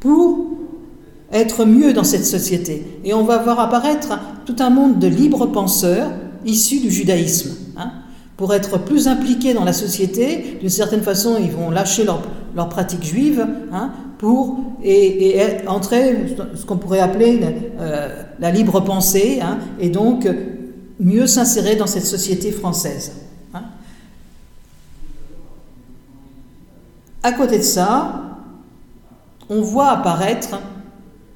pour 0.00 0.46
être 1.32 1.64
mieux 1.64 1.92
dans 1.92 2.02
cette 2.02 2.26
société. 2.26 2.84
Et 3.04 3.14
on 3.14 3.22
va 3.22 3.38
voir 3.38 3.60
apparaître 3.60 4.18
tout 4.44 4.56
un 4.58 4.70
monde 4.70 4.98
de 4.98 5.06
libres 5.06 5.46
penseurs 5.46 6.10
issus 6.44 6.80
du 6.80 6.90
judaïsme, 6.90 7.54
pour 8.40 8.54
être 8.54 8.78
plus 8.78 9.06
impliqués 9.06 9.52
dans 9.52 9.66
la 9.66 9.74
société. 9.74 10.56
D'une 10.60 10.70
certaine 10.70 11.02
façon, 11.02 11.36
ils 11.38 11.50
vont 11.50 11.68
lâcher 11.68 12.04
leurs 12.04 12.22
leur 12.56 12.70
pratiques 12.70 13.04
juives 13.04 13.46
hein, 13.70 13.92
pour 14.16 14.58
et, 14.82 15.36
et, 15.36 15.68
entrer 15.68 16.34
ce 16.54 16.64
qu'on 16.64 16.78
pourrait 16.78 17.00
appeler 17.00 17.38
euh, 17.78 18.08
la 18.38 18.50
libre 18.50 18.80
pensée 18.80 19.40
hein, 19.42 19.58
et 19.78 19.90
donc 19.90 20.26
mieux 20.98 21.26
s'insérer 21.26 21.76
dans 21.76 21.86
cette 21.86 22.06
société 22.06 22.50
française. 22.50 23.12
Hein. 23.52 23.64
À 27.22 27.32
côté 27.32 27.58
de 27.58 27.62
ça, 27.62 28.22
on 29.50 29.60
voit 29.60 29.90
apparaître 29.90 30.58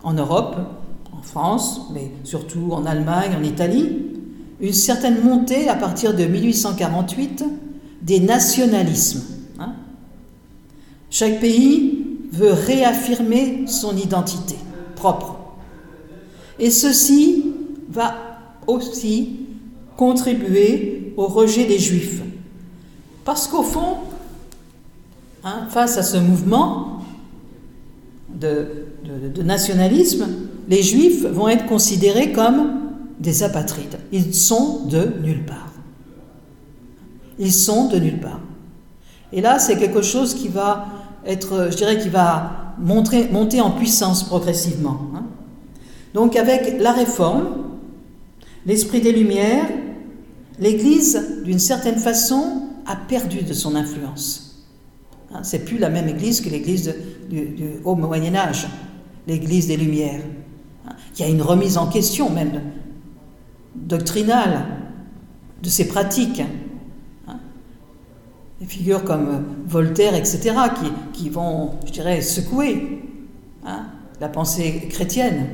en 0.02 0.14
Europe, 0.14 0.56
en 1.12 1.20
France, 1.20 1.82
mais 1.92 2.10
surtout 2.24 2.70
en 2.72 2.86
Allemagne, 2.86 3.36
en 3.38 3.44
Italie, 3.44 4.13
une 4.64 4.72
certaine 4.72 5.20
montée 5.22 5.68
à 5.68 5.74
partir 5.74 6.14
de 6.14 6.24
1848 6.24 7.44
des 8.00 8.18
nationalismes. 8.18 9.22
Hein. 9.58 9.74
Chaque 11.10 11.38
pays 11.38 11.98
veut 12.32 12.52
réaffirmer 12.52 13.66
son 13.66 13.94
identité 13.94 14.56
propre. 14.96 15.38
Et 16.58 16.70
ceci 16.70 17.44
va 17.90 18.14
aussi 18.66 19.40
contribuer 19.98 21.12
au 21.18 21.26
rejet 21.26 21.66
des 21.66 21.78
juifs. 21.78 22.22
Parce 23.26 23.46
qu'au 23.46 23.62
fond, 23.62 23.98
hein, 25.44 25.66
face 25.68 25.98
à 25.98 26.02
ce 26.02 26.16
mouvement 26.16 27.00
de, 28.34 28.66
de, 29.04 29.42
nationalisme, 29.42 30.26
les 30.70 30.82
juifs 30.82 31.26
vont 31.26 31.48
être 31.48 31.66
considérés 31.66 32.32
comme 32.32 32.83
des 33.18 33.42
apatrides. 33.42 33.98
Ils 34.12 34.34
sont 34.34 34.86
de 34.86 35.14
nulle 35.22 35.44
part. 35.44 35.72
Ils 37.38 37.52
sont 37.52 37.88
de 37.88 37.98
nulle 37.98 38.20
part. 38.20 38.40
Et 39.32 39.40
là, 39.40 39.58
c'est 39.58 39.76
quelque 39.76 40.02
chose 40.02 40.34
qui 40.34 40.48
va 40.48 40.86
être, 41.26 41.68
je 41.70 41.76
dirais, 41.76 41.98
qui 41.98 42.08
va 42.08 42.74
montrer, 42.78 43.28
monter 43.28 43.60
en 43.60 43.70
puissance 43.70 44.24
progressivement. 44.24 45.00
Hein. 45.14 45.24
Donc, 46.12 46.36
avec 46.36 46.80
la 46.80 46.92
réforme, 46.92 47.46
l'esprit 48.66 49.00
des 49.00 49.12
Lumières, 49.12 49.66
l'Église, 50.58 51.42
d'une 51.44 51.58
certaine 51.58 51.98
façon, 51.98 52.62
a 52.86 52.96
perdu 52.96 53.42
de 53.42 53.52
son 53.52 53.74
influence. 53.74 54.66
Hein, 55.32 55.40
c'est 55.42 55.64
plus 55.64 55.78
la 55.78 55.88
même 55.88 56.08
Église 56.08 56.40
que 56.40 56.48
l'Église 56.48 56.94
du, 57.28 57.46
du, 57.46 57.64
Haut 57.84 57.96
Moyen 57.96 58.34
Âge, 58.36 58.68
l'Église 59.26 59.66
des 59.66 59.76
Lumières. 59.76 60.22
Hein, 60.86 60.92
il 61.16 61.20
y 61.20 61.24
a 61.24 61.28
une 61.28 61.42
remise 61.42 61.76
en 61.76 61.88
question 61.88 62.30
même 62.30 62.60
doctrinale 63.74 64.66
de 65.62 65.68
ces 65.68 65.88
pratiques. 65.88 66.42
Hein. 67.28 67.38
Des 68.60 68.66
figures 68.66 69.04
comme 69.04 69.44
Voltaire, 69.66 70.14
etc., 70.14 70.54
qui, 71.12 71.22
qui 71.22 71.28
vont, 71.30 71.72
je 71.86 71.92
dirais, 71.92 72.20
secouer 72.20 73.02
hein, 73.66 73.86
la 74.20 74.28
pensée 74.28 74.86
chrétienne. 74.88 75.46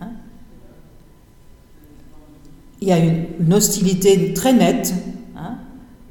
Hein. 0.00 0.08
Il 2.80 2.88
y 2.88 2.92
a 2.92 2.98
une, 2.98 3.52
hostilité 3.52 4.32
très 4.34 4.52
nette 4.52 4.94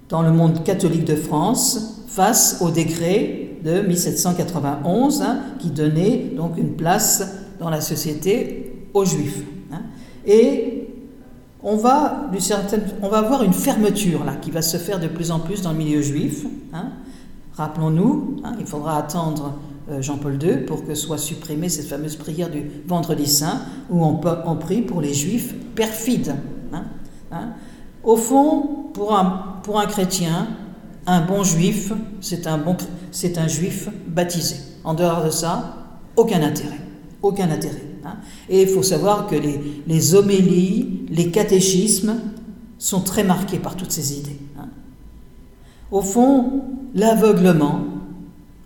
dans 0.08 0.22
le 0.22 0.32
monde 0.32 0.64
catholique 0.64 1.06
de 1.06 1.16
France 1.16 2.04
face 2.08 2.60
au 2.62 2.70
décret 2.70 3.50
de 3.64 3.82
1791 3.82 5.24
qui 5.60 5.72
donnait 5.72 6.32
donc 6.38 6.58
une 6.58 6.76
place 6.76 7.28
dans 7.60 7.70
la 7.70 7.82
société 7.82 8.88
aux 8.94 9.04
juifs. 9.04 9.44
Et 10.28 10.75
on 11.66 11.78
va, 11.78 12.30
avoir 13.12 13.44
une 13.44 13.54
fermeture 13.54 14.24
là 14.24 14.36
qui 14.36 14.52
va 14.52 14.62
se 14.62 14.78
faire 14.78 15.00
de 15.00 15.08
plus 15.08 15.32
en 15.32 15.40
plus 15.40 15.64
dans 15.64 15.72
le 15.72 15.78
milieu 15.78 16.00
juif. 16.00 16.46
Hein. 16.72 16.92
Rappelons-nous, 17.56 18.38
hein, 18.44 18.54
il 18.60 18.68
faudra 18.68 19.00
attendre 19.00 19.56
euh, 19.90 20.00
Jean-Paul 20.00 20.42
II 20.42 20.58
pour 20.68 20.86
que 20.86 20.94
soit 20.94 21.18
supprimée 21.18 21.70
cette 21.70 21.88
fameuse 21.88 22.18
prière 22.18 22.52
du 22.52 22.70
Vendredi 22.88 23.26
Saint 23.26 23.62
où 23.90 24.06
on, 24.06 24.56
prie 24.58 24.84
pour 24.84 25.02
les 25.02 25.14
juifs 25.16 25.56
perfides. 25.74 26.36
Hein, 27.32 27.50
Au 28.04 28.16
fond, 28.16 28.92
pour 28.94 29.18
un, 29.18 29.86
chrétien, 29.88 30.48
un 31.08 31.22
bon 31.22 31.44
juif, 31.44 31.92
c'est 32.22 32.46
un, 32.46 32.60
c'est 33.12 33.40
un 33.40 33.48
juif 33.48 33.90
baptisé. 34.08 34.58
En 34.84 34.94
dehors 34.94 35.24
de 35.24 35.32
ça, 35.32 35.78
aucun 36.16 36.44
intérêt. 36.44 36.80
Aucun 37.24 37.50
intérêt. 37.50 37.85
Hein. 38.06 38.18
Et 38.50 38.62
il 38.62 38.68
faut 38.68 38.84
savoir 38.84 39.28
que 39.28 39.36
les, 39.36 40.16
homélies, 40.16 41.06
les 41.10 41.32
catéchismes 41.32 42.20
sont 42.78 43.02
très 43.02 43.24
marqués 43.24 43.60
par 43.60 43.76
toutes 43.76 43.92
ces 43.92 44.18
idées. 44.18 44.40
Hein. 44.60 44.68
Au 45.92 46.02
fond, 46.02 46.64
l'aveuglement, 46.94 47.82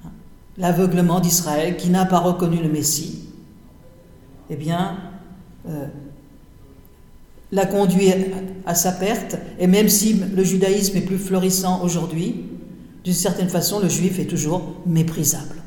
hein, 0.05 0.09
l'aveuglement 0.57 1.19
d'Israël 1.19 1.77
qui 1.77 1.89
n'a 1.89 2.05
pas 2.05 2.19
reconnu 2.19 2.57
le 2.57 2.69
Messie, 2.69 3.19
eh 4.49 4.55
bien, 4.55 4.97
euh, 5.67 5.87
l'a 7.51 7.65
conduit 7.65 8.11
à 8.65 8.75
sa 8.75 8.91
perte, 8.91 9.37
et 9.59 9.67
même 9.67 9.89
si 9.89 10.13
le 10.13 10.43
judaïsme 10.43 10.97
est 10.97 11.01
plus 11.01 11.17
florissant 11.17 11.81
aujourd'hui, 11.83 12.45
d'une 13.03 13.13
certaine 13.13 13.49
façon, 13.49 13.79
le 13.79 13.89
juif 13.89 14.19
est 14.19 14.25
toujours 14.25 14.75
méprisable. 14.85 15.58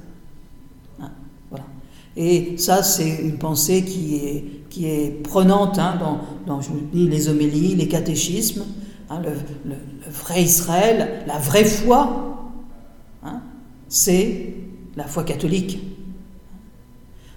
Et 2.17 2.57
ça, 2.59 2.83
c'est 2.83 3.09
une 3.09 3.39
pensée 3.39 3.83
qui 3.83 4.17
est, 4.17 4.45
qui 4.69 4.87
est 4.87 5.23
prenante 5.23 5.79
hein, 5.79 5.97
dans, 5.99 6.21
dans, 6.47 6.61
les 6.93 7.29
homélies, 7.29 7.75
les 7.75 7.89
catéchismes, 7.89 8.65
hein, 9.09 9.23
le, 9.25 9.77
vrai 10.11 10.43
Israël, 10.43 11.23
la 11.27 11.39
vraie 11.39 11.65
foi, 11.65 12.53
hein, 13.25 13.41
c'est 13.89 14.55
la 14.97 15.05
foi 15.05 15.25
catholique. 15.25 15.83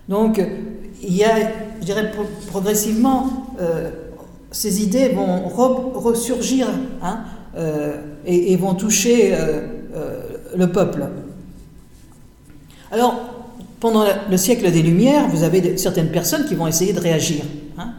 Donc, 0.10 0.42
il 1.02 1.16
y 1.16 1.24
a, 1.24 1.36
je 1.80 1.86
dirais, 1.86 2.12
progressivement, 2.48 3.54
euh, 3.60 3.92
ces 4.52 4.84
idées 4.84 5.10
vont 5.10 5.48
ressurgir 5.48 6.68
euh, 7.56 8.02
et, 8.26 8.56
vont 8.56 8.76
toucher 8.76 9.34
euh 9.34 9.68
le 10.56 10.72
peuple. 10.72 11.06
Alors, 12.92 13.35
pendant 13.80 14.06
le 14.30 14.38
siècle 14.38 14.72
des 14.72 14.82
Lumières, 14.82 15.28
vous 15.30 15.44
avez 15.44 15.78
certaines 15.78 16.10
personnes 16.10 16.46
qui 16.46 16.56
vont 16.56 16.68
essayer 16.68 16.94
de 16.94 17.00
réagir. 17.00 17.44
Hein. 17.78 17.94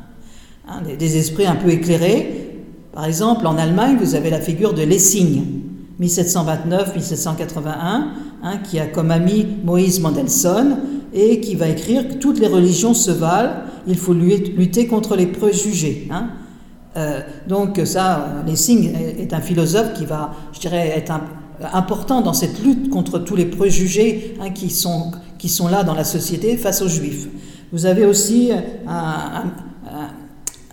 Hein, 0.68 0.82
des, 0.98 1.16
esprits 1.16 1.46
un 1.46 1.56
peu 1.56 1.70
éclairés. 1.70 2.62
Par 2.92 3.04
exemple, 3.04 3.46
en 3.46 3.56
Allemagne, 3.58 3.96
vous 4.00 4.14
avez 4.14 4.30
la 4.30 4.40
figure 4.40 4.72
de 4.72 4.82
Lessing, 4.82 5.44
1729-1781, 6.00 7.68
hein, 8.42 8.58
qui 8.64 8.78
a 8.78 8.86
comme 8.86 9.10
ami 9.10 9.46
Moïse 9.64 10.00
Mendelssohn 10.00 10.78
et 11.12 11.40
qui 11.40 11.54
va 11.54 11.68
écrire 11.68 12.08
que 12.08 12.14
toutes 12.14 12.40
les 12.40 12.48
religions 12.48 12.94
se 12.94 13.10
valent, 13.10 13.62
il 13.86 13.96
faut 13.96 14.12
lutter 14.12 14.86
contre 14.86 15.14
les 15.14 15.26
préjugés. 15.26 16.08
Euh, 16.96 17.20
donc 17.46 17.80
ça, 17.84 18.42
Lessing 18.46 18.94
est 19.18 19.32
un 19.32 19.40
philosophe 19.40 19.92
qui 19.94 20.04
va, 20.04 20.32
je 20.52 20.60
dirais, 20.60 20.94
être 20.96 21.12
important 21.72 22.20
dans 22.20 22.32
cette 22.32 22.62
lutte 22.62 22.90
contre 22.90 23.18
tous 23.18 23.36
les 23.36 23.46
préjugés 23.46 24.36
qui 24.54 24.70
sont 24.70 25.12
qui 25.38 25.48
sont 25.48 25.68
là 25.68 25.84
dans 25.84 25.94
la 25.94 26.04
société 26.04 26.56
face 26.56 26.82
aux 26.82 26.88
juifs. 26.88 27.28
Vous 27.72 27.86
avez 27.86 28.06
aussi 28.06 28.50
un, 28.86 29.44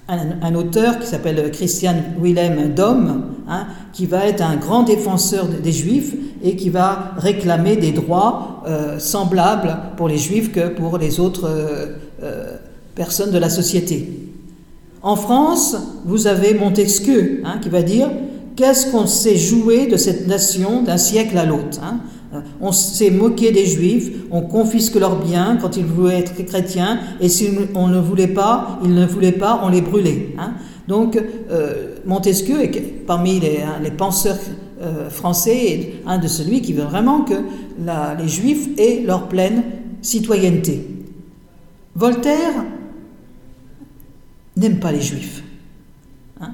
un, 0.07 0.55
auteur 0.55 0.99
qui 0.99 1.07
s'appelle 1.07 1.49
Christian 1.51 1.95
Willem 2.22 2.74
Dom, 2.74 3.24
hein, 3.47 3.68
qui 3.93 4.05
va 4.05 4.28
être 4.28 4.41
un 4.41 4.57
grand 4.57 4.84
défenseur 4.84 5.47
des 5.47 5.72
juifs 5.72 6.14
et 6.43 6.55
qui 6.55 6.70
va 6.70 7.14
réclamer 7.18 7.78
des 7.78 7.91
droits 7.91 8.64
euh, 8.68 8.99
semblables 8.99 9.78
pour 9.95 10.09
les 10.09 10.18
juifs 10.18 10.51
que 10.51 10.70
pour 10.70 10.97
les 10.97 11.20
autres 11.20 11.47
euh, 11.47 11.86
euh, 12.22 12.57
personnes 12.95 13.32
de 13.32 13.38
la 13.38 13.49
société. 13.49 14.30
En 15.01 15.16
France, 15.16 15.76
vous 16.05 16.28
avez 16.28 16.53
Montesquieu 16.53 17.41
hein, 17.45 17.59
qui 17.61 17.70
va 17.70 17.82
dire 17.82 18.09
Qu'est-ce 18.55 18.91
qu'on 18.91 19.07
sait 19.07 19.36
jouer 19.36 19.88
de 19.88 19.97
cette 19.97 20.28
nation 20.28 20.84
d'un 20.84 20.97
siècle 20.97 21.36
à 21.39 21.45
l'autre 21.45 21.80
hein? 21.82 22.01
On 22.61 22.71
s'est 22.71 23.11
moqué 23.11 23.51
des 23.51 23.65
juifs, 23.65 24.11
on 24.31 24.41
confisque 24.41 24.95
leurs 24.95 25.23
biens 25.23 25.57
quand 25.61 25.77
ils 25.77 25.86
voulaient 25.86 26.19
être 26.19 26.45
chrétiens, 26.45 26.99
et 27.19 27.29
si 27.29 27.49
on 27.75 27.88
ne 27.88 27.99
voulait 27.99 28.27
pas, 28.27 28.79
ils 28.84 28.93
ne 28.93 29.05
voulaient 29.05 29.31
pas, 29.31 29.61
on 29.63 29.69
les 29.69 29.81
brûlait. 29.81 30.36
Hein. 30.38 30.53
Donc 30.88 31.17
euh, 31.17 31.95
Montesquieu 32.05 32.61
est 32.63 33.05
parmi 33.05 33.39
les, 33.39 33.61
hein, 33.61 33.81
penseurs 33.97 34.38
euh, 34.81 35.09
français 35.09 35.93
un 36.05 36.17
de 36.17 36.27
celui 36.27 36.61
qui 36.61 36.73
veut 36.73 36.84
vraiment 36.84 37.21
que 37.21 37.36
les 38.19 38.27
juifs 38.27 38.69
aient 38.77 39.03
leur 39.05 39.27
pleine 39.29 39.63
citoyenneté. 40.01 40.88
Voltaire 41.95 42.65
n'aime 44.57 44.79
pas 44.79 44.91
les 44.91 45.01
juifs. 45.01 45.43
Hein. 46.41 46.51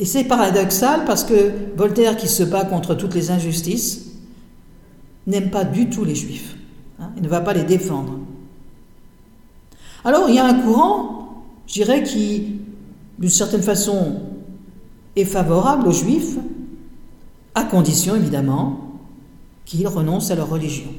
Et 0.00 0.04
c'est 0.04 0.24
paradoxal 0.24 1.04
parce 1.06 1.24
que 1.24 1.52
Voltaire, 1.76 2.16
qui 2.16 2.28
se 2.28 2.42
bat 2.42 2.64
contre 2.64 2.94
toutes 2.94 3.14
les 3.14 3.30
injustices, 3.30 4.05
n'aime 5.26 5.50
pas 5.50 5.64
du 5.64 5.88
tout 5.88 6.04
les 6.04 6.14
juifs. 6.14 6.56
Hein, 7.00 7.10
il 7.16 7.22
ne 7.22 7.28
va 7.28 7.40
pas 7.40 7.52
les 7.52 7.64
défendre. 7.64 8.18
Alors 10.04 10.28
il 10.28 10.34
y 10.34 10.38
a 10.38 10.46
un 10.46 10.54
courant, 10.54 11.44
je 11.66 11.74
dirais, 11.74 12.02
qui, 12.02 12.60
d'une 13.18 13.30
certaine 13.30 13.62
façon, 13.62 14.22
est 15.16 15.24
favorable 15.24 15.88
aux 15.88 15.92
juifs, 15.92 16.36
à 17.54 17.64
condition 17.64 18.14
évidemment 18.14 18.80
qu'ils 19.64 19.88
renoncent 19.88 20.30
à 20.30 20.36
leur 20.36 20.48
religion. 20.48 20.92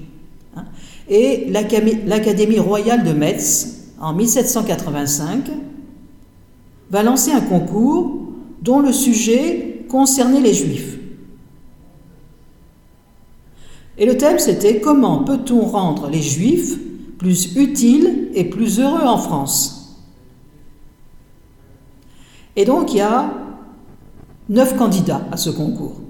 Hein. 0.56 0.66
Et 1.08 1.50
l'Académie 1.50 2.60
royale 2.60 3.04
de 3.04 3.14
Metz, 3.14 3.94
en 4.00 4.14
1785, 4.14 5.50
va 6.92 7.04
lancer 7.04 7.32
un 7.32 7.42
concours 7.42 8.28
dont 8.62 8.80
le 8.80 8.92
sujet 8.92 9.86
concernait 9.88 10.42
les 10.42 10.54
juifs. 10.54 10.97
Et 13.98 14.06
le 14.06 14.18
thème 14.18 14.40
c'était 14.40 14.80
comment 14.80 15.24
peut-on 15.24 15.62
rendre 15.62 16.10
les 16.10 16.22
juifs 16.22 16.78
plus 17.18 17.56
utiles 17.56 18.30
et 18.34 18.46
plus 18.46 18.80
heureux 18.80 19.06
en 19.06 19.18
France? 19.18 19.78
Et 22.56 22.66
donc 22.66 22.94
il 22.94 22.98
y 22.98 23.02
a 23.02 23.32
neuf 24.50 24.76
candidats 24.78 25.26
à 25.32 25.38
ce 25.38 25.50
concours. 25.50 26.02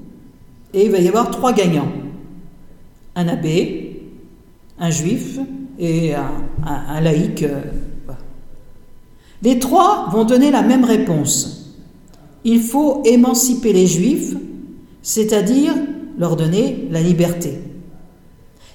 Et 0.74 0.86
il 0.86 0.92
va 0.92 1.00
y 1.00 1.08
avoir 1.08 1.32
trois 1.32 1.54
gagnants. 1.54 1.92
Un 3.16 3.28
abbé, 3.28 4.02
un 4.80 4.92
juif 4.92 5.40
et 5.80 6.14
un, 6.14 7.02
laïc. 7.02 7.44
Euh, 7.44 7.62
les 9.42 9.60
trois 9.60 10.10
vont 10.12 10.24
donner 10.24 10.52
la 10.52 10.62
même 10.62 10.84
réponse. 10.84 11.76
Il 12.44 12.62
faut 12.62 13.02
émanciper 13.06 13.74
les 13.74 13.88
juifs, 13.88 14.36
c'est-à-dire 15.02 15.74
leur 16.18 16.36
donner 16.36 16.88
la 16.92 17.02
liberté. 17.02 17.60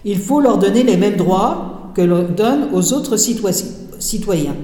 Il 0.04 0.18
faut 0.18 0.40
leur 0.40 0.58
donner 0.58 0.82
les 0.82 0.96
mêmes 0.96 1.16
droits 1.16 1.90
que 1.94 2.02
l'on 2.02 2.24
donne 2.24 2.68
aux 2.72 2.92
autres 2.92 3.16
citoyens. 3.16 4.56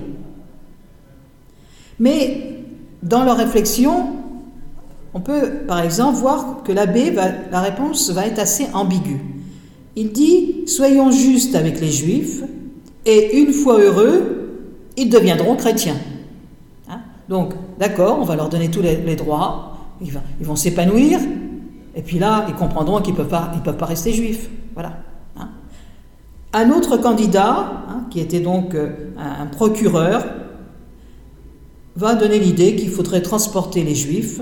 Mais 1.99 2.63
dans 3.03 3.25
leur 3.25 3.37
réflexion, 3.37 4.07
on 5.15 5.21
peut 5.21 5.51
par 5.67 5.81
exemple 5.81 6.17
voir 6.19 6.63
que 6.65 6.73
l'abbé, 6.73 7.13
la 7.13 7.61
réponse 7.61 8.11
va 8.11 8.27
être 8.27 8.39
assez 8.39 8.67
ambiguë. 8.73 9.21
Il 9.97 10.13
dit 10.13 10.63
Soyons 10.67 11.11
justes 11.11 11.55
avec 11.55 11.81
les 11.81 11.91
juifs, 11.91 12.43
et 13.05 13.39
une 13.39 13.53
fois 13.53 13.81
heureux, 13.81 14.61
ils 14.97 15.09
deviendront 15.09 15.57
chrétiens. 15.57 15.97
Hein? 16.89 17.01
Donc, 17.29 17.55
d'accord, 17.79 18.19
on 18.21 18.25
va 18.25 18.37
leur 18.37 18.49
donner 18.49 18.71
tous 18.71 18.83
les, 18.83 19.17
droits, 19.17 19.77
ils, 20.01 20.13
vont 20.47 20.57
s'épanouir, 20.57 21.19
et 21.97 22.03
puis 22.03 22.19
là, 22.19 22.45
ils 22.49 22.55
comprendront 22.55 23.01
qu'ils 23.01 23.15
ne 23.15 23.19
peuvent, 23.19 23.63
peuvent 23.65 23.77
pas 23.77 23.87
rester 23.87 24.13
juifs. 24.13 24.49
Voilà. 24.75 24.99
Un 26.53 26.71
autre 26.71 26.97
candidat, 26.97 27.85
hein, 27.89 28.05
qui 28.11 28.21
était 28.21 28.41
donc 28.41 28.75
euh, 28.75 28.91
un 29.19 29.47
procureur, 29.47 30.25
va 31.97 32.15
donner 32.15 32.39
l'idée 32.39 32.77
qu'il 32.77 32.91
faudrait 32.91 33.23
transporter 33.23 33.83
les 33.83 33.95
juifs 33.95 34.41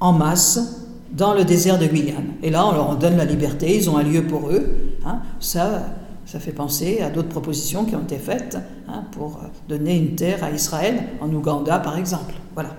en 0.00 0.12
masse 0.12 0.86
dans 1.12 1.34
le 1.34 1.44
désert 1.44 1.78
de 1.78 1.86
Guyane. 1.86 2.34
Et 2.42 2.50
là, 2.50 2.66
on 2.66 2.72
leur 2.72 2.96
donne 2.96 3.16
la 3.16 3.24
liberté, 3.24 3.76
ils 3.76 3.90
ont 3.90 3.96
un 3.96 4.02
lieu 4.02 4.22
pour 4.22 4.50
eux. 4.50 4.66
Hein. 5.04 5.20
Ça, 5.40 5.82
ça 6.26 6.38
fait 6.38 6.52
penser 6.52 7.00
à 7.00 7.10
d'autres 7.10 7.28
propositions 7.28 7.84
qui 7.84 7.96
ont 7.96 8.02
été 8.02 8.16
faites 8.16 8.58
hein, 8.88 9.04
pour 9.12 9.40
donner 9.68 9.96
une 9.96 10.14
terre 10.14 10.44
à 10.44 10.50
Israël, 10.50 11.02
en 11.20 11.32
Ouganda 11.32 11.78
par 11.78 11.98
exemple. 11.98 12.34
Voilà. 12.54 12.70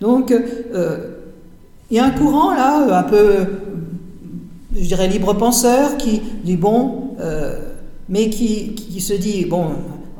Donc, 0.00 0.30
euh, 0.30 1.16
il 1.90 1.96
y 1.96 2.00
a 2.00 2.04
un 2.06 2.10
courant 2.10 2.54
là, 2.54 2.98
un 2.98 3.02
peu, 3.02 3.46
je 4.74 4.86
dirais, 4.86 5.08
libre 5.08 5.34
penseur, 5.34 5.96
qui 5.96 6.22
dit 6.44 6.56
bon, 6.56 7.03
euh, 7.20 7.72
mais 8.08 8.30
qui, 8.30 8.74
qui, 8.74 9.00
se 9.00 9.14
dit 9.14 9.44
bon, 9.44 9.72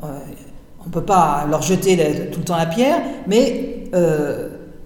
euh, 0.03 0.07
on 0.81 0.85
ne 0.87 0.91
peut 0.91 1.03
pas 1.03 1.45
leur 1.49 1.61
jeter 1.61 1.97
tout 2.31 2.39
le 2.39 2.45
temps 2.45 2.57
la 2.57 2.65
pierre, 2.65 3.01
mais 3.27 3.71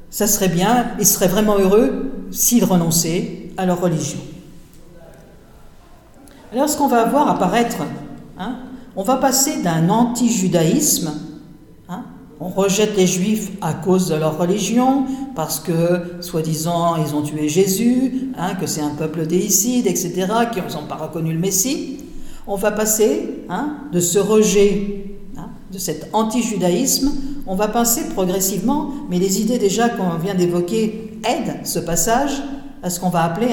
ça 0.09 0.27
serait 0.27 0.49
bien, 0.49 0.87
ils 0.99 1.05
seraient 1.05 1.27
vraiment 1.27 1.57
heureux 1.57 2.11
s'ils 2.31 2.65
renonçaient 2.65 3.49
à 3.57 3.65
leur 3.65 3.81
religion. 3.81 4.19
Alors 6.51 6.67
ce 6.67 6.77
qu'on 6.77 6.87
va 6.87 7.05
voir 7.05 7.29
apparaître, 7.29 7.77
hein, 8.39 8.57
on 8.95 9.03
va 9.03 9.17
passer 9.17 9.61
d'un 9.61 9.89
anti-judaïsme, 9.89 11.11
on 12.39 12.49
rejette 12.49 12.95
les 12.95 13.07
juifs 13.07 13.51
à 13.61 13.73
cause 13.73 14.07
de 14.07 14.15
leur 14.15 14.37
religion, 14.37 15.05
parce 15.35 15.59
que, 15.59 16.21
soi-disant, 16.21 16.95
ils 16.95 17.13
ont 17.13 17.21
tué 17.21 17.49
Jésus, 17.49 18.31
hein, 18.37 18.55
que 18.55 18.65
c'est 18.65 18.81
un 18.81 18.95
peuple 18.95 19.25
déicide, 19.25 19.87
etc., 19.87 20.27
qui 20.53 20.59
n'ont 20.59 20.87
pas 20.87 20.95
reconnu 20.95 21.33
le 21.33 21.39
Messie. 21.39 21.97
On 22.47 22.55
va 22.55 22.71
passer 22.71 23.43
de 23.91 23.99
ce 23.99 24.19
rejet 24.19 25.05
de 25.71 25.77
cet 25.77 26.09
anti-judaïsme, 26.13 27.11
on 27.45 27.55
va 27.55 27.67
passer 27.67 28.09
progressivement, 28.09 28.91
mais 29.09 29.19
les 29.19 29.41
idées 29.41 29.59
déjà 29.59 29.89
qu'on 29.89 30.17
vient 30.17 30.35
d'évoquer 30.35 31.19
aident 31.23 31.59
ce 31.63 31.79
passage 31.79 32.31
à 32.81 32.89
ce 32.89 32.99
qu'on 32.99 33.09
va 33.09 33.23
appeler 33.23 33.49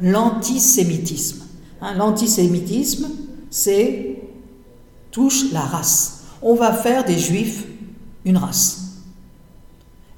l'antisémitisme. 0.00 1.42
Hein, 1.80 1.94
l'antisémitisme, 1.96 3.08
c'est 3.50 4.16
touche 5.10 5.52
la 5.52 5.60
race. 5.60 6.24
On 6.42 6.54
va 6.54 6.72
faire 6.72 7.04
des 7.04 7.18
juifs 7.18 7.66
une 8.24 8.36
race. 8.36 8.82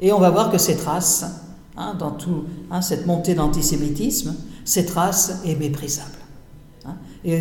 Et 0.00 0.12
on 0.12 0.20
va 0.20 0.30
voir 0.30 0.50
que 0.50 0.58
cette 0.58 0.82
race, 0.82 1.24
hein, 1.76 1.94
dans 1.98 2.10
tout, 2.10 2.44
hein, 2.70 2.82
cette 2.82 3.06
montée 3.06 3.34
d'antisémitisme, 3.34 4.34
cette 4.64 4.90
race 4.90 5.40
est 5.44 5.56
méprisable. 5.56 6.10
Et, 7.24 7.40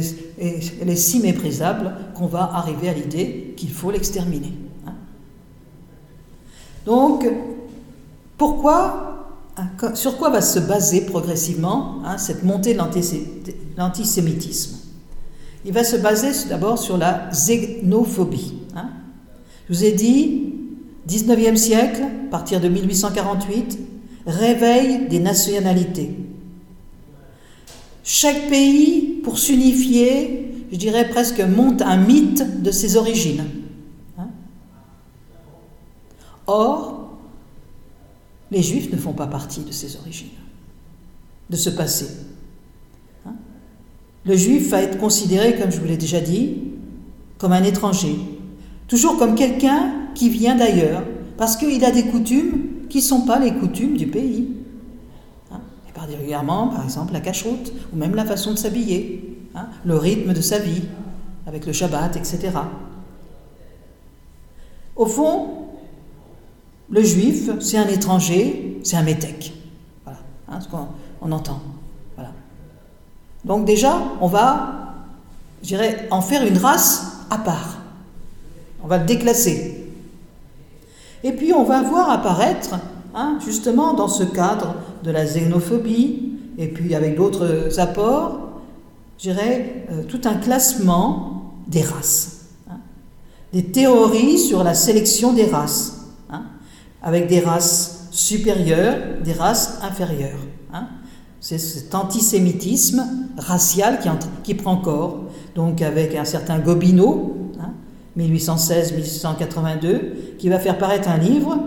elle 0.81 0.89
est 0.89 0.95
si 0.95 1.19
méprisable 1.19 1.93
qu'on 2.15 2.27
va 2.27 2.49
arriver 2.53 2.87
à 2.87 2.93
l'idée 2.93 3.53
qu'il 3.57 3.69
faut 3.69 3.91
l'exterminer. 3.91 4.53
Hein. 4.87 4.93
Donc, 6.85 7.29
pourquoi, 8.37 9.27
hein, 9.57 9.67
sur 9.93 10.17
quoi 10.17 10.29
va 10.29 10.41
se 10.41 10.59
baser 10.59 11.01
progressivement 11.01 11.97
hein, 12.05 12.17
cette 12.17 12.43
montée 12.43 12.73
de 12.73 12.79
l'antisémitisme? 13.75 14.77
Il 15.65 15.73
va 15.73 15.83
se 15.83 15.97
baser 15.97 16.47
d'abord 16.47 16.77
sur 16.77 16.97
la 16.97 17.29
xénophobie. 17.31 18.59
Je 19.69 19.73
vous 19.73 19.83
ai 19.85 19.91
dit, 19.93 20.52
19e 21.07 21.55
siècle, 21.55 22.03
à 22.03 22.29
partir 22.31 22.61
de 22.61 22.69
1848, 22.69 23.79
réveil 24.25 25.07
des 25.07 25.19
nationalités. 25.19 26.15
Chaque 28.03 28.49
pays 28.49 29.19
pour 29.23 29.37
s'unifier, 29.37 30.65
je 30.71 30.77
dirais 30.77 31.09
presque, 31.09 31.41
monte 31.41 31.81
un 31.81 31.97
mythe 31.97 32.61
de 32.61 32.71
ses 32.71 32.95
origines. 32.95 33.45
Hein? 34.17 34.27
Or, 36.47 37.09
les 38.51 38.61
Juifs 38.61 38.91
ne 38.91 38.97
font 38.97 39.13
pas 39.13 39.27
partie 39.27 39.61
de 39.61 39.71
ces 39.71 39.95
origines, 39.97 40.27
de 41.49 41.55
ce 41.55 41.69
passé. 41.69 42.07
Hein? 43.25 43.33
Le 44.25 44.35
Juif 44.35 44.69
va 44.69 44.81
être 44.81 44.97
considéré, 44.97 45.57
comme 45.57 45.71
je 45.71 45.79
vous 45.79 45.87
l'ai 45.87 45.97
déjà 45.97 46.21
dit, 46.21 46.57
comme 47.37 47.51
un 47.51 47.63
étranger, 47.63 48.15
toujours 48.87 49.17
comme 49.17 49.35
quelqu'un 49.35 50.02
qui 50.13 50.29
vient 50.29 50.55
d'ailleurs, 50.55 51.03
parce 51.37 51.55
qu'il 51.57 51.83
a 51.83 51.91
des 51.91 52.03
coutumes 52.03 52.87
qui 52.89 52.99
ne 52.99 53.03
sont 53.03 53.21
pas 53.21 53.39
les 53.39 53.53
coutumes 53.53 53.97
du 53.97 54.07
pays 54.07 54.47
régulièrement, 56.05 56.67
par 56.67 56.83
exemple, 56.83 57.13
la 57.13 57.19
cache-route, 57.19 57.71
ou 57.93 57.97
même 57.97 58.15
la 58.15 58.25
façon 58.25 58.51
de 58.51 58.57
s'habiller, 58.57 59.39
hein, 59.55 59.67
le 59.85 59.97
rythme 59.97 60.33
de 60.33 60.41
sa 60.41 60.59
vie, 60.59 60.83
avec 61.45 61.65
le 61.65 61.73
Shabbat, 61.73 62.15
etc. 62.15 62.51
Au 64.95 65.05
fond, 65.05 65.67
le 66.89 67.03
juif, 67.03 67.49
c'est 67.59 67.77
un 67.77 67.87
étranger, 67.87 68.79
c'est 68.83 68.97
un 68.97 69.03
métèque. 69.03 69.53
Voilà, 70.03 70.19
hein, 70.49 70.59
ce 70.61 70.67
qu'on 70.67 71.31
entend. 71.31 71.61
Voilà. 72.15 72.31
Donc 73.45 73.65
déjà, 73.65 73.97
on 74.21 74.27
va, 74.27 74.95
je 75.61 75.69
dirais, 75.69 76.07
en 76.11 76.21
faire 76.21 76.45
une 76.45 76.57
race 76.57 77.25
à 77.29 77.37
part. 77.37 77.79
On 78.83 78.87
va 78.87 78.97
le 78.97 79.05
déclasser. 79.05 79.82
Et 81.23 81.31
puis 81.31 81.53
on 81.53 81.63
va 81.63 81.81
voir 81.81 82.09
apparaître, 82.09 82.75
hein, 83.15 83.37
justement 83.43 83.93
dans 83.93 84.07
ce 84.07 84.23
cadre 84.23 84.75
de 85.03 85.11
la 85.11 85.25
xénophobie, 85.25 86.33
et 86.57 86.67
puis 86.67 86.93
avec 86.95 87.15
d'autres 87.15 87.79
apports, 87.79 88.61
je 89.17 89.29
dirais, 89.29 89.85
euh, 89.91 90.03
tout 90.03 90.21
un 90.25 90.35
classement 90.35 91.53
des 91.67 91.81
races. 91.81 92.41
Hein. 92.69 92.77
des 93.53 93.63
théories 93.63 94.37
sur 94.37 94.63
la 94.63 94.73
sélection 94.73 95.33
des 95.33 95.45
races, 95.45 96.07
hein, 96.29 96.43
avec 97.01 97.27
des 97.27 97.39
races 97.39 98.07
supérieures, 98.11 98.97
des 99.23 99.33
races 99.33 99.79
inférieures. 99.81 100.39
C'est 101.39 101.57
cet 101.57 101.93
antisémitisme 101.93 103.05
racial 103.37 103.99
qui, 103.99 104.07
qui, 104.43 104.53
prend 104.55 104.77
corps, 104.77 105.23
donc 105.55 105.81
avec 105.81 106.15
un 106.15 106.23
certain 106.23 106.57
Gobineau, 106.57 107.42
1816-1882, 108.17 110.37
qui 110.37 110.49
va 110.49 110.59
faire 110.59 110.77
paraître 110.77 111.09
un 111.09 111.17
livre 111.17 111.57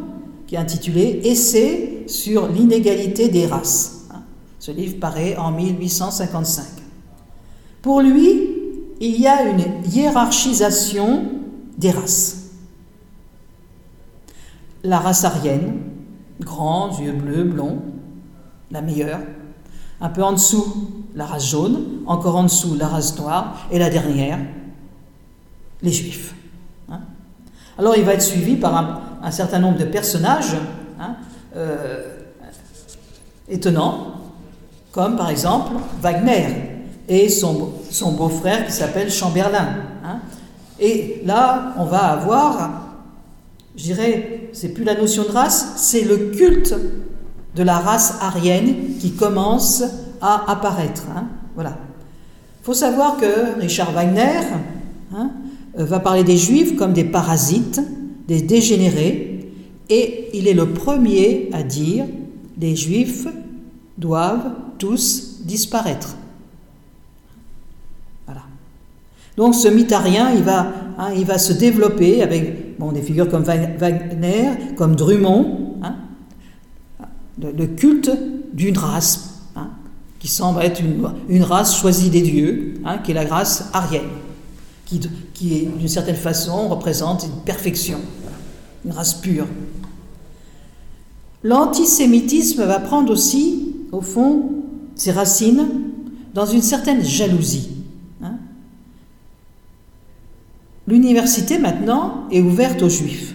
qui 0.47 0.55
est 0.55 0.59
intitulé 0.59 1.21
Essai 1.25 2.05
sur 2.07 2.49
l'inégalité 2.49 3.29
des 3.29 3.47
races. 3.47 4.07
Ce 4.59 4.71
livre 4.71 4.99
paraît 5.01 5.37
en 5.37 5.53
1855. 5.53 6.65
Pour 7.83 8.01
lui, 8.01 8.49
il 9.01 9.21
y 9.21 9.27
a 9.27 9.45
une 9.45 9.65
hiérarchisation 9.93 11.25
des 11.77 11.91
races. 11.91 12.51
La 14.83 14.99
race 14.99 15.25
aryenne, 15.25 15.81
grand, 16.41 16.99
yeux 17.01 17.13
bleus, 17.13 17.45
blond, 17.45 17.83
la 18.71 18.83
meilleure. 18.83 19.21
Un 20.01 20.09
peu 20.09 20.23
en 20.23 20.33
dessous, 20.33 20.67
la 21.15 21.27
race 21.27 21.51
jaune, 21.51 22.03
encore 22.07 22.37
en 22.37 22.45
dessous, 22.45 22.75
la 22.75 22.89
race 22.89 23.19
noire, 23.19 23.67
et 23.71 23.79
la 23.79 23.91
dernière, 23.91 24.39
les 25.83 25.93
juifs. 25.93 26.35
Hein. 26.91 27.01
Alors 27.79 27.97
il 27.97 28.05
va 28.05 28.15
être 28.15 28.23
suivi 28.23 28.57
par 28.57 28.75
un, 29.23 29.31
certain 29.31 29.59
nombre 29.59 29.79
de 29.79 29.85
personnages 29.85 30.57
hein, 31.01 31.17
euh, 31.57 32.17
étonnants, 33.49 34.15
comme 34.93 35.17
par 35.17 35.31
exemple 35.31 35.73
Wagner 36.01 36.77
et 37.09 37.29
son, 37.29 37.73
beau-frère 38.17 38.67
qui 38.67 38.73
s'appelle 38.73 39.11
Chamberlain. 39.11 39.69
Hein. 40.05 40.21
Et 40.79 41.23
là, 41.25 41.75
on 41.79 41.85
va 41.85 42.07
avoir, 42.07 42.71
je 43.77 43.83
dirais, 43.85 44.51
c'est 44.53 44.71
plus 44.71 44.85
la 44.85 44.95
notion 44.95 45.23
de 45.25 45.31
race, 45.31 45.75
c'est 45.77 46.03
le 46.03 46.31
culte 46.31 46.75
de 47.55 47.63
la 47.63 47.79
race 47.79 48.19
aryenne 48.21 48.97
qui 49.01 49.13
commence 49.13 49.83
à 50.21 50.51
apparaître. 50.51 51.05
Voilà. 51.55 51.77
Il 52.61 52.65
faut 52.65 52.75
savoir 52.75 53.17
que 53.17 53.59
Richard 53.61 53.93
Wagner, 53.93 54.41
va 55.85 56.01
parler 56.01 56.25
des 56.25 56.37
juifs 56.37 56.77
comme 56.77 56.93
des 56.93 57.05
parasites, 57.05 57.81
des 58.29 58.43
dégénérés, 58.43 59.51
et 59.89 60.31
il 60.35 60.49
est 60.49 60.55
le 60.55 60.71
premier 60.71 61.49
à 61.53 61.63
dire 61.63 62.07
les 62.59 62.75
juifs 62.75 63.27
doivent 63.99 64.51
tous 64.79 65.41
disparaître. 65.45 66.17
Donc 69.37 69.55
ce 69.55 69.69
va, 70.43 70.73
hein, 70.99 71.11
il 71.15 71.27
va 71.27 71.39
se 71.39 71.53
développer 71.53 72.23
avec 72.23 72.79
des 72.95 73.03
figures 73.03 73.29
comme 73.29 73.43
Wagner, 73.43 74.51
comme 74.77 74.97
Drummond, 74.97 75.75
hein, 75.83 75.97
le, 77.39 77.67
culte 77.67 78.11
d'une 78.55 78.79
race, 78.79 79.43
hein, 79.55 79.69
qui 80.19 80.29
semble 80.29 80.63
être 80.63 80.81
une, 80.81 81.07
une, 81.29 81.43
race 81.43 81.79
choisie 81.79 82.09
des 82.09 82.23
dieux, 82.23 82.75
qui 83.05 83.11
est 83.11 83.15
la 83.15 83.27
race 83.27 83.69
arienne 83.75 84.09
qui, 84.87 85.67
d'une 85.79 85.89
certaine 85.89 86.17
façon, 86.17 86.69
représente 86.69 87.25
une 87.25 87.43
perfection, 87.45 87.99
une 88.85 88.93
race 88.93 89.15
pure. 89.15 89.47
L'antisémitisme 91.43 92.65
va 92.65 92.79
prendre 92.79 93.13
aussi, 93.13 93.75
au 93.93 94.01
fond, 94.01 94.51
ses 94.95 95.11
racines 95.13 95.67
dans 96.35 96.47
une 96.47 96.63
certaine 96.63 97.05
jalousie. 97.05 97.71
Hein. 98.23 98.37
L'université 100.87 101.59
maintenant 101.59 102.25
est 102.31 102.41
ouverte 102.41 102.83
aux 102.83 102.89
juifs. 102.89 103.35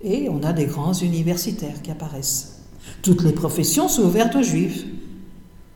Et 0.00 0.28
on 0.28 0.42
a 0.42 0.52
des 0.52 0.66
grands 0.66 0.92
universitaires 0.92 1.82
qui 1.82 1.90
apparaissent. 1.90 2.62
Toutes 3.02 3.22
les 3.22 3.32
professions 3.32 3.88
sont 3.88 4.02
ouvertes 4.02 4.36
aux 4.36 4.42
juifs. 4.42 4.84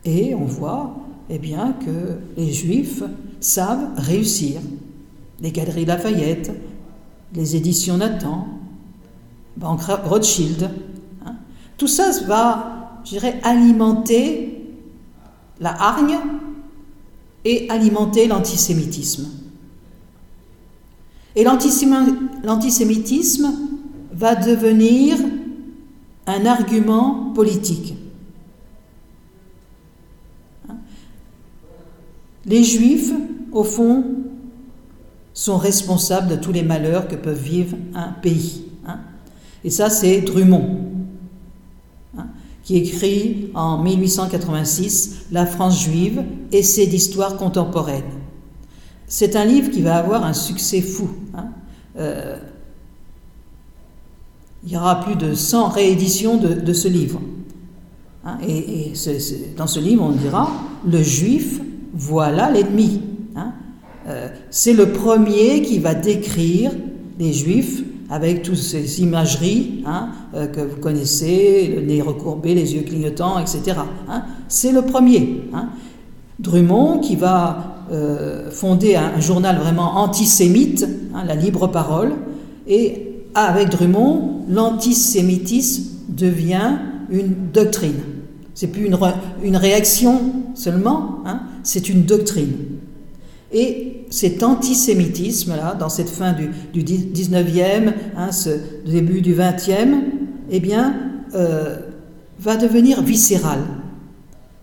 Et 0.04 0.34
on 0.34 0.44
voit 0.44 0.96
eh 1.30 1.38
bien, 1.38 1.74
que 1.84 2.18
les 2.36 2.52
juifs 2.52 3.02
savent 3.42 3.90
réussir. 3.96 4.60
Les 5.40 5.50
Galeries 5.50 5.84
Lafayette, 5.84 6.52
les 7.34 7.56
éditions 7.56 7.96
Nathan, 7.96 8.46
Banque 9.56 9.82
Rothschild. 9.82 10.70
Hein. 11.26 11.34
Tout 11.76 11.88
ça 11.88 12.10
va, 12.26 13.00
je 13.04 13.10
dirais, 13.10 13.40
alimenter 13.42 14.64
la 15.60 15.80
hargne 15.80 16.18
et 17.44 17.68
alimenter 17.70 18.26
l'antisémitisme. 18.26 19.28
Et 21.34 21.44
l'antisémitisme 21.44 23.52
va 24.12 24.34
devenir 24.34 25.16
un 26.26 26.46
argument 26.46 27.32
politique. 27.34 27.94
Les 32.44 32.64
Juifs, 32.64 33.12
au 33.52 33.64
fond, 33.64 34.04
sont 35.34 35.56
responsables 35.56 36.28
de 36.28 36.36
tous 36.36 36.52
les 36.52 36.62
malheurs 36.62 37.08
que 37.08 37.16
peut 37.16 37.30
vivre 37.30 37.76
un 37.94 38.08
pays. 38.08 38.64
Hein. 38.86 38.98
Et 39.64 39.70
ça, 39.70 39.88
c'est 39.88 40.20
Drummond, 40.20 40.78
hein, 42.18 42.26
qui 42.64 42.76
écrit 42.76 43.50
en 43.54 43.78
1886 43.82 45.26
La 45.32 45.46
France 45.46 45.82
juive, 45.82 46.22
essai 46.50 46.86
d'histoire 46.86 47.36
contemporaine. 47.36 48.02
C'est 49.06 49.36
un 49.36 49.44
livre 49.44 49.70
qui 49.70 49.82
va 49.82 49.96
avoir 49.96 50.24
un 50.24 50.32
succès 50.32 50.80
fou. 50.80 51.08
Hein. 51.34 51.48
Euh, 51.98 52.38
il 54.64 54.72
y 54.72 54.76
aura 54.76 55.00
plus 55.00 55.16
de 55.16 55.34
100 55.34 55.68
rééditions 55.70 56.36
de, 56.36 56.72
ce 56.72 56.86
livre. 56.86 57.20
et, 58.46 58.92
dans 59.56 59.66
ce 59.66 59.80
livre, 59.80 60.04
on 60.04 60.12
dira 60.12 60.48
Le 60.86 61.02
juif 61.02 61.60
voilà 61.92 62.50
l'ennemi. 62.50 63.00
Hein. 64.12 64.14
Euh, 64.14 64.28
c'est 64.50 64.72
le 64.72 64.92
premier 64.92 65.62
qui 65.62 65.78
va 65.78 65.94
décrire 65.94 66.72
les 67.18 67.32
juifs 67.32 67.82
avec 68.10 68.42
toutes 68.42 68.56
ces 68.56 69.00
imageries 69.00 69.82
hein, 69.86 70.10
euh, 70.34 70.46
que 70.46 70.60
vous 70.60 70.76
connaissez, 70.76 71.72
le 71.74 71.82
nez 71.82 72.02
recourbé, 72.02 72.54
les 72.54 72.74
yeux 72.74 72.82
clignotants, 72.82 73.38
etc. 73.38 73.78
Hein. 74.08 74.22
C'est 74.48 74.72
le 74.72 74.82
premier. 74.82 75.42
Drummond 76.38 76.98
qui 76.98 77.16
va 77.16 77.84
euh, 77.90 78.50
fonder 78.50 78.96
un, 78.96 79.20
journal 79.20 79.58
vraiment 79.58 79.98
antisémite, 79.98 80.86
la 81.26 81.34
libre 81.34 81.68
parole, 81.68 82.12
et 82.66 83.08
avec 83.34 83.70
Drummond, 83.70 84.44
l'antisémitisme 84.48 85.84
devient 86.08 86.78
une 87.10 87.34
doctrine. 87.52 88.00
C'est 88.54 88.66
plus 88.66 88.86
une, 88.86 88.98
une 89.42 89.56
réaction 89.56 90.20
seulement, 90.54 91.20
hein, 91.24 91.40
c'est 91.62 91.88
une 91.88 92.02
doctrine. 92.02 92.52
Et 93.52 94.04
cet 94.10 94.42
antisémitisme-là, 94.42 95.74
dans 95.74 95.88
cette 95.88 96.08
fin 96.08 96.32
du, 96.32 96.50
du 96.72 96.82
19e, 96.82 97.92
hein, 98.16 98.32
ce 98.32 98.50
début 98.86 99.20
du 99.20 99.34
20e, 99.34 100.00
eh 100.50 100.60
bien, 100.60 100.94
euh, 101.34 101.76
va 102.38 102.56
devenir 102.56 103.02
viscéral. 103.02 103.60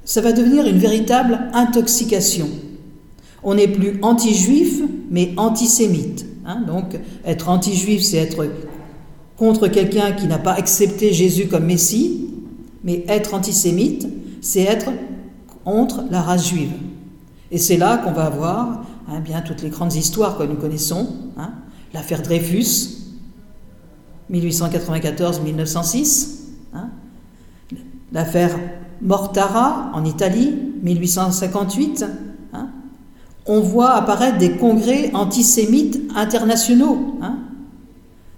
Ça 0.06 0.22
va 0.22 0.34
devenir 0.34 0.66
une 0.66 0.78
véritable 0.78 1.40
intoxication. 1.54 2.48
On 3.44 3.56
n'est 3.56 3.68
plus 3.68 4.00
anti-juif, 4.02 4.82
mais 5.10 5.34
antisémite. 5.38 6.26
Hein. 6.46 6.64
donc, 6.66 7.00
être 7.26 7.50
anti-juif, 7.50 8.02
c'est 8.02 8.18
être 8.18 8.48
contre 9.38 9.68
quelqu'un 9.68 10.12
qui 10.12 10.28
n'a 10.28 10.40
pas 10.40 10.54
accepté 10.54 11.14
Jésus 11.14 11.48
comme 11.48 11.66
Messie, 11.66 12.30
mais 12.84 13.06
être 13.08 13.34
antisémite, 13.34 14.08
c'est 14.42 14.64
être 14.64 14.90
contre 15.64 16.04
la 16.12 16.22
race 16.22 16.50
juive. 16.50 16.72
Et 17.52 17.58
c'est 17.58 17.78
là 17.78 17.98
qu'on 17.98 18.12
va 18.12 18.26
avoir 18.26 18.84
hein, 19.08 19.20
bien 19.20 19.42
toutes 19.42 19.62
les 19.62 19.70
grandes 19.70 19.96
histoires 19.96 20.38
que 20.38 20.44
nous 20.44 20.56
connaissons. 20.56 21.08
Hein. 21.38 21.54
L'affaire 21.94 22.22
Dreyfus, 22.22 22.98
1894-1906. 24.32 26.40
Hein. 26.74 26.90
L'affaire 28.12 28.58
Mortara 29.02 29.92
en 29.94 30.04
Italie, 30.06 30.54
1858. 30.84 32.06
On 33.52 33.62
voit 33.62 33.94
apparaître 33.94 34.38
des 34.38 34.58
congrès 34.58 35.10
antisémites 35.16 36.00
internationaux. 36.16 37.20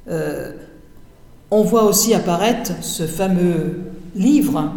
Euh, 0.08 0.54
on 1.50 1.64
voit 1.64 1.84
aussi 1.84 2.14
apparaître 2.14 2.72
ce 2.82 3.06
fameux 3.06 3.92
livre 4.16 4.72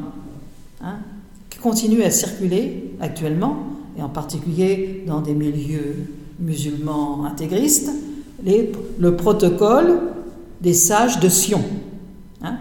qui 1.50 1.60
continue 1.60 2.02
à 2.02 2.10
circuler 2.10 2.96
actuellement, 3.00 3.58
et 3.96 4.02
en 4.02 4.08
particulier 4.08 5.04
dans 5.06 5.20
des 5.20 5.34
milieux 5.34 6.06
musulmans 6.40 7.24
intégristes, 7.24 7.90
le 8.44 9.16
protocole 9.16 10.00
des 10.60 10.74
sages 10.74 11.20
de 11.20 11.28
Sion, 11.28 11.62
hein, 12.42 12.56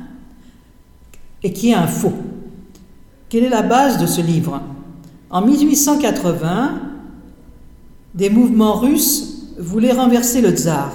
et 1.42 1.54
qui 1.54 1.72
est 1.72 1.76
un 1.76 1.88
faux. 1.88 2.14
Quelle 3.30 3.46
est 3.46 3.50
la 3.50 3.64
base 3.64 3.98
de 4.00 4.06
ce 4.06 4.22
livre? 4.22 4.62
En 5.30 5.42
1880, 5.42 6.82
des 8.14 8.30
mouvements 8.30 8.76
russes 8.76 9.54
voulaient 9.58 9.92
renverser 9.92 10.42
le 10.42 10.52
tsar. 10.52 10.92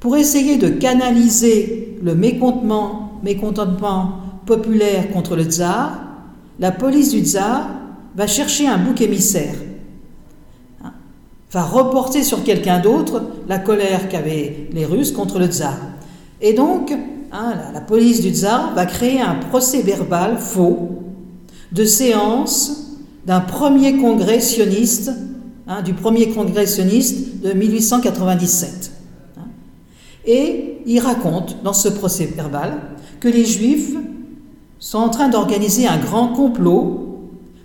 Pour 0.00 0.16
essayer 0.16 0.56
de 0.56 0.68
canaliser 0.68 1.98
le 2.02 2.14
mécontentement, 2.14 3.20
mécontentement 3.22 4.16
populaire 4.46 5.10
contre 5.12 5.36
le 5.36 5.44
tsar, 5.44 6.00
la 6.58 6.72
police 6.72 7.10
du 7.10 7.20
tsar 7.20 7.68
va 8.14 8.26
chercher 8.26 8.66
un 8.66 8.78
bouc 8.78 9.00
émissaire, 9.00 9.54
hein, 10.84 10.92
va 11.50 11.62
reporter 11.62 12.22
sur 12.22 12.44
quelqu'un 12.44 12.78
d'autre 12.78 13.22
la 13.48 13.58
colère 13.58 14.08
qu'avaient 14.08 14.68
les 14.72 14.84
Russes 14.84 15.12
contre 15.12 15.38
le 15.38 15.46
tsar. 15.46 15.76
Et 16.40 16.52
donc, 16.52 16.92
hein, 17.32 17.54
la, 17.72 17.80
police 17.80 18.20
du 18.20 18.30
tsar 18.30 18.74
va 18.74 18.86
créer 18.86 19.20
un 19.20 19.36
procès 19.36 19.82
verbal 19.82 20.38
faux 20.38 21.02
de 21.70 21.84
séance 21.84 22.98
d'un 23.26 23.40
premier 23.40 23.96
congrès 23.96 24.40
sioniste, 24.40 25.12
hein, 25.66 25.82
du 25.82 25.94
premier 25.94 26.30
congrès 26.30 26.66
sioniste 26.66 27.40
de 27.42 27.52
1897. 27.52 28.90
Et 30.24 30.78
il 30.86 31.00
raconte 31.00 31.62
dans 31.62 31.72
ce 31.72 31.88
procès 31.88 32.26
verbal 32.26 32.78
que 33.20 33.28
les 33.28 33.44
Juifs 33.44 33.96
sont 34.78 34.98
en 34.98 35.08
train 35.08 35.28
d'organiser 35.28 35.86
un 35.86 35.98
grand 35.98 36.28
complot 36.28 37.11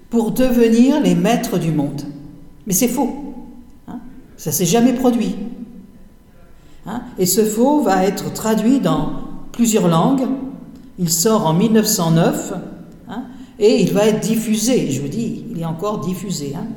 pour 0.10 0.32
devenir 0.32 1.02
les 1.02 1.16
maîtres 1.16 1.58
du 1.58 1.72
monde. 1.72 2.02
Mais 2.66 2.74
c'est 2.74 2.88
faux. 2.88 3.36
Hein 3.88 4.00
Ça 4.38 4.52
s'est 4.52 4.66
jamais 4.66 4.94
produit. 4.94 5.36
Hein 6.86 7.02
Et 7.18 7.26
ce 7.26 7.44
faux 7.44 7.82
va 7.82 8.06
être 8.06 8.34
traduit 8.34 8.80
dans 8.80 9.12
plusieurs 9.52 9.88
langues. 9.88 10.28
Il 11.00 11.10
sort 11.10 11.46
en 11.46 11.54
1909 11.54 12.54
hein 13.10 13.24
et 13.60 13.82
il 13.82 13.94
va 13.94 14.06
être 14.06 14.20
diffusé. 14.20 14.92
Je 14.92 15.02
vous 15.02 15.08
dis, 15.08 15.46
il 15.52 15.62
est 15.62 15.66
encore 15.66 16.00
diffusé. 16.00 16.54
Hein. 16.56 16.68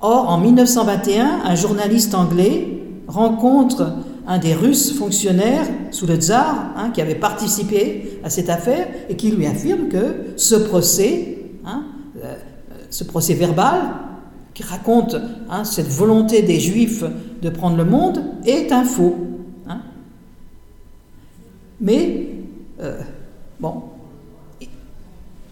Or, 0.00 0.28
en 0.28 0.38
1921, 0.38 1.40
un 1.44 1.54
journaliste 1.54 2.14
anglais 2.14 2.68
rencontre 3.08 3.94
un 4.26 4.38
des 4.38 4.54
Russes 4.54 4.92
fonctionnaires 4.92 5.66
sous 5.90 6.06
le 6.06 6.16
tsar 6.16 6.74
qui 6.92 7.00
avait 7.00 7.14
participé 7.14 8.20
à 8.22 8.30
cette 8.30 8.50
affaire 8.50 8.86
et 9.08 9.16
qui 9.16 9.30
lui 9.30 9.46
affirme 9.46 9.88
que 9.88 10.34
ce 10.36 10.54
procès, 10.54 11.37
ce 12.98 13.04
procès 13.04 13.34
verbal, 13.34 13.78
qui 14.54 14.64
raconte 14.64 15.14
hein, 15.48 15.62
cette 15.62 15.86
volonté 15.86 16.42
des 16.42 16.58
Juifs 16.58 17.04
de 17.40 17.48
prendre 17.48 17.76
le 17.76 17.84
monde, 17.84 18.20
est 18.44 18.72
un 18.72 18.82
faux. 18.82 19.14
Mais, 21.80 22.26
euh, 22.80 23.00
bon, 23.60 23.84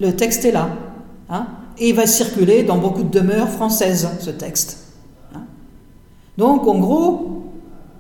le 0.01 0.17
texte 0.17 0.45
est 0.45 0.51
là. 0.51 0.71
et 1.79 1.91
il 1.91 1.95
va 1.95 2.09
circuler 2.09 2.65
dans 2.65 2.79
beaucoup 2.79 3.05
de 3.05 3.17
demeures 3.17 3.49
françaises, 3.49 4.09
ce 4.19 4.31
texte. 4.31 4.95
Donc, 6.37 6.67
en 6.67 6.81
gros, 6.81 7.45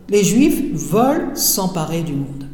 les 0.08 0.24
Juifs 0.24 0.74
veulent 0.74 1.36
s'emparer 1.36 2.02
du 2.02 2.14
monde. 2.14 2.48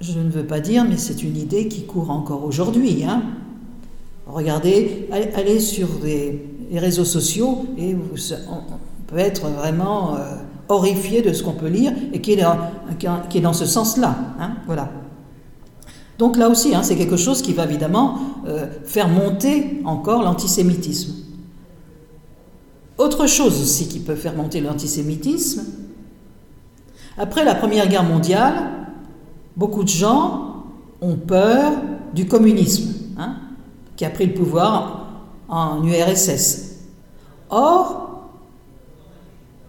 Je 0.00 0.20
ne 0.20 0.30
veux 0.30 0.46
pas 0.46 0.60
dire, 0.60 0.84
mais 0.88 0.98
c'est 0.98 1.24
une 1.24 1.36
idée 1.36 1.66
qui 1.66 1.84
court 1.84 2.12
encore 2.12 2.44
aujourd'hui. 2.44 3.02
Hein. 3.02 3.24
Regardez, 4.32 5.08
allez, 5.12 5.60
sur 5.60 5.88
les, 6.02 6.46
réseaux 6.72 7.04
sociaux 7.04 7.66
et 7.76 7.96
on 7.96 8.62
peut 9.08 9.18
être 9.18 9.48
vraiment 9.48 10.14
euh, 10.14 10.36
horrifié 10.68 11.20
de 11.20 11.32
ce 11.32 11.42
qu'on 11.42 11.54
peut 11.54 11.66
lire 11.66 11.92
et 12.12 12.20
qui 12.20 12.32
est 12.32 13.40
dans, 13.40 13.52
ce 13.52 13.66
sens-là. 13.66 14.16
Hein. 14.38 14.52
Donc 16.16 16.36
là 16.36 16.48
aussi, 16.48 16.74
hein, 16.74 16.84
c'est 16.84 16.94
quelque 16.94 17.16
chose 17.16 17.42
qui 17.42 17.54
va 17.54 17.64
évidemment 17.64 18.18
euh, 18.46 18.66
faire 18.84 19.08
monter 19.08 19.80
encore 19.84 20.22
l'antisémitisme. 20.22 21.14
Autre 22.98 23.26
chose 23.26 23.60
aussi 23.60 23.88
qui 23.88 23.98
peut 23.98 24.14
faire 24.14 24.36
monter 24.36 24.60
l'antisémitisme, 24.60 25.64
après 27.16 27.44
la 27.44 27.54
Première 27.54 27.88
Guerre 27.88 28.04
mondiale, 28.04 28.54
beaucoup 29.56 29.82
de 29.82 29.88
gens 29.88 30.64
ont 31.00 31.16
peur 31.16 31.72
du 32.14 32.26
communisme, 32.26 32.92
hein, 33.18 33.36
qui 34.00 34.06
a 34.06 34.10
pris 34.10 34.24
le 34.24 34.32
pouvoir 34.32 35.10
en 35.46 35.84
URSS. 35.84 36.70
Or, 37.50 38.30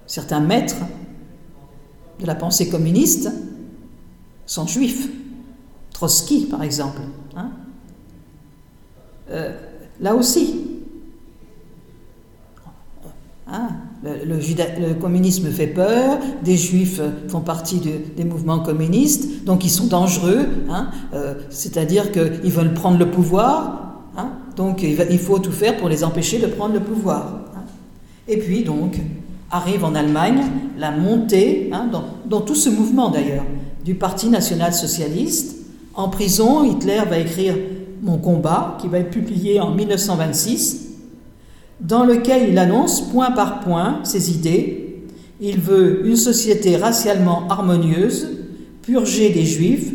certains 0.08 0.40
maîtres 0.40 0.86
de 2.18 2.26
la 2.26 2.36
pensée 2.36 2.70
communiste 2.70 3.30
sont 4.46 4.68
juifs. 4.68 5.10
Trotsky, 5.92 6.46
par 6.46 6.64
exemple. 6.64 7.02
Hein. 7.36 7.52
Euh, 9.32 9.52
là 10.00 10.16
aussi, 10.16 10.62
hein, 13.48 13.68
le, 14.02 14.94
communisme 14.94 15.52
fait 15.52 15.68
peur, 15.68 16.20
des 16.42 16.56
juifs 16.56 17.02
font 17.28 17.42
partie 17.42 17.82
des 18.16 18.24
mouvements 18.24 18.60
communistes, 18.60 19.44
donc 19.44 19.66
ils 19.66 19.70
sont 19.70 19.88
dangereux, 19.88 20.48
hein, 20.70 20.90
euh, 21.14 21.34
c'est-à-dire 21.50 22.14
qu'ils 22.14 22.52
veulent 22.54 22.74
prendre 22.74 22.98
le 22.98 23.12
pouvoir, 23.12 23.81
donc 24.62 24.84
il, 24.84 25.18
faut 25.18 25.40
tout 25.40 25.52
faire 25.52 25.76
pour 25.78 25.90
les 25.90 26.04
empêcher 26.04 26.38
de 26.38 26.46
prendre 26.46 26.76
le 26.76 26.82
pouvoir. 26.82 27.42
Hein. 27.56 27.64
Et 28.28 28.38
puis 28.38 28.64
donc 28.64 28.96
arrive 29.50 29.84
en 29.84 29.96
Allemagne 29.96 30.44
la 30.78 30.92
montée, 30.92 31.72
dans, 31.92 32.04
dans, 32.28 32.42
tout 32.42 32.54
ce 32.54 32.70
mouvement 32.70 33.10
d'ailleurs, 33.10 33.44
du 33.84 33.96
Parti 33.96 34.30
national-socialiste. 34.30 35.56
En 35.96 36.10
prison, 36.10 36.64
Hitler 36.64 37.02
va 37.10 37.18
écrire 37.18 37.56
Mon 38.04 38.20
combat, 38.20 38.78
qui 38.80 38.88
va 38.88 39.00
être 39.00 39.10
publié 39.10 39.60
en 39.60 39.72
1926 39.72 40.90
dans 41.80 42.06
lequel 42.06 42.50
il 42.50 42.60
annonce 42.60 43.02
point 43.02 43.32
par 43.32 43.62
point 43.62 44.02
ses 44.04 44.30
idées. 44.30 45.08
Il 45.40 45.60
veut 45.60 46.06
une 46.06 46.18
société 46.18 46.78
racialement 46.78 47.48
harmonieuse, 47.50 48.28
purgée 48.84 49.32
des 49.32 49.44
juifs, 49.46 49.92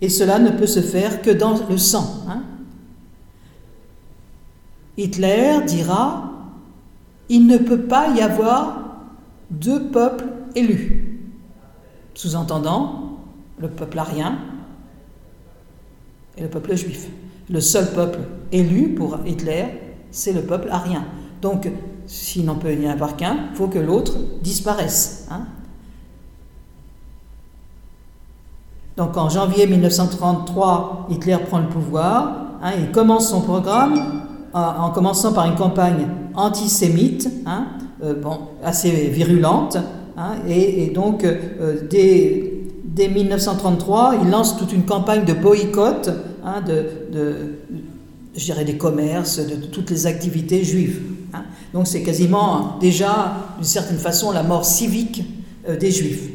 et 0.00 0.08
cela 0.08 0.38
ne 0.38 0.48
peut 0.48 0.66
se 0.66 0.80
faire 0.80 1.20
que 1.20 1.30
dans 1.30 1.56
le 1.68 1.76
sang. 1.76 2.24
Hein. 2.26 2.40
Hitler 4.96 5.60
dira, 5.66 6.30
il 7.28 7.46
ne 7.46 7.56
peut 7.56 7.82
pas 7.82 8.08
y 8.08 8.20
avoir 8.20 8.78
deux 9.50 9.88
peuples 9.88 10.26
élus. 10.54 11.30
Sous-entendant, 12.14 13.18
le 13.58 13.68
peuple 13.68 13.98
arien 13.98 14.38
et 16.36 16.42
le 16.42 16.48
peuple 16.48 16.76
juif. 16.76 17.08
Le 17.48 17.60
seul 17.60 17.90
peuple 17.92 18.20
élu 18.50 18.94
pour 18.94 19.18
Hitler, 19.26 19.66
c'est 20.10 20.32
le 20.32 20.42
peuple 20.42 20.68
arien. 20.70 21.04
Donc, 21.40 21.68
s'il 22.06 22.44
n'en 22.44 22.56
peut 22.56 22.72
y 22.74 22.86
en 22.86 22.90
avoir 22.90 23.16
qu'un, 23.16 23.48
il 23.50 23.56
faut 23.56 23.68
que 23.68 23.78
l'autre 23.78 24.14
disparaisse. 24.42 25.26
Hein. 25.30 25.46
Donc 28.96 29.16
en 29.16 29.28
janvier 29.30 29.66
1933, 29.66 31.06
Hitler 31.10 31.38
prend 31.48 31.60
le 31.60 31.68
pouvoir, 31.68 32.46
hein, 32.62 32.72
il 32.78 32.92
commence 32.92 33.30
son 33.30 33.40
programme 33.40 34.21
en, 34.54 34.90
commençant 34.90 35.32
par 35.32 35.46
une 35.46 35.54
campagne 35.54 36.06
antisémite, 36.34 37.28
hein, 37.46 37.66
euh, 38.02 38.14
bon, 38.14 38.38
assez 38.62 38.90
virulente, 38.90 39.78
et, 40.46 40.90
donc 40.94 41.24
euh, 41.24 41.76
dès, 41.90 43.08
1933, 43.08 44.16
il 44.22 44.30
lance 44.30 44.56
toute 44.56 44.72
une 44.72 44.84
campagne 44.84 45.24
de 45.24 45.32
boycott 45.32 46.10
de, 46.66 46.84
de, 47.12 47.34
dirais, 48.34 48.64
des 48.64 48.76
commerces, 48.76 49.38
de, 49.38 49.66
toutes 49.66 49.90
les 49.90 50.06
activités 50.06 50.64
juives. 50.64 51.00
Hein. 51.32 51.44
Donc 51.72 51.86
c'est 51.86 52.02
quasiment 52.02 52.76
déjà, 52.80 53.34
d'une 53.56 53.64
certaine 53.64 53.98
façon, 53.98 54.32
la 54.32 54.42
mort 54.42 54.64
civique 54.64 55.24
euh, 55.68 55.76
des 55.76 55.90
juifs. 55.90 56.28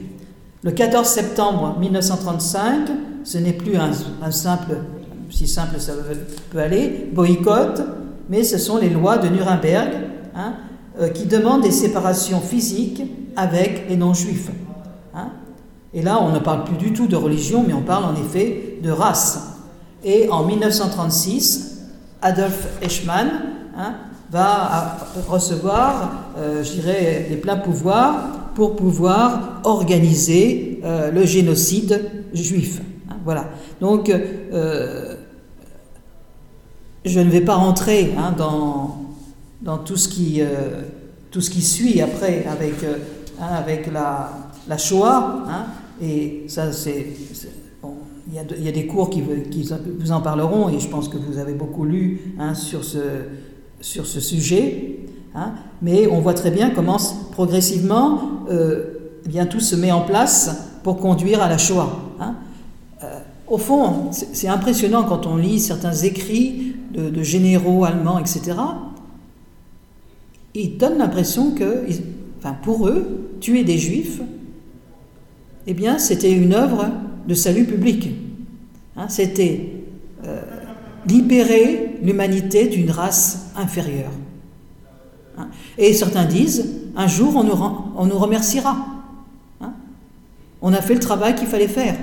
Le 0.64 0.72
14 0.72 1.08
septembre 1.08 1.78
1935, 1.80 2.88
ce 3.24 3.38
n'est 3.38 3.54
plus 3.54 3.78
un, 3.78 4.32
simple, 4.32 4.78
si 5.30 5.48
simple 5.48 5.80
ça 5.80 5.94
peut 6.50 6.60
aller, 6.60 7.10
boycott, 7.14 7.82
mais 8.30 8.44
ce 8.44 8.58
sont 8.58 8.78
les 8.78 8.90
lois 8.90 9.18
de 9.18 9.28
Nuremberg 9.28 9.90
hein, 10.36 10.54
euh, 11.00 11.10
qui 11.10 11.26
demandent 11.26 11.62
des 11.62 11.72
séparations 11.72 12.40
physiques 12.40 13.04
avec 13.36 13.88
les 13.90 13.96
non-juifs. 13.96 14.50
Hein. 15.14 15.30
Et 15.94 16.02
là, 16.02 16.20
on 16.22 16.32
ne 16.32 16.40
parle 16.40 16.64
plus 16.64 16.78
du 16.78 16.94
tout 16.94 17.08
de 17.08 17.16
religion, 17.16 17.64
mais 17.66 17.74
on 17.74 17.82
parle 17.82 18.06
en 18.06 18.16
effet 18.16 18.80
de 18.84 18.92
race. 18.92 19.56
Et 20.04 20.30
en 20.30 20.44
1936, 20.44 21.82
Adolf 22.22 22.68
Eichmann 22.82 23.30
hein, 23.78 23.96
va 24.32 24.98
recevoir, 25.28 26.12
euh, 26.38 26.64
je 26.64 26.72
dirais, 26.74 27.28
les 27.30 27.38
pleins 27.38 27.58
pouvoirs 27.58 28.16
pour 28.56 28.76
pouvoir 28.76 29.62
organiser 29.64 30.82
euh, 30.84 31.12
le 31.12 31.26
génocide 31.26 32.10
juif. 32.34 32.82
Voilà. 33.24 33.46
Donc, 33.82 34.10
euh, 34.10 35.16
je 37.08 37.20
ne 37.20 37.30
vais 37.30 37.42
pas 37.42 37.56
rentrer 37.56 38.14
hein, 38.18 38.34
dans, 38.38 38.98
dans 39.62 39.78
tout, 39.78 39.98
ce 39.98 40.08
qui, 40.10 40.42
suit 41.62 42.02
après 42.02 42.46
avec, 42.46 42.76
avec 43.40 43.92
la, 43.92 44.32
la 44.68 44.78
Shoah, 44.78 45.46
et 46.02 46.46
ça 46.48 46.72
c'est 46.72 47.08
il 48.30 48.66
y, 48.66 48.68
a 48.68 48.72
des 48.72 48.88
cours 48.88 49.10
qui, 49.10 49.22
vous 49.22 50.12
en 50.12 50.20
parleront 50.20 50.70
et 50.70 50.80
je 50.80 50.88
pense 50.90 51.08
que 51.08 51.18
vous 51.18 51.38
avez 51.38 51.54
beaucoup 51.54 51.86
lu 51.86 52.36
hein, 52.40 52.54
sur, 52.54 52.84
ce, 52.84 53.00
sujet. 54.20 55.00
Hein. 55.34 55.54
mais 55.82 56.08
on 56.08 56.20
voit 56.20 56.34
très 56.34 56.52
bien 56.52 56.72
comment 56.72 56.98
progressivement 57.32 58.20
euh, 58.50 58.98
eh 59.26 59.30
bien, 59.30 59.46
tout 59.46 59.60
se 59.60 59.76
met 59.76 59.92
en 59.92 60.02
place 60.02 60.74
pour 60.84 60.98
conduire 60.98 61.42
à 61.42 61.48
la 61.48 61.58
Shoah. 61.58 61.90
Hein. 62.20 62.36
Euh, 63.04 63.20
au 63.48 63.58
fond, 63.58 64.10
c'est 64.12 64.48
impressionnant 64.48 65.04
quand 65.04 65.26
on 65.26 65.38
lit 65.38 65.60
certains 65.60 65.94
écrits 65.94 66.67
de, 66.92 67.24
généraux 67.24 67.86
allemands, 67.86 68.20
etc. 68.20 68.58
Ils 70.54 70.78
donnent 70.78 70.98
l'impression 70.98 71.52
que, 71.52 71.86
enfin, 72.40 72.56
pour 72.64 72.88
eux, 72.88 73.30
tuer 73.40 73.64
des 73.64 73.78
juifs, 73.78 74.22
eh 75.68 75.74
bien, 75.74 76.00
c'était 76.00 76.32
une 76.32 76.54
œuvre 76.54 76.90
de 77.28 77.34
salut 77.34 77.66
public. 77.66 78.10
Hein, 78.96 79.10
c'était 79.10 79.74
euh, 80.26 80.42
libérer 81.08 81.98
l'humanité 82.02 82.68
d'une 82.68 82.90
race 82.90 83.52
inférieure. 83.56 84.12
Hein. 85.38 85.50
Et 85.78 85.94
certains 85.94 86.26
disent, 86.26 86.66
un 86.96 87.08
jour 87.08 87.36
on 87.36 87.44
nous, 88.06 88.18
remerciera. 88.18 88.78
Hein. 89.62 89.74
on 90.62 90.74
a 90.74 90.82
fait 90.82 90.96
le 90.96 91.00
travail 91.00 91.36
qu'il 91.36 91.48
fallait 91.48 91.68
faire. 91.68 91.96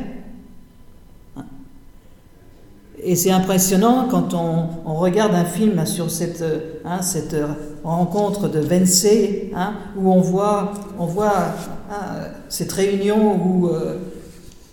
Et 3.04 3.16
c'est 3.16 3.30
impressionnant 3.30 4.08
quand 4.10 4.34
on, 4.34 4.94
regarde 4.94 5.34
un 5.34 5.44
film 5.44 5.84
sur 5.84 6.10
cette, 6.10 6.42
hein, 6.84 7.02
cette 7.02 7.36
rencontre 7.82 8.48
de 8.48 8.60
Vensey, 8.60 9.50
hein, 9.54 9.74
où 9.98 10.10
on 10.10 10.20
voit, 10.20 10.72
on 10.98 11.04
voit 11.04 11.54
hein, 11.90 11.94
cette 12.48 12.72
réunion 12.72 13.38
où, 13.44 13.68
euh, 13.68 13.98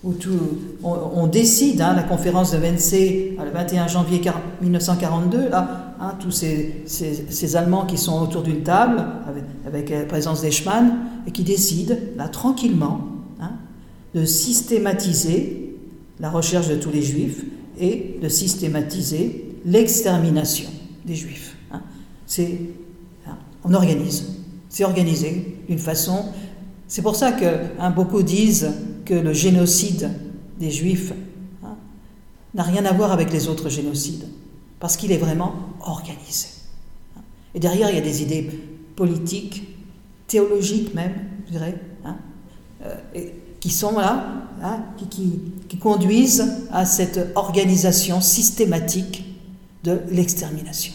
où 0.03 0.13
tout, 0.13 0.39
on, 0.83 1.27
décide, 1.27 1.79
la 1.79 2.03
conférence 2.03 2.51
de 2.51 2.57
Vensey, 2.57 3.35
le 3.37 3.51
21 3.51 3.87
janvier 3.87 4.21
1942, 4.61 5.49
là, 5.49 5.95
tous 6.19 6.31
ces, 6.31 6.83
ces, 6.85 7.55
Allemands 7.55 7.85
qui 7.85 7.97
sont 7.97 8.21
autour 8.21 8.41
d'une 8.41 8.63
table, 8.63 9.03
avec, 9.27 9.43
avec, 9.67 9.89
la 9.89 10.05
présence 10.05 10.41
d'Eichmann, 10.41 10.97
et 11.27 11.31
qui 11.31 11.43
décident, 11.43 11.95
là, 12.15 12.29
tranquillement, 12.29 13.01
de 14.15 14.25
systématiser 14.25 15.75
la 16.19 16.29
recherche 16.29 16.69
de 16.69 16.75
tous 16.75 16.91
les 16.91 17.01
juifs 17.01 17.43
et 17.81 18.19
de 18.21 18.29
systématiser 18.29 19.45
l'extermination 19.65 20.69
des 21.03 21.15
juifs. 21.15 21.57
Hein. 21.71 21.81
C'est, 22.27 22.59
hein, 23.27 23.37
on 23.63 23.73
organise, 23.73 24.37
c'est 24.69 24.85
organisé 24.85 25.57
d'une 25.67 25.79
façon. 25.79 26.25
C'est 26.87 27.01
pour 27.01 27.15
ça 27.15 27.31
que 27.31 27.45
hein, 27.79 27.89
beaucoup 27.89 28.23
disent 28.23 28.71
que 29.03 29.15
le 29.15 29.33
génocide 29.33 30.11
des 30.59 30.71
juifs 30.71 31.11
n'a 32.53 32.63
rien 32.63 32.85
à 32.85 32.93
voir 32.93 33.11
avec 33.11 33.33
les 33.33 33.47
autres 33.47 33.69
génocides, 33.69 34.27
parce 34.79 34.97
qu'il 34.97 35.11
est 35.11 35.17
vraiment 35.17 35.55
organisé. 35.81 36.47
Et 37.55 37.59
derrière, 37.59 37.89
il 37.89 37.95
y 37.95 37.99
a 37.99 38.03
des 38.03 38.21
idées 38.21 38.49
politiques, 38.95 39.63
théologiques 40.27 40.93
même, 40.93 41.13
je 41.47 41.51
dirais, 41.51 41.75
euh, 42.85 42.95
qui 43.61 43.69
sont 43.69 43.97
là, 43.97 44.25
hein, 44.61 44.79
qui, 45.09 45.39
qui, 45.69 45.77
conduisent 45.77 46.67
à 46.71 46.85
cette 46.85 47.31
organisation 47.35 48.19
systématique 48.19 49.23
de 49.83 49.99
l'extermination. 50.09 50.93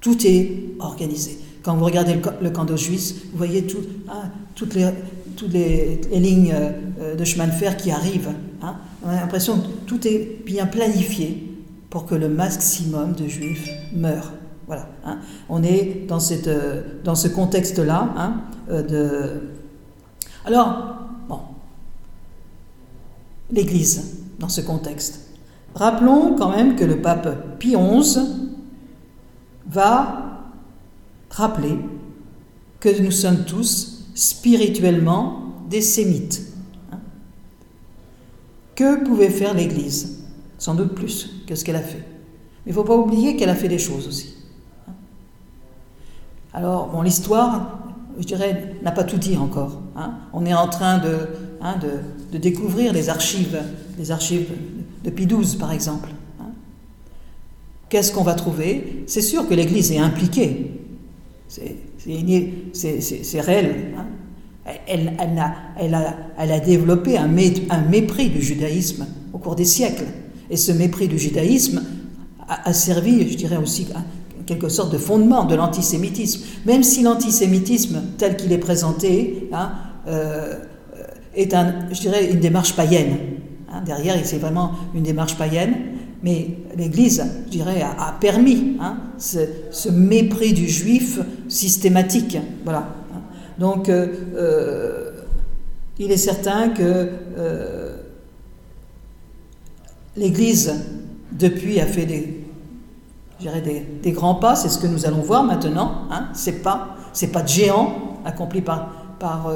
Tout 0.00 0.26
est 0.26 0.74
organisé. 0.78 1.38
Quand 1.62 1.76
vous 1.76 1.84
regardez 1.84 2.18
le, 2.40 2.50
camp 2.50 2.64
d'Auschwitz, 2.64 3.14
vous 3.32 3.38
voyez 3.38 3.64
tout, 3.64 3.82
hein, 4.08 4.30
toutes, 4.54 4.74
les, 4.74 4.90
toutes 5.36 5.52
les, 5.52 6.00
lignes 6.12 6.54
euh, 6.54 7.14
de 7.16 7.24
chemin 7.24 7.46
de 7.46 7.52
fer 7.52 7.76
qui 7.76 7.90
arrivent. 7.90 8.34
Hein. 8.62 8.76
On 9.04 9.08
a 9.08 9.16
l'impression 9.16 9.58
que 9.58 9.66
tout 9.86 10.06
est 10.06 10.44
bien 10.44 10.66
planifié 10.66 11.48
pour 11.88 12.04
que 12.06 12.14
le 12.14 12.28
maximum 12.28 13.14
de 13.14 13.28
juifs 13.28 13.68
meurent. 13.94 14.32
Voilà. 14.66 14.88
On 15.48 15.62
est 15.62 16.06
dans, 16.06 16.20
cette, 16.20 16.48
euh, 16.48 16.82
dans 17.04 17.14
ce 17.14 17.28
contexte-là 17.28 18.34
euh, 18.70 18.82
de. 18.82 19.40
Alors, 20.44 21.01
l'Église 23.52 24.24
dans 24.38 24.48
ce 24.48 24.60
contexte. 24.60 25.28
Rappelons 25.74 26.34
quand 26.36 26.50
même 26.50 26.76
que 26.76 26.84
le 26.84 27.00
pape 27.00 27.58
Pie 27.58 27.76
XI 27.76 28.20
va 29.68 30.50
rappeler 31.30 31.78
que 32.80 33.00
nous 33.00 33.10
sommes 33.10 33.44
tous 33.44 34.06
spirituellement 34.14 35.54
des 35.70 35.80
sémites. 35.80 36.42
Que 38.74 39.04
pouvait 39.04 39.30
faire 39.30 39.54
l'Église? 39.54 40.24
Sans 40.58 40.74
doute 40.74 40.94
plus 40.94 41.44
que 41.46 41.54
ce 41.54 41.64
qu'elle 41.64 41.76
a 41.76 41.82
fait. 41.82 42.04
Mais 42.64 42.66
il 42.66 42.70
ne 42.70 42.74
faut 42.74 42.84
pas 42.84 42.96
oublier 42.96 43.36
qu'elle 43.36 43.50
a 43.50 43.54
fait 43.54 43.68
des 43.68 43.78
choses 43.78 44.06
aussi. 44.06 44.34
Alors, 46.54 46.88
bon, 46.88 47.02
l'histoire, 47.02 47.78
je 48.18 48.24
dirais, 48.24 48.76
n'a 48.82 48.92
pas 48.92 49.04
tout 49.04 49.16
dit 49.16 49.36
encore. 49.36 49.80
Hein. 49.96 50.14
On 50.32 50.44
est 50.44 50.54
en 50.54 50.68
train 50.68 50.98
de, 50.98 51.28
de 51.80 52.22
de 52.32 52.38
découvrir 52.38 52.92
les 52.92 53.10
archives, 53.10 53.60
les 53.98 54.10
archives 54.10 54.48
de 55.04 55.10
Pie 55.10 55.26
XII 55.26 55.58
par 55.58 55.70
exemple. 55.72 56.08
Hein. 56.40 56.50
Qu'est-ce 57.90 58.10
qu'on 58.10 58.24
va 58.24 58.34
trouver? 58.34 59.04
C'est 59.06 59.20
sûr 59.20 59.46
que 59.46 59.54
l'Église 59.54 59.92
est 59.92 59.98
impliquée, 59.98 60.80
c'est 61.48 63.40
réel. 63.40 63.74
Hein. 63.98 64.06
Elle, 64.86 65.12
elle, 65.18 65.38
a, 65.38 65.54
elle, 65.78 65.94
a, 65.94 66.16
elle, 66.38 66.52
a, 66.52 66.60
développé 66.60 67.18
un, 67.18 67.28
un, 67.70 67.82
mépris 67.82 68.30
du 68.30 68.40
judaïsme 68.40 69.06
au 69.32 69.38
cours 69.38 69.56
des 69.56 69.64
siècles. 69.64 70.06
Et 70.50 70.56
ce 70.56 70.70
mépris 70.70 71.08
du 71.08 71.18
judaïsme 71.18 71.82
a, 72.48 72.72
servi, 72.72 73.28
je 73.28 73.36
dirais 73.36 73.56
aussi, 73.56 73.88
à 73.92 74.02
quelque 74.46 74.68
sorte 74.68 74.92
de 74.92 74.98
fondement 74.98 75.44
de 75.44 75.56
l'antisémitisme. 75.56 76.42
Même 76.64 76.84
si 76.84 77.02
l'antisémitisme, 77.02 78.02
tel 78.18 78.36
qu'il 78.36 78.52
est 78.52 78.58
présenté, 78.58 79.48
hein, 79.52 79.72
euh, 80.06 80.58
est, 81.34 81.54
un, 81.54 81.88
je 81.90 82.00
dirais, 82.00 82.30
une 82.30 82.40
démarche 82.40 82.74
païenne. 82.74 83.16
Hein, 83.72 83.82
derrière, 83.84 84.16
c'est 84.24 84.38
vraiment 84.38 84.72
une 84.94 85.02
démarche 85.02 85.36
païenne, 85.36 85.74
mais 86.22 86.58
l'Église, 86.76 87.24
je 87.46 87.50
dirais, 87.50 87.82
a, 87.82 88.14
permis 88.20 88.76
hein, 88.80 88.96
ce, 89.18 89.88
mépris 89.88 90.52
du 90.52 90.68
juif 90.68 91.18
systématique. 91.48 92.38
Voilà. 92.64 92.88
Donc, 93.58 93.88
euh, 93.88 94.08
euh, 94.36 95.10
il 95.98 96.12
est 96.12 96.16
certain 96.16 96.68
que 96.68 97.08
euh, 97.38 97.96
l'Église, 100.16 100.74
depuis, 101.32 101.80
a 101.80 101.86
fait 101.86 102.06
des, 102.06 102.44
des, 103.40 103.86
des, 104.02 104.12
grands 104.12 104.34
pas, 104.34 104.54
c'est 104.54 104.68
ce 104.68 104.78
que 104.78 104.86
nous 104.86 105.06
allons 105.06 105.22
voir 105.22 105.44
maintenant. 105.44 106.02
Hein, 106.10 106.28
c'est 106.34 106.62
pas, 106.62 106.96
c'est 107.12 107.32
pas 107.32 107.42
de 107.42 107.48
géant 107.48 108.20
accompli 108.24 108.60
par, 108.60 109.16
par, 109.18 109.50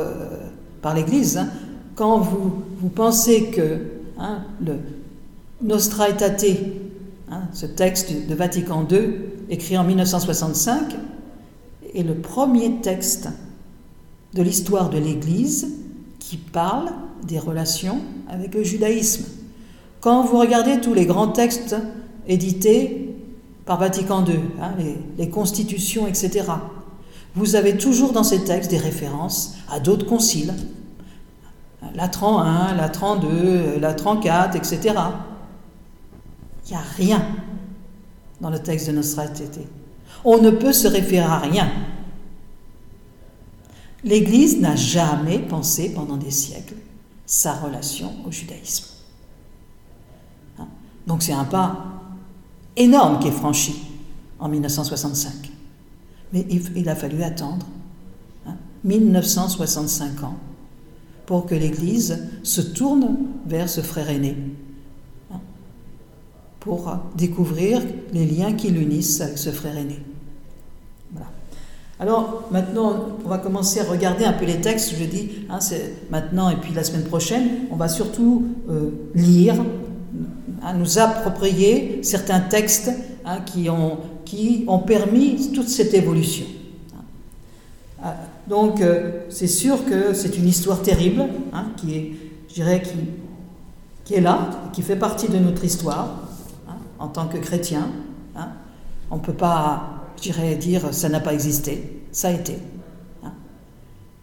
par 0.82 0.94
l'Église, 0.94 1.36
hein 1.38 1.48
quand 1.96 2.18
vous, 2.18 2.52
pensez 2.94 3.46
que 3.46 3.80
hein, 4.18 4.42
le 4.64 4.74
Nostra 5.62 6.10
Aetate, 6.10 6.44
hein, 7.30 7.42
ce 7.52 7.66
texte 7.66 8.28
de 8.28 8.34
Vatican 8.34 8.86
II, 8.88 9.14
écrit 9.48 9.76
en 9.78 9.84
1965, 9.84 10.94
est 11.94 12.02
le 12.02 12.14
premier 12.14 12.80
texte 12.82 13.28
de 14.34 14.42
l'histoire 14.42 14.90
de 14.90 14.98
l'Église 14.98 15.68
qui 16.18 16.36
parle 16.36 16.90
des 17.26 17.38
relations 17.38 18.00
avec 18.28 18.54
le 18.54 18.62
judaïsme. 18.62 19.24
Quand 20.00 20.22
vous 20.22 20.38
regardez 20.38 20.80
tous 20.80 20.92
les 20.92 21.06
grands 21.06 21.28
textes 21.28 21.74
édités 22.28 23.14
par 23.64 23.80
Vatican 23.80 24.24
II, 24.24 24.34
hein, 24.60 24.72
les, 25.16 25.30
constitutions, 25.30 26.06
etc., 26.06 26.44
vous 27.34 27.56
avez 27.56 27.76
toujours 27.78 28.12
dans 28.12 28.22
ces 28.22 28.44
textes 28.44 28.70
des 28.70 28.78
références 28.78 29.54
à 29.70 29.80
d'autres 29.80 30.06
conciles, 30.06 30.52
la 31.94 32.08
31, 32.08 32.74
la 32.74 32.88
32, 32.88 33.78
la 33.78 33.94
34, 33.94 34.56
etc. 34.56 34.94
Il 36.66 36.70
n'y 36.70 36.76
a 36.76 36.82
rien 36.96 37.26
dans 38.40 38.50
le 38.50 38.58
texte 38.58 38.88
de 38.88 38.92
Nostra 38.92 39.24
Aetate. 39.24 39.60
On 40.24 40.38
ne 40.38 40.50
peut 40.50 40.72
se 40.72 40.88
référer 40.88 41.24
à 41.24 41.38
rien. 41.38 41.70
L'Église 44.04 44.60
n'a 44.60 44.76
jamais 44.76 45.38
pensé 45.38 45.92
pendant 45.92 46.16
des 46.16 46.30
siècles 46.30 46.76
sa 47.26 47.54
relation 47.54 48.12
au 48.24 48.30
judaïsme. 48.30 48.86
Hein? 50.58 50.68
Donc 51.06 51.22
c'est 51.22 51.32
un 51.32 51.44
pas 51.44 51.84
énorme 52.76 53.18
qui 53.18 53.28
est 53.28 53.32
franchi 53.32 53.74
en 54.38 54.48
1965. 54.48 55.32
Mais 56.32 56.46
il, 56.50 56.88
a 56.88 56.96
fallu 56.96 57.22
attendre 57.22 57.66
1965 58.84 60.04
hein, 60.04 60.26
ans 60.26 60.36
pour 61.26 61.46
que 61.46 61.54
l'Église 61.54 62.28
se 62.42 62.60
tourne 62.60 63.16
vers 63.46 63.68
ce 63.68 63.80
frère 63.80 64.08
aîné, 64.08 64.36
hein, 65.32 65.40
pour 66.60 66.96
découvrir 67.16 67.82
les 68.12 68.24
liens 68.24 68.52
qui 68.52 68.70
l'unissent 68.70 69.20
avec 69.20 69.38
ce 69.38 69.50
frère 69.50 69.76
aîné. 69.76 69.98
Voilà. 71.12 71.26
Alors 71.98 72.48
maintenant, 72.52 73.18
on 73.24 73.28
va 73.28 73.38
commencer 73.38 73.80
à 73.80 73.84
regarder 73.84 74.24
un 74.24 74.32
peu 74.32 74.44
les 74.44 74.60
textes. 74.60 74.94
Je 74.98 75.04
dis, 75.04 75.30
hein, 75.50 75.60
c'est 75.60 76.10
maintenant 76.10 76.48
et 76.50 76.56
puis 76.56 76.72
la 76.72 76.84
semaine 76.84 77.04
prochaine, 77.04 77.48
on 77.70 77.76
va 77.76 77.88
surtout 77.88 78.46
euh, 78.70 78.90
lire, 79.14 79.56
hein, 80.62 80.74
nous 80.74 80.98
approprier 80.98 82.00
certains 82.02 82.40
textes 82.40 82.90
ont, 83.68 83.98
qui 84.24 84.64
ont 84.68 84.78
permis 84.78 85.50
toute 85.52 85.68
cette 85.68 85.94
évolution. 85.94 86.46
Donc 88.48 88.80
euh, 88.80 89.22
c'est 89.28 89.48
sûr 89.48 89.84
que 89.84 90.14
c'est 90.14 90.36
une 90.36 90.46
histoire 90.46 90.82
terrible, 90.82 91.24
hein, 91.52 91.66
qui 91.76 91.94
est, 91.94 92.12
je 92.48 92.54
dirais, 92.54 92.82
qui, 94.04 94.14
est 94.14 94.20
là, 94.20 94.50
qui 94.72 94.82
fait 94.82 94.96
partie 94.96 95.28
de 95.28 95.38
notre 95.38 95.64
histoire 95.64 96.28
hein, 96.68 96.76
en 96.98 97.08
tant 97.08 97.26
que 97.26 97.38
chrétien. 97.38 97.90
Hein. 98.36 98.48
On 99.10 99.16
ne 99.16 99.20
peut 99.20 99.32
pas, 99.32 100.04
je 100.22 100.54
dire 100.54 100.92
ça 100.92 101.08
n'a 101.08 101.20
pas 101.20 101.34
existé, 101.34 102.02
ça 102.12 102.28
a 102.28 102.32
été. 102.32 102.56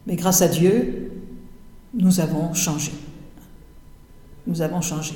Mais 0.06 0.16
grâce 0.16 0.42
à 0.42 0.48
Dieu, 0.48 1.12
nous 1.94 2.20
avons 2.20 2.54
changé. 2.54 2.92
Nous 4.48 4.62
avons 4.62 4.82
changé. 4.82 5.16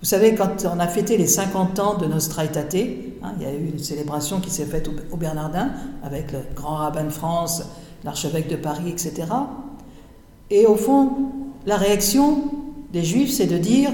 Vous 0.00 0.06
savez, 0.06 0.34
quand 0.34 0.64
on 0.64 0.80
a 0.80 0.88
fêté 0.88 1.18
les 1.18 1.26
50 1.26 1.78
ans 1.78 1.98
de 1.98 2.06
Nostra 2.06 2.46
Aetate, 2.46 2.74
hein, 3.22 3.34
il 3.38 3.42
y 3.42 3.46
a 3.46 3.52
eu 3.52 3.68
une 3.70 3.78
célébration 3.78 4.40
qui 4.40 4.48
s'est 4.48 4.64
faite 4.64 4.88
au, 4.88 5.16
Bernardin 5.16 5.72
avec 6.02 6.32
le 6.32 6.38
grand 6.54 6.76
rabbin 6.76 7.04
de 7.04 7.10
France, 7.10 7.62
l'archevêque 8.02 8.48
de 8.48 8.56
Paris, 8.56 8.88
etc. 8.88 9.26
Et 10.48 10.64
au 10.64 10.74
fond, 10.74 11.12
la 11.66 11.76
réaction 11.76 12.44
des 12.94 13.04
Juifs, 13.04 13.30
c'est 13.30 13.46
de 13.46 13.58
dire 13.58 13.90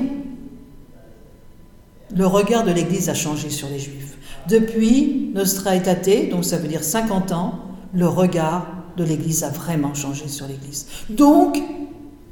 le 2.17 2.27
regard 2.27 2.65
de 2.65 2.71
l'Église 2.71 3.09
a 3.09 3.15
changé 3.15 3.51
sur 3.51 3.69
les 3.69 3.81
Juifs. 3.81 4.17
Depuis 4.49 5.33
Nostra 5.35 5.75
Aetate, 5.75 6.31
donc 6.31 6.45
ça 6.45 6.57
veut 6.57 6.69
dire 6.69 6.85
50 6.85 7.33
ans, 7.33 7.55
le 7.93 8.07
regard 8.07 8.69
de 8.97 9.03
l'Église 9.03 9.43
a 9.43 9.49
vraiment 9.49 9.93
changé 9.93 10.29
sur 10.29 10.47
l'Église. 10.47 10.87
Donc, 11.11 11.61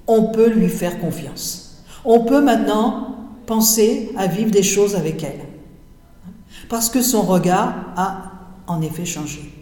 on 0.07 0.27
peut 0.27 0.49
lui 0.49 0.69
faire 0.69 1.01
confiance. 1.01 1.83
On 2.05 2.21
peut 2.21 2.41
maintenant 2.41 3.14
penser 3.47 4.13
à 4.17 4.27
vivre 4.27 4.51
des 4.51 4.63
choses 4.63 4.95
avec 4.95 5.23
elle. 5.23 5.41
Parce 6.69 6.89
que 6.89 7.03
son 7.03 7.23
regard 7.23 7.75
a 7.97 8.33
en 8.67 8.81
effet 8.81 9.05
changé. 9.05 9.53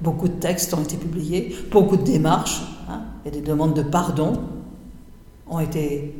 Beaucoup 0.00 0.28
de 0.28 0.34
textes 0.34 0.74
ont 0.74 0.82
été 0.82 0.96
publiés, 0.96 1.56
beaucoup 1.70 1.96
de 1.96 2.02
démarches 2.02 2.62
hein, 2.88 3.02
et 3.24 3.30
des 3.30 3.40
demandes 3.40 3.74
de 3.74 3.82
pardon 3.82 4.40
ont 5.48 5.60
été 5.60 6.14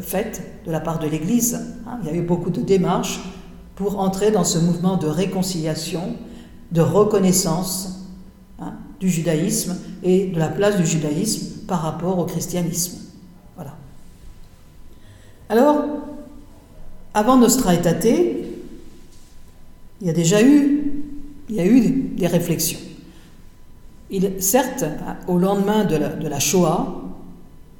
faites 0.00 0.42
de 0.66 0.72
la 0.72 0.80
part 0.80 0.98
de 0.98 1.06
l'Église. 1.06 1.54
Hein. 1.86 1.98
Il 2.02 2.08
y 2.08 2.10
a 2.10 2.14
eu 2.14 2.22
beaucoup 2.22 2.50
de 2.50 2.60
démarches 2.60 3.20
pour 3.76 4.00
entrer 4.00 4.30
dans 4.30 4.44
ce 4.44 4.58
mouvement 4.58 4.96
de 4.96 5.06
réconciliation, 5.06 6.16
de 6.72 6.80
reconnaissance 6.80 8.06
hein, 8.60 8.74
du 9.00 9.08
judaïsme 9.08 9.76
et 10.02 10.26
de 10.28 10.38
la 10.38 10.48
place 10.48 10.76
du 10.76 10.86
judaïsme 10.86 11.66
par 11.66 11.82
rapport 11.82 12.18
au 12.18 12.24
christianisme. 12.24 12.98
Voilà. 13.54 13.74
Alors, 15.48 15.84
avant 17.14 17.36
Nostra 17.36 17.74
Aetate, 17.74 18.04
il 20.00 20.06
y 20.06 20.10
a 20.10 20.12
déjà 20.12 20.42
eu, 20.42 20.74
des 21.48 22.26
réflexions. 22.26 22.78
Certes, 24.38 24.84
au 25.26 25.38
lendemain 25.38 25.84
de 25.84 25.96
la, 26.28 26.40
Shoah, 26.40 27.02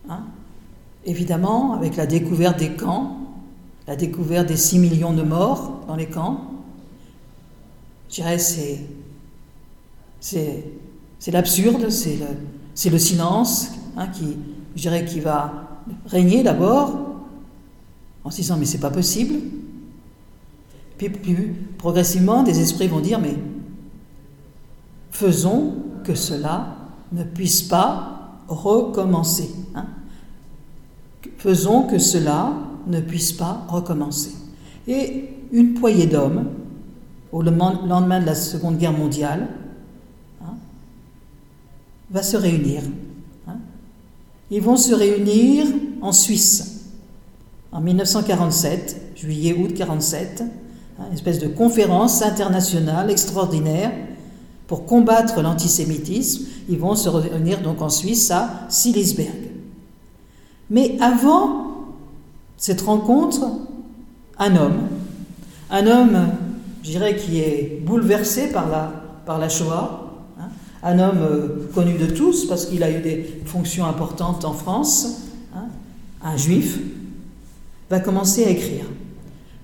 hein, 0.08 0.20
évidemment, 1.04 1.74
avec 1.74 1.96
la 1.96 2.06
découverte 2.06 2.58
des 2.58 2.70
camps, 2.70 3.16
la 3.86 3.96
découverte 3.96 4.46
des 4.46 4.56
6 4.56 4.78
millions 4.78 5.12
de 5.12 5.22
morts 5.22 5.80
dans 5.86 5.96
les 5.96 6.06
camps, 6.06 6.40
je 8.08 8.16
dirais 8.16 8.38
c'est 8.38 8.80
c'est 10.20 11.30
l'absurde, 11.30 11.90
c'est 11.90 12.18
le, 12.90 12.98
silence 12.98 13.68
hein, 13.96 14.08
qui, 14.08 14.36
qui 15.06 15.20
va 15.20 15.68
régner 16.06 16.42
d'abord 16.42 17.07
en 18.24 18.30
se 18.30 18.36
disant 18.36 18.56
mais 18.56 18.66
c'est 18.66 18.78
pas 18.78 18.90
possible. 18.90 19.34
Puis, 20.96 21.10
puis 21.10 21.36
progressivement, 21.78 22.42
des 22.42 22.60
esprits 22.60 22.88
vont 22.88 23.00
dire 23.00 23.20
mais 23.20 23.36
faisons 25.10 25.74
que 26.04 26.14
cela 26.14 26.76
ne 27.12 27.24
puisse 27.24 27.62
pas 27.62 28.42
recommencer. 28.48 29.50
Hein. 29.74 29.86
Faisons 31.38 31.84
que 31.84 31.98
cela 31.98 32.52
ne 32.86 33.00
puisse 33.00 33.32
pas 33.32 33.64
recommencer. 33.68 34.34
Et 34.86 35.28
une 35.52 35.74
poignée 35.74 36.06
d'hommes, 36.06 36.48
au 37.32 37.42
lendemain 37.42 38.20
de 38.20 38.26
la 38.26 38.34
Seconde 38.34 38.78
Guerre 38.78 38.92
mondiale, 38.92 39.48
hein, 40.42 40.54
va 42.10 42.22
se 42.22 42.36
réunir. 42.36 42.82
Hein. 43.46 43.56
Ils 44.50 44.62
vont 44.62 44.76
se 44.76 44.94
réunir 44.94 45.66
en 46.00 46.12
Suisse 46.12 46.77
en 47.72 47.80
1947, 47.80 49.12
juillet-août 49.16 49.74
47, 49.74 50.42
une 51.06 51.14
espèce 51.14 51.38
de 51.38 51.48
conférence 51.48 52.22
internationale 52.22 53.10
extraordinaire 53.10 53.92
pour 54.66 54.86
combattre 54.86 55.42
l'antisémitisme. 55.42 56.46
Ils 56.68 56.78
vont 56.78 56.94
se 56.94 57.08
réunir 57.08 57.60
donc 57.60 57.82
en 57.82 57.88
Suisse 57.88 58.30
à 58.30 58.66
Silisberg. 58.68 59.50
Mais 60.70 60.96
avant 61.00 61.68
cette 62.56 62.80
rencontre, 62.80 63.46
un 64.38 64.56
homme, 64.56 64.80
un 65.70 65.86
homme, 65.86 66.28
je 66.82 66.90
dirais, 66.90 67.16
qui 67.16 67.40
est 67.40 67.82
bouleversé 67.84 68.48
par 68.48 68.68
la, 68.68 68.92
par 69.24 69.38
la 69.38 69.48
Shoah, 69.48 70.12
hein, 70.40 70.48
un 70.82 70.98
homme 70.98 71.22
euh, 71.22 71.70
connu 71.74 71.94
de 71.94 72.06
tous 72.06 72.46
parce 72.46 72.66
qu'il 72.66 72.82
a 72.82 72.90
eu 72.90 73.00
des 73.00 73.42
fonctions 73.46 73.86
importantes 73.86 74.44
en 74.44 74.52
France, 74.52 75.22
hein, 75.54 75.66
un 76.22 76.36
juif, 76.36 76.78
va 77.90 78.00
commencer 78.00 78.44
à 78.44 78.50
écrire, 78.50 78.84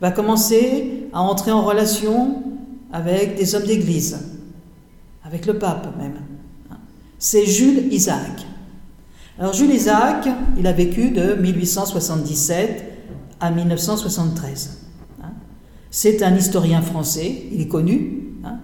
va 0.01 0.11
commencer 0.11 1.09
à 1.12 1.20
entrer 1.20 1.53
en 1.53 1.62
relation 1.62 2.43
avec 2.93 3.37
des 3.37 3.55
hommes 3.55 3.64
d'église, 3.64 4.18
avec 5.25 5.47
le 5.47 5.59
pape 5.59 5.97
même. 5.99 6.14
Hein. 6.70 6.77
C'est 7.18 7.47
Jules 7.47 7.93
Isaac. 7.93 8.47
Alors 9.39 9.53
Jules 9.53 9.72
Isaac, 9.72 10.29
il 10.59 10.66
a 10.66 10.72
vécu 10.72 11.11
de 11.11 11.35
1877 11.35 12.85
à 13.41 13.51
1973. 13.51 14.79
Hein. 15.22 15.27
C'est 15.91 16.22
un 16.22 16.35
historien 16.37 16.83
français, 16.83 17.43
il 17.53 17.61
est 17.61 17.68
connu. 17.68 18.22
Hein. 18.45 18.59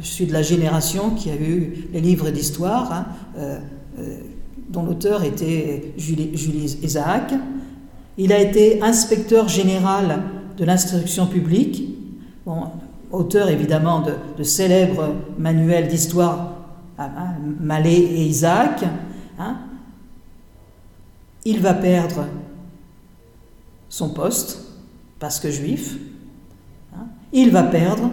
Je 0.00 0.06
suis 0.06 0.26
de 0.26 0.32
la 0.32 0.42
génération 0.42 1.10
qui 1.10 1.30
a 1.30 1.36
eu 1.36 1.88
les 1.92 2.00
livres 2.00 2.30
d'histoire, 2.30 3.06
euh, 3.38 3.58
euh, 3.98 4.18
dont 4.68 4.82
l'auteur 4.82 5.24
était 5.24 5.94
Jules, 5.96 6.34
Isaac. 6.82 7.32
Il 8.16 8.32
a 8.32 8.40
été 8.40 8.82
inspecteur 8.82 9.48
général 9.48 10.22
de 10.56 10.64
l'instruction 10.64 11.26
publique, 11.26 11.88
auteur 13.10 13.48
évidemment 13.48 14.02
de, 14.36 14.42
célèbres 14.42 15.14
manuels 15.38 15.88
d'histoire, 15.88 16.54
hein, 16.98 17.14
Mallet 17.60 17.96
et 17.96 18.24
Isaac. 18.24 18.84
Il 21.44 21.60
va 21.60 21.74
perdre 21.74 22.26
son 23.88 24.10
poste, 24.10 24.64
parce 25.18 25.38
que 25.38 25.50
juif. 25.50 25.96
Hein. 26.94 27.06
Il 27.32 27.50
va 27.50 27.62
perdre 27.62 28.10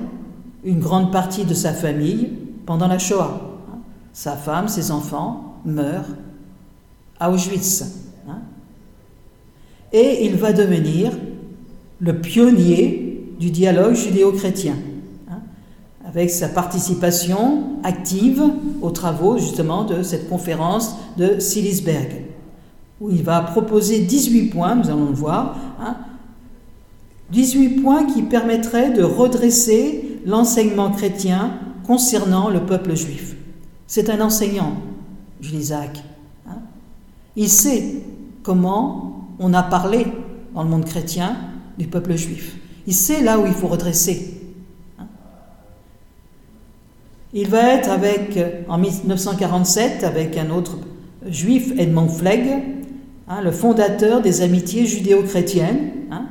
une 0.63 0.79
grande 0.79 1.11
partie 1.11 1.45
de 1.45 1.53
sa 1.53 1.73
famille 1.73 2.29
pendant 2.65 2.87
la 2.87 2.99
Shoah. 2.99 3.41
Hein. 3.71 3.79
Sa 4.13 4.35
femme, 4.35 4.67
ses 4.67 4.91
enfants 4.91 5.55
meurent 5.65 6.09
à 7.19 7.31
Auschwitz. 7.31 8.10
Hein. 9.93 9.97
Et 9.97 10.25
il 10.25 10.35
va 10.35 10.53
devenir 10.53 11.11
le 11.99 12.19
pionnier 12.19 13.25
du 13.39 13.51
dialogue 13.51 13.95
judéo-chrétien, 13.95 14.75
avec 16.05 16.29
sa 16.29 16.47
participation 16.47 17.77
active 17.83 18.43
aux 18.81 18.91
travaux 18.91 19.37
justement 19.37 19.83
de 19.83 20.03
cette 20.03 20.29
conférence 20.29 20.95
de 21.17 21.39
Silisberg 21.39 22.31
où 23.01 23.09
il 23.09 23.23
va 23.23 23.41
proposer 23.41 23.99
18 23.99 24.49
points, 24.49 24.75
nous 24.75 24.89
allons 24.89 25.07
le 25.07 25.15
voir, 25.15 25.57
18 27.31 27.65
hein, 27.65 27.81
points 27.81 28.05
qui 28.05 28.21
permettraient 28.21 28.91
de 28.91 29.01
redresser 29.01 30.19
l'enseignement 30.25 30.91
chrétien 30.91 31.55
concernant 31.83 32.49
le 32.49 32.61
peuple 32.61 32.95
juif. 32.95 33.35
C'est 33.87 34.09
un 34.11 34.21
enseignant, 34.21 34.73
Jules 35.41 35.59
Isaac. 35.59 36.03
Hein. 36.47 36.59
Il 37.35 37.49
sait 37.49 38.03
comment 38.43 39.10
on 39.41 39.53
a 39.53 39.63
parlé 39.63 40.07
dans 40.55 40.63
le 40.63 40.69
monde 40.69 40.85
chrétien 40.85 41.35
du 41.77 41.87
peuple 41.87 42.15
juif. 42.15 42.55
Il 42.87 42.93
sait 42.93 43.21
là 43.21 43.37
où 43.37 43.45
il 43.45 43.53
faut 43.53 43.67
redresser. 43.67 44.37
Il 47.33 47.47
va 47.49 47.73
être 47.73 47.89
avec, 47.89 48.39
en 48.69 48.77
1947, 48.77 50.05
avec 50.05 50.37
un 50.37 50.49
autre 50.49 50.77
juif, 51.25 51.73
Edmond 51.77 52.07
Flegg, 52.07 52.81
Hein, 53.31 53.41
le 53.41 53.51
fondateur 53.51 54.21
des 54.21 54.41
amitiés 54.41 54.85
judéo-chrétiennes, 54.85 55.91
hein, 56.11 56.25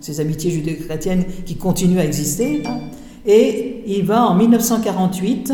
ces 0.00 0.18
amitiés 0.18 0.50
judéo-chrétiennes 0.50 1.24
qui 1.46 1.54
continuent 1.54 2.00
à 2.00 2.04
exister, 2.04 2.64
hein, 2.66 2.80
et 3.24 3.84
il 3.86 4.04
va 4.04 4.26
en 4.26 4.34
1948 4.34 5.52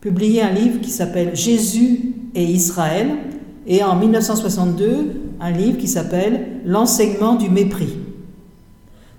publier 0.00 0.40
un 0.40 0.52
livre 0.52 0.80
qui 0.80 0.90
s'appelle 0.90 1.36
Jésus 1.36 2.14
et 2.34 2.44
Israël, 2.44 3.08
et 3.66 3.82
en 3.82 3.94
1962 3.96 5.25
un 5.40 5.50
livre 5.50 5.78
qui 5.78 5.88
s'appelle 5.88 6.60
L'enseignement 6.64 7.34
du 7.34 7.50
mépris. 7.50 7.96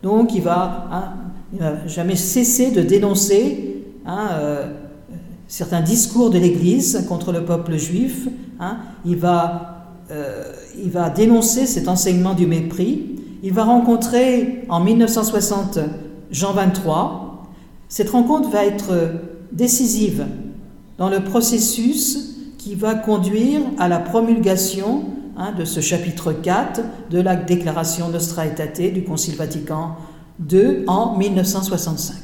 Donc 0.04 0.34
il 0.34 0.42
va, 0.42 0.88
va 1.54 1.88
jamais 1.88 2.16
cesser 2.16 2.72
de 2.72 2.82
dénoncer 2.82 3.84
euh, 4.08 4.68
certains 5.48 5.82
discours 5.82 6.30
de 6.30 6.38
l'Église 6.38 7.06
contre 7.08 7.32
le 7.32 7.46
peuple 7.46 7.78
juif. 7.78 8.28
il 9.06 9.18
va 9.18 9.74
euh, 10.10 10.54
il 10.82 10.90
va 10.90 11.10
dénoncer 11.10 11.66
cet 11.66 11.88
enseignement 11.88 12.34
du 12.34 12.48
mépris. 12.48 13.16
Il 13.44 13.52
va 13.54 13.66
rencontrer 13.66 14.64
en 14.70 14.80
1960 14.80 15.80
Jean 16.32 16.54
23. 16.54 17.48
Cette 17.90 18.12
rencontre 18.12 18.50
va 18.50 18.66
être 18.66 18.94
décisive 19.52 20.26
dans 20.98 21.10
le 21.10 21.24
processus 21.24 22.38
qui 22.58 22.76
va 22.76 22.96
conduire 22.96 23.62
à 23.78 23.88
la 23.88 24.00
promulgation 24.00 25.04
hein, 25.38 25.54
de 25.58 25.66
ce 25.66 25.80
chapitre 25.80 26.34
4 26.34 26.82
de 27.10 27.22
la 27.22 27.36
Déclaration 27.36 28.10
Nostra 28.10 28.46
Aetate 28.46 28.94
du 28.94 29.04
Concile 29.04 29.36
Vatican 29.36 29.96
II 30.52 30.84
en 30.88 31.18
1965. 31.18 32.16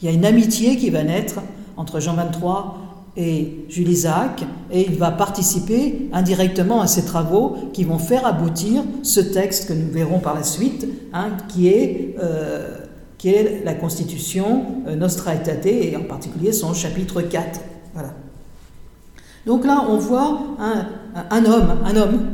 Il 0.00 0.06
y 0.06 0.08
a 0.08 0.12
une 0.12 0.24
amitié 0.24 0.76
qui 0.76 0.90
va 0.90 1.02
naître 1.02 1.40
entre 1.76 2.00
Jean 2.00 2.14
23 2.14 2.78
et 3.16 3.64
Jules 3.68 3.88
Isaac, 3.88 4.44
et 4.72 4.86
il 4.86 4.96
va 4.96 5.12
participer 5.12 6.08
indirectement 6.12 6.80
à 6.80 6.86
ces 6.88 7.04
travaux 7.04 7.56
qui 7.72 7.84
vont 7.84 7.98
faire 7.98 8.26
aboutir 8.26 8.82
ce 9.02 9.20
texte 9.20 9.68
que 9.68 9.72
nous 9.72 9.90
verrons 9.90 10.18
par 10.18 10.34
la 10.34 10.42
suite, 10.42 10.86
hein, 11.12 11.28
qui 11.48 11.68
est 11.68 12.16
euh, 12.20 12.78
qui 13.24 13.30
est 13.30 13.62
la 13.64 13.72
constitution 13.72 14.66
euh, 14.86 14.96
Nostra 14.96 15.34
Aetate, 15.34 15.64
et 15.64 15.96
en 15.96 16.02
particulier 16.02 16.52
son 16.52 16.74
chapitre 16.74 17.22
4. 17.22 17.60
Voilà. 17.94 18.10
Donc 19.46 19.64
là, 19.64 19.84
on 19.88 19.96
voit 19.96 20.40
un, 20.58 21.44
homme, 21.46 21.78
un 21.84 21.96
homme 21.96 22.33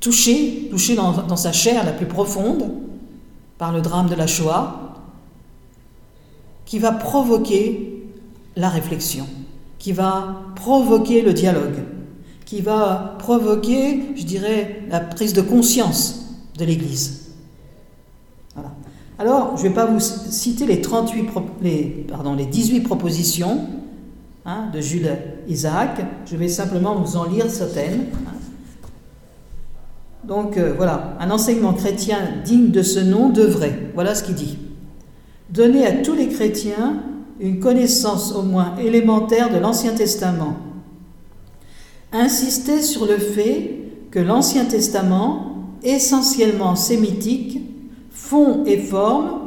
touché, 0.00 0.68
touché 0.70 0.96
dans, 0.96 1.36
sa 1.36 1.52
chair 1.52 1.84
la 1.84 1.92
plus 1.92 2.06
profonde 2.06 2.70
par 3.58 3.72
le 3.72 3.82
drame 3.82 4.08
de 4.08 4.14
la 4.14 4.26
Shoah, 4.26 4.94
qui 6.64 6.78
va 6.78 6.92
provoquer 6.92 8.06
la 8.56 8.68
réflexion, 8.68 9.26
qui 9.78 9.92
va 9.92 10.42
provoquer 10.56 11.20
le 11.22 11.32
dialogue, 11.32 11.84
qui 12.46 12.62
va 12.62 13.16
provoquer, 13.18 14.16
je 14.16 14.24
dirais, 14.24 14.82
la 14.88 15.00
prise 15.00 15.34
de 15.34 15.42
conscience 15.42 16.36
de 16.58 16.64
l'Église. 16.64 17.20
Alors, 19.18 19.58
je 19.58 19.64
ne 19.64 19.68
vais 19.68 19.74
pas 19.74 19.84
vous 19.84 20.00
citer 20.00 20.64
les, 20.64 20.80
38, 20.80 21.28
les, 21.60 22.06
pardon, 22.08 22.34
les 22.34 22.46
18 22.46 22.80
propositions 22.80 23.66
hein, 24.46 24.70
de 24.72 24.80
Jules 24.80 25.14
Isaac, 25.46 26.00
je 26.24 26.36
vais 26.36 26.48
simplement 26.48 26.94
vous 26.94 27.18
en 27.18 27.24
lire 27.24 27.50
certaines. 27.50 28.06
Hein. 28.26 28.39
Donc 30.24 30.56
euh, 30.56 30.74
voilà, 30.76 31.16
un 31.18 31.30
enseignement 31.30 31.72
chrétien 31.72 32.18
digne 32.44 32.70
de 32.70 32.82
ce 32.82 33.00
nom 33.00 33.30
devrait, 33.30 33.90
voilà 33.94 34.14
ce 34.14 34.22
qu'il 34.22 34.34
dit, 34.34 34.58
donner 35.50 35.86
à 35.86 35.92
tous 35.92 36.14
les 36.14 36.28
chrétiens 36.28 37.02
une 37.40 37.58
connaissance 37.58 38.34
au 38.34 38.42
moins 38.42 38.76
élémentaire 38.78 39.50
de 39.50 39.58
l'Ancien 39.58 39.92
Testament 39.92 40.56
insistait 42.12 42.82
sur 42.82 43.06
le 43.06 43.18
fait 43.18 43.76
que 44.10 44.18
l'Ancien 44.18 44.64
Testament, 44.64 45.68
essentiellement 45.82 46.76
sémitique, 46.76 47.60
fond 48.10 48.64
et 48.66 48.78
forme, 48.78 49.40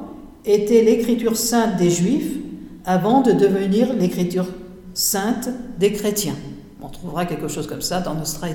était 0.45 0.83
l'écriture 0.83 1.37
sainte 1.37 1.77
des 1.77 1.89
Juifs 1.89 2.37
avant 2.85 3.21
de 3.21 3.31
devenir 3.31 3.93
l'écriture 3.93 4.47
sainte 4.93 5.49
des 5.79 5.93
chrétiens. 5.93 6.35
On 6.81 6.89
trouvera 6.89 7.25
quelque 7.25 7.47
chose 7.47 7.67
comme 7.67 7.81
ça 7.81 8.01
dans 8.01 8.13
Nostra. 8.13 8.47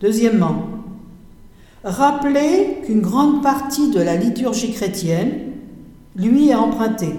Deuxièmement, 0.00 0.66
rappeler 1.84 2.78
qu'une 2.84 3.00
grande 3.00 3.42
partie 3.42 3.90
de 3.90 4.00
la 4.00 4.16
liturgie 4.16 4.72
chrétienne 4.72 5.52
lui 6.16 6.50
est 6.50 6.54
empruntée 6.54 7.14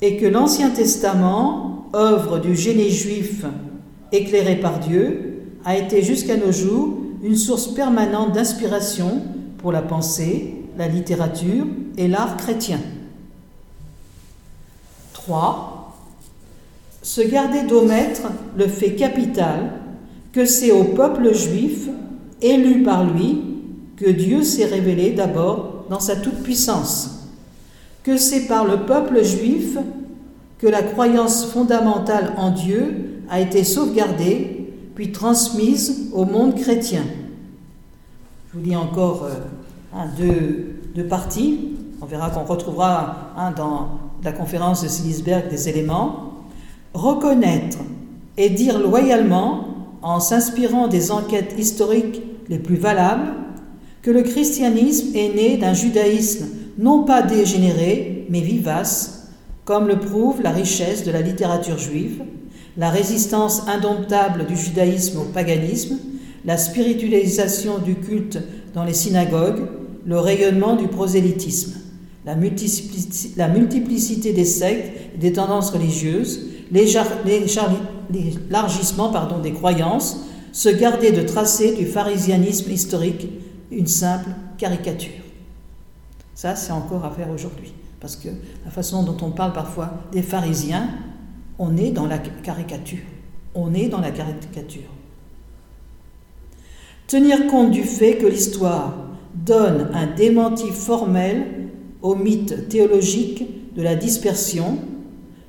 et 0.00 0.16
que 0.16 0.26
l'Ancien 0.26 0.70
Testament 0.70 1.74
œuvre 1.94 2.38
du 2.38 2.54
génie 2.56 2.90
juif 2.90 3.44
éclairé 4.12 4.56
par 4.56 4.78
Dieu, 4.80 5.42
a 5.64 5.76
été 5.76 6.02
jusqu'à 6.02 6.36
nos 6.36 6.52
jours 6.52 6.98
une 7.22 7.36
source 7.36 7.68
permanente 7.68 8.32
d'inspiration 8.32 9.22
pour 9.58 9.72
la 9.72 9.82
pensée, 9.82 10.56
la 10.76 10.88
littérature 10.88 11.66
et 11.96 12.08
l'art 12.08 12.36
chrétien. 12.36 12.80
3. 15.14 15.96
Se 17.02 17.22
garder 17.22 17.62
d'omettre 17.62 18.22
le 18.56 18.66
fait 18.66 18.94
capital 18.94 19.72
que 20.34 20.44
c'est 20.46 20.72
au 20.72 20.82
peuple 20.82 21.32
juif, 21.32 21.88
élu 22.42 22.82
par 22.82 23.04
lui, 23.04 23.40
que 23.96 24.10
Dieu 24.10 24.42
s'est 24.42 24.66
révélé 24.66 25.12
d'abord 25.12 25.84
dans 25.88 26.00
sa 26.00 26.16
toute-puissance, 26.16 27.28
que 28.02 28.16
c'est 28.16 28.46
par 28.46 28.64
le 28.64 28.84
peuple 28.84 29.22
juif 29.22 29.78
que 30.58 30.66
la 30.66 30.82
croyance 30.82 31.46
fondamentale 31.46 32.34
en 32.36 32.50
Dieu 32.50 33.22
a 33.30 33.40
été 33.40 33.62
sauvegardée 33.62 34.72
puis 34.96 35.12
transmise 35.12 36.10
au 36.12 36.24
monde 36.24 36.56
chrétien. 36.56 37.04
Je 38.48 38.58
vous 38.58 38.64
dis 38.64 38.76
encore 38.76 39.26
euh, 39.26 40.74
deux, 40.94 41.04
parties. 41.04 41.76
On 42.00 42.06
verra 42.06 42.30
qu'on 42.30 42.44
retrouvera 42.44 43.34
dans 43.56 43.98
la 44.22 44.32
conférence 44.32 44.82
de 44.82 44.88
Silisberg 44.88 45.48
des 45.48 45.68
éléments. 45.68 46.34
Reconnaître 46.92 47.78
et 48.36 48.50
dire 48.50 48.78
loyalement, 48.78 49.73
en 50.04 50.20
s'inspirant 50.20 50.86
des 50.86 51.10
enquêtes 51.10 51.54
historiques 51.58 52.22
les 52.50 52.58
plus 52.58 52.76
valables, 52.76 53.32
que 54.02 54.10
le 54.10 54.22
christianisme 54.22 55.16
est 55.16 55.34
né 55.34 55.56
d'un 55.56 55.72
judaïsme 55.72 56.46
non 56.78 57.04
pas 57.04 57.22
dégénéré, 57.22 58.26
mais 58.28 58.42
vivace, 58.42 59.28
comme 59.64 59.88
le 59.88 59.98
prouve 59.98 60.42
la 60.42 60.50
richesse 60.50 61.04
de 61.04 61.10
la 61.10 61.22
littérature 61.22 61.78
juive, 61.78 62.22
la 62.76 62.90
résistance 62.90 63.62
indomptable 63.66 64.44
du 64.44 64.56
judaïsme 64.56 65.20
au 65.20 65.24
paganisme, 65.24 65.96
la 66.44 66.58
spiritualisation 66.58 67.78
du 67.78 67.94
culte 67.94 68.38
dans 68.74 68.84
les 68.84 68.92
synagogues, 68.92 69.62
le 70.04 70.18
rayonnement 70.18 70.76
du 70.76 70.86
prosélytisme, 70.86 71.76
la 72.26 72.34
multiplicité, 72.34 74.34
des 74.34 74.44
sectes 74.44 74.92
et 75.14 75.18
des 75.18 75.32
tendances 75.32 75.70
religieuses, 75.70 76.42
l'élargissement 78.10 79.10
pardon, 79.10 79.38
des 79.38 79.52
croyances, 79.52 80.20
se 80.52 80.68
garder 80.68 81.12
de 81.12 81.22
tracer 81.22 81.74
du 81.74 81.86
pharisianisme 81.86 82.70
historique 82.70 83.28
une 83.70 83.86
simple 83.86 84.30
caricature. 84.56 85.22
Ça, 86.34 86.56
c'est 86.56 86.72
encore 86.72 87.04
à 87.04 87.10
faire 87.10 87.30
aujourd'hui. 87.30 87.72
Parce 88.00 88.16
que 88.16 88.28
la 88.64 88.70
façon 88.70 89.02
dont 89.02 89.16
on 89.22 89.30
parle 89.30 89.52
parfois 89.52 89.90
des 90.12 90.22
pharisiens, 90.22 90.88
on 91.58 91.76
est 91.76 91.90
dans 91.90 92.06
la 92.06 92.18
caricature. 92.18 93.04
On 93.54 93.72
est 93.74 93.88
dans 93.88 94.00
la 94.00 94.10
caricature. 94.10 94.90
Tenir 97.06 97.46
compte 97.46 97.70
du 97.70 97.82
fait 97.82 98.16
que 98.16 98.26
l'histoire 98.26 98.94
donne 99.34 99.90
un 99.94 100.06
démenti 100.06 100.70
formel 100.70 101.70
au 102.02 102.14
mythe 102.14 102.68
théologique 102.68 103.74
de 103.74 103.82
la 103.82 103.94
dispersion, 103.94 104.78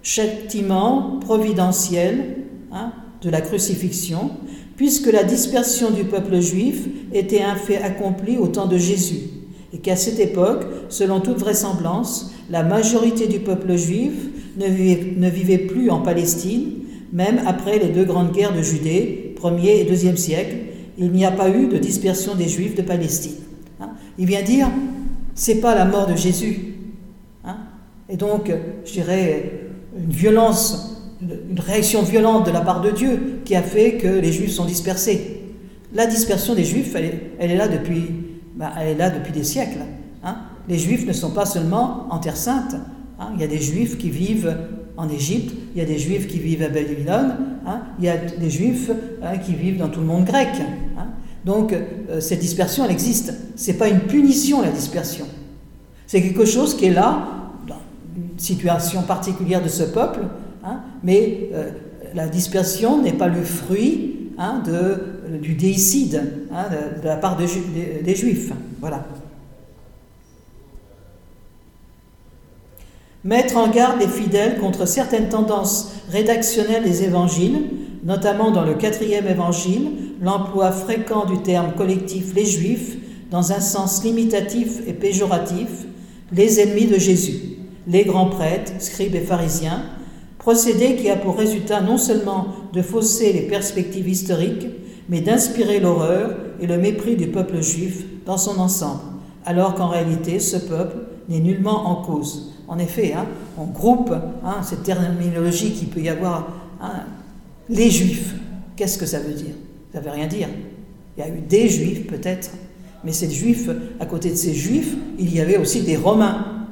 châtiment 0.02 1.20
providentiel 1.20 2.45
hein, 2.76 2.92
de 3.22 3.30
la 3.30 3.42
crucifixion, 3.42 4.30
puisque 4.76 5.12
la 5.12 5.24
dispersion 5.24 5.90
du 5.90 6.04
peuple 6.04 6.40
juif 6.40 6.88
était 7.14 7.42
un 7.42 7.56
fait 7.56 7.82
accompli 7.82 8.38
au 8.38 8.48
temps 8.48 8.68
de 8.68 8.78
Jésus, 8.78 9.22
et 9.74 9.80
qu'à 9.80 9.96
cette 9.96 10.20
époque, 10.20 10.66
selon 10.90 11.22
toute 11.22 11.40
vraisemblance, 11.40 12.32
la 12.50 12.64
majorité 12.64 13.28
du 13.28 13.40
peuple 13.40 13.76
juif 13.76 14.14
ne 14.58 15.30
vivait, 15.30 15.58
plus 15.58 15.90
en 15.90 16.02
Palestine, 16.02 16.74
même 17.12 17.42
après 17.46 17.80
les 17.80 17.90
deux 17.90 18.06
grandes 18.06 18.32
guerres 18.32 18.56
de 18.56 18.62
Judée, 18.62 19.36
1er 19.42 19.82
et 19.82 19.86
2e 19.86 20.18
siècle, 20.18 20.56
il 20.98 21.12
n'y 21.12 21.26
a 21.26 21.32
pas 21.32 21.50
eu 21.50 21.68
de 21.68 21.78
dispersion 21.78 22.36
des 22.36 22.48
juifs 22.48 22.76
de 22.76 22.82
Palestine. 22.82 23.36
Hein. 23.82 23.90
il 24.18 24.26
vient 24.28 24.44
dire, 24.44 24.70
c'est 25.34 25.60
pas 25.60 25.76
la 25.76 25.86
mort 25.86 26.08
de 26.08 26.16
Jésus. 26.16 26.76
Hein. 27.44 27.58
et 28.10 28.18
donc, 28.18 28.52
je 28.86 28.92
dirais, 28.92 29.62
une 29.98 30.12
violence, 30.12 30.95
une 31.22 31.60
réaction 31.60 32.02
violente 32.02 32.46
de 32.46 32.52
la 32.52 32.62
part 32.62 32.82
de 32.82 32.92
Dieu 32.92 33.42
qui 33.46 33.56
a 33.56 33.62
fait 33.62 33.94
que 33.94 34.08
les 34.08 34.32
juifs 34.32 34.52
sont 34.52 34.66
dispersés. 34.66 35.42
La 35.94 36.08
dispersion 36.08 36.56
des 36.56 36.66
juifs, 36.66 36.94
elle, 36.96 37.52
est 37.52 37.56
là 37.56 37.68
depuis, 37.68 38.04
bah, 38.56 38.74
elle 38.80 38.90
est 38.90 38.96
là 38.96 39.10
depuis 39.10 39.32
des 39.32 39.44
siècles. 39.44 39.80
Hein 40.24 40.38
les 40.68 40.78
Juifs 40.78 41.06
ne 41.06 41.14
sont 41.14 41.32
pas 41.32 41.46
seulement 41.46 42.08
en 42.10 42.20
Terre 42.20 42.38
Sainte. 42.38 42.76
Hein. 43.20 43.30
il 43.36 43.42
y 43.42 43.44
a 43.44 43.48
des 43.48 43.60
Juifs 43.60 43.98
qui 43.98 44.10
vivent 44.10 44.58
en 44.98 45.10
Égypte, 45.10 45.54
il 45.74 45.80
y 45.80 45.84
a 45.84 45.86
des 45.86 45.98
Juifs 45.98 46.28
qui 46.28 46.40
vivent 46.40 46.64
à 46.64 46.70
Babylone, 46.70 47.36
hein. 47.66 47.82
il 48.00 48.06
y 48.06 48.10
a 48.10 48.18
des 48.18 48.50
Juifs 48.50 48.92
qui 49.46 49.54
vivent 49.54 49.78
dans 49.78 49.90
tout 49.90 50.00
le 50.00 50.06
monde 50.06 50.26
grec. 50.26 50.50
Donc 51.46 51.74
euh, 51.74 52.20
cette 52.22 52.40
dispersion, 52.40 52.86
elle 52.86 52.92
existe. 52.92 53.34
Ce 53.56 53.72
n'est 53.72 53.78
pas 53.78 53.88
une 53.88 54.00
punition, 54.00 54.62
la 54.62 54.72
dispersion. 54.72 55.26
C'est 56.08 56.22
quelque 56.22 56.46
chose 56.46 56.76
qui 56.76 56.86
est 56.86 56.94
là, 56.94 57.28
dans 57.68 57.78
une 58.16 58.40
situation 58.40 59.04
particulière 59.04 59.62
de 59.62 59.70
ce 59.70 59.84
peuple, 59.84 60.22
mais 61.04 61.50
euh, 61.54 61.72
la 62.14 62.28
dispersion 62.28 63.02
n'est 63.02 63.14
pas 63.14 63.28
le 63.28 63.44
fruit 63.44 64.12
de, 64.66 65.38
du 65.38 65.54
déicide 65.54 66.22
de, 66.52 67.08
la 67.08 67.16
part 67.16 67.38
des 67.38 68.16
Juifs. 68.16 68.52
Voilà. 68.80 69.06
mettre 73.26 73.58
en 73.58 73.68
garde 73.68 74.00
les 74.00 74.08
fidèles 74.08 74.60
contre 74.60 74.88
certaines 74.88 75.30
tendances 75.30 75.92
rédactionnelles 76.12 76.84
des 76.84 77.04
évangiles, 77.04 77.64
notamment 78.04 78.52
dans 78.52 78.64
le 78.64 78.76
quatrième 78.76 79.28
évangile, 79.28 79.90
l'emploi 80.22 80.72
fréquent 80.72 81.26
du 81.26 81.40
terme 81.40 81.74
collectif 81.76 82.34
les 82.36 82.46
juifs 82.46 82.98
dans 83.32 83.52
un 83.52 83.60
sens 83.60 84.04
limitatif 84.04 84.80
et 84.88 84.94
péjoratif, 84.94 85.68
les 86.32 86.60
ennemis 86.60 86.86
de 86.86 87.00
Jésus, 87.00 87.58
les 87.88 88.06
grands 88.06 88.30
prêtres, 88.30 88.74
scribes 88.78 89.16
et 89.16 89.22
pharisiens, 89.22 89.84
procédé 90.46 90.96
qui 90.96 91.10
a 91.10 91.16
pour 91.16 91.36
résultat 91.36 91.82
non 91.82 91.98
seulement 91.98 92.46
de 92.72 92.84
fausser 92.84 93.34
les 93.34 93.48
perspectives 93.48 94.08
historiques, 94.08 94.68
mais 95.10 95.20
d'inspirer 95.20 95.80
l'horreur 95.80 96.36
et 96.62 96.68
le 96.68 96.78
mépris 96.78 97.16
du 97.16 97.30
peuple 97.30 97.64
juif 97.64 98.06
dans 98.28 98.38
son 98.38 98.60
ensemble, 98.60 99.02
alors 99.44 99.74
qu'en 99.74 99.88
réalité 99.88 100.40
ce 100.40 100.58
peuple 100.58 100.98
n'est 101.30 101.40
nullement 101.40 101.88
en 101.88 101.96
cause. 102.04 102.54
En 102.68 102.78
effet, 102.78 103.14
hein, 103.14 103.26
on 103.58 103.66
groupe 103.66 104.14
hein, 104.44 104.58
cette 104.62 104.84
terminologie 104.84 105.72
qu'il 105.72 105.88
peut 105.88 106.02
y 106.02 106.10
avoir. 106.10 106.48
Hein, 106.80 107.06
les 107.68 107.90
juifs, 107.90 108.36
qu'est-ce 108.76 109.00
que 109.00 109.08
ça 109.08 109.18
veut 109.18 109.34
dire? 109.34 109.56
Ça 109.94 110.00
ne 110.00 110.06
veut 110.06 110.12
rien 110.12 110.28
dire. 110.28 110.50
Il 111.18 111.22
y 111.22 111.24
a 111.24 111.30
eu 111.30 111.42
des 111.42 111.70
juifs 111.70 112.06
peut-être, 112.06 112.52
Mais 113.04 113.14
ces 113.14 113.32
juifs, 113.32 113.68
à 114.00 114.06
côté 114.06 114.30
de 114.30 114.36
ces 114.36 114.54
juifs, 114.54 114.96
il 115.18 115.36
y 115.36 115.42
avait 115.42 115.58
aussi 115.58 115.82
des 115.82 115.98
Romains. 115.98 116.68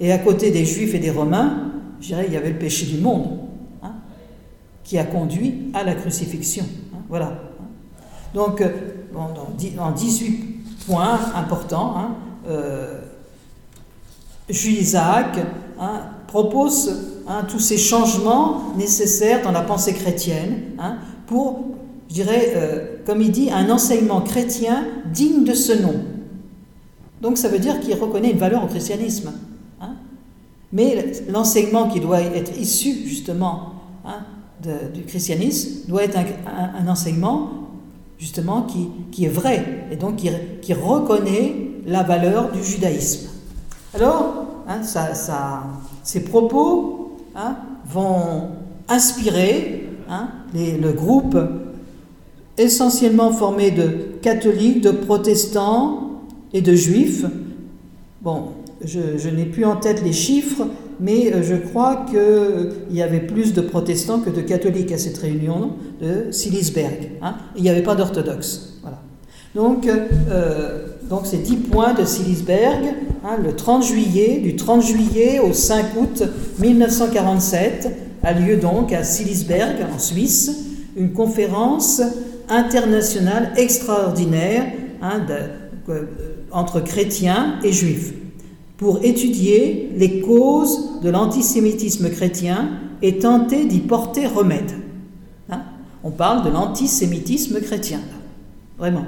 Et 0.00 0.12
à 0.12 0.18
côté 0.18 0.52
des 0.52 0.64
juifs 0.64 0.94
et 0.94 1.00
des 1.00 1.10
Romains, 1.10 1.67
je 2.00 2.06
dirais, 2.08 2.24
il 2.26 2.32
y 2.32 2.36
avait 2.36 2.50
le 2.50 2.58
péché 2.58 2.86
du 2.86 2.98
monde 2.98 3.38
hein, 3.82 3.92
qui 4.84 4.98
a 4.98 5.04
conduit 5.04 5.70
à 5.74 5.84
la 5.84 5.94
crucifixion. 5.94 6.64
Hein. 6.94 7.00
voilà. 7.08 7.38
Donc, 8.34 8.60
euh, 8.60 8.70
en 9.78 9.90
18 9.92 10.86
points 10.86 11.18
importants, 11.34 12.10
euh, 12.48 13.00
Jules 14.48 14.78
Isaac 14.78 15.38
propose 16.26 17.24
tous 17.48 17.58
ces 17.58 17.76
changements 17.76 18.74
nécessaires 18.76 19.42
dans 19.42 19.52
la 19.52 19.62
pensée 19.62 19.94
chrétienne 19.94 20.76
pour 21.26 21.78
je 22.08 22.14
dirais, 22.14 22.52
euh, 22.56 22.96
comme 23.04 23.20
il 23.20 23.30
dit, 23.30 23.50
un 23.50 23.70
enseignement 23.70 24.20
chrétien 24.22 24.84
digne 25.12 25.44
de 25.44 25.52
ce 25.52 25.72
nom. 25.72 25.94
Donc 27.20 27.36
ça 27.36 27.48
veut 27.48 27.58
dire 27.58 27.80
qu'il 27.80 27.94
reconnaît 27.94 28.30
une 28.30 28.38
valeur 28.38 28.64
au 28.64 28.66
christianisme. 28.66 29.32
Hein. 30.68 30.72
Mais 30.72 31.12
l'enseignement 31.28 31.88
qui 31.88 32.00
doit 32.00 32.20
être 32.20 32.58
issu 32.58 32.92
justement 33.06 33.74
hein, 34.04 34.24
du 34.94 35.02
christianisme 35.02 35.88
doit 35.88 36.04
être 36.04 36.18
un, 36.18 36.86
enseignement 36.88 37.50
justement 38.18 38.62
qui, 38.62 38.88
qui, 39.12 39.24
est 39.24 39.30
vrai 39.30 39.86
et 39.90 39.96
donc 39.96 40.16
qui, 40.16 40.74
reconnaît 40.74 41.54
la 41.86 42.02
valeur 42.02 42.50
du 42.52 42.62
judaïsme. 42.62 43.28
Alors, 43.94 44.46
hein, 44.68 44.80
ces 46.02 46.24
propos 46.24 47.16
vont 47.86 48.48
inspirer 48.88 49.88
le 50.52 50.92
groupe 50.92 51.38
essentiellement 52.56 53.30
formé 53.30 53.70
de 53.70 53.88
catholiques, 54.20 54.80
de 54.80 54.90
protestants 54.90 56.22
et 56.52 56.60
de 56.60 56.74
juifs. 56.74 57.24
Bon, 58.20 58.48
je, 58.84 59.28
n'ai 59.28 59.44
plus 59.44 59.64
en 59.64 59.76
tête 59.76 60.02
les 60.04 60.12
chiffres, 60.12 60.66
mais 61.00 61.32
euh, 61.32 61.42
je 61.42 61.54
crois 61.54 62.06
qu'il 62.08 62.96
y 62.96 63.02
avait 63.02 63.20
plus 63.20 63.52
de 63.52 63.60
protestants 63.60 64.20
que 64.20 64.30
de 64.30 64.40
catholiques 64.40 64.92
à 64.92 64.98
cette 64.98 65.18
réunion 65.18 65.72
de 66.00 66.30
Silisberg. 66.30 67.10
Hein. 67.22 67.34
Il 67.56 67.62
n'y 67.62 67.70
avait 67.70 67.82
pas 67.82 67.94
d'orthodoxes. 67.94 68.74
Donc, 69.54 69.88
euh, 69.88 70.86
donc 71.08 71.26
ces 71.26 71.38
dix 71.38 71.56
points 71.56 71.94
de 71.94 72.04
Silisberg, 72.04 72.84
hein, 73.24 73.38
le 73.42 73.56
30 73.56 73.82
juillet, 73.82 74.40
du 74.40 74.56
30 74.56 74.82
juillet 74.82 75.40
au 75.40 75.52
5 75.52 75.86
août 75.98 76.22
1947, 76.60 77.88
a 78.22 78.32
lieu 78.34 78.56
donc 78.56 78.92
à 78.92 79.04
Silisberg, 79.04 79.76
en 79.94 79.98
Suisse, 79.98 80.66
une 80.96 81.12
conférence 81.12 82.02
internationale 82.48 83.52
extraordinaire 83.56 84.66
hein, 85.00 85.22
euh, 85.88 86.04
entre 86.52 86.80
chrétiens 86.80 87.54
et 87.64 87.72
juifs 87.72 88.12
pour 88.78 89.04
étudier 89.04 89.90
les 89.96 90.20
causes 90.20 91.00
de 91.02 91.10
l'antisémitisme 91.10 92.08
chrétien 92.10 92.70
et 93.02 93.18
tenter 93.18 93.66
d'y 93.66 93.80
porter 93.80 94.26
remède. 94.26 94.70
Hein? 95.50 95.62
On 96.04 96.12
parle 96.12 96.44
de 96.44 96.50
l'antisémitisme 96.50 97.60
chrétien, 97.60 98.00
vraiment. 98.78 99.04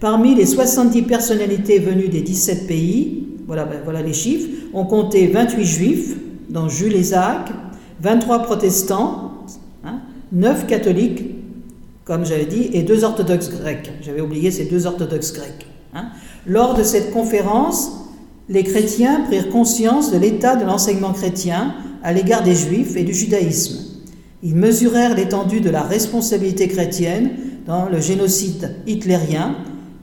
Parmi 0.00 0.34
les 0.34 0.46
70 0.46 1.02
personnalités 1.02 1.78
venues 1.78 2.08
des 2.08 2.22
17 2.22 2.66
pays, 2.66 3.28
voilà, 3.46 3.64
ben, 3.64 3.80
voilà 3.84 4.02
les 4.02 4.12
chiffres, 4.12 4.48
on 4.74 4.84
comptait 4.84 5.28
28 5.28 5.64
juifs, 5.64 6.16
dont 6.50 6.68
Jules 6.68 6.96
Isaac, 6.96 7.50
23 8.00 8.42
protestants, 8.42 9.32
9 10.32 10.60
hein, 10.60 10.66
catholiques, 10.66 11.24
comme 12.04 12.24
j'avais 12.24 12.46
dit, 12.46 12.70
et 12.72 12.82
deux 12.82 13.04
orthodoxes 13.04 13.50
grecs. 13.50 13.92
J'avais 14.02 14.20
oublié 14.20 14.50
ces 14.50 14.64
deux 14.64 14.86
orthodoxes 14.86 15.32
grecs. 15.32 15.66
Hein. 15.94 16.06
Lors 16.46 16.74
de 16.74 16.82
cette 16.82 17.12
conférence, 17.12 18.07
les 18.48 18.64
chrétiens 18.64 19.20
prirent 19.26 19.50
conscience 19.50 20.10
de 20.10 20.18
l'état 20.18 20.56
de 20.56 20.64
l'enseignement 20.64 21.12
chrétien 21.12 21.74
à 22.02 22.12
l'égard 22.12 22.42
des 22.42 22.54
juifs 22.54 22.96
et 22.96 23.04
du 23.04 23.12
judaïsme. 23.12 23.84
Ils 24.42 24.54
mesurèrent 24.54 25.14
l'étendue 25.14 25.60
de 25.60 25.70
la 25.70 25.82
responsabilité 25.82 26.68
chrétienne 26.68 27.30
dans 27.66 27.88
le 27.88 28.00
génocide 28.00 28.76
hitlérien 28.86 29.56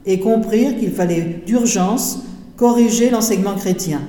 et 0.04 0.20
comprirent 0.20 0.78
qu'il 0.78 0.92
fallait 0.92 1.42
d'urgence 1.46 2.20
corriger 2.56 3.10
l'enseignement 3.10 3.54
chrétien. 3.54 4.02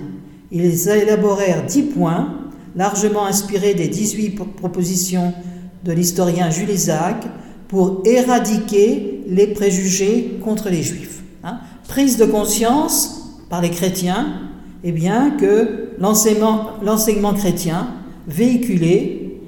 Ils 0.52 0.90
élaborèrent 0.90 1.66
dix 1.66 1.84
points, 1.84 2.36
largement 2.76 3.26
inspirés 3.26 3.74
des 3.74 3.88
18 3.88 4.32
propositions 4.56 5.34
de 5.84 5.92
l'historien 5.92 6.52
Jules 6.52 6.70
Isaac, 6.70 7.26
pour 7.68 8.04
éradiquer 8.06 9.24
les 9.28 9.48
préjugés 9.48 10.38
contre 10.44 10.70
les 10.70 10.84
juifs. 10.84 11.24
Hein. 11.44 11.60
Prise 11.88 12.18
de 12.18 12.26
conscience 12.26 13.27
par 13.50 13.62
les 13.62 13.70
chrétiens, 13.70 14.28
eh 14.84 14.92
bien, 14.92 15.32
que 15.32 15.90
l'enseignement 16.00 17.34
chrétien 17.34 17.88
véhiculait, 18.28 19.40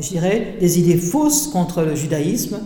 je 0.00 0.08
dirais, 0.08 0.56
des 0.60 0.78
idées 0.78 0.96
fausses 0.96 1.48
contre 1.48 1.82
le 1.82 1.94
judaïsme, 1.94 2.60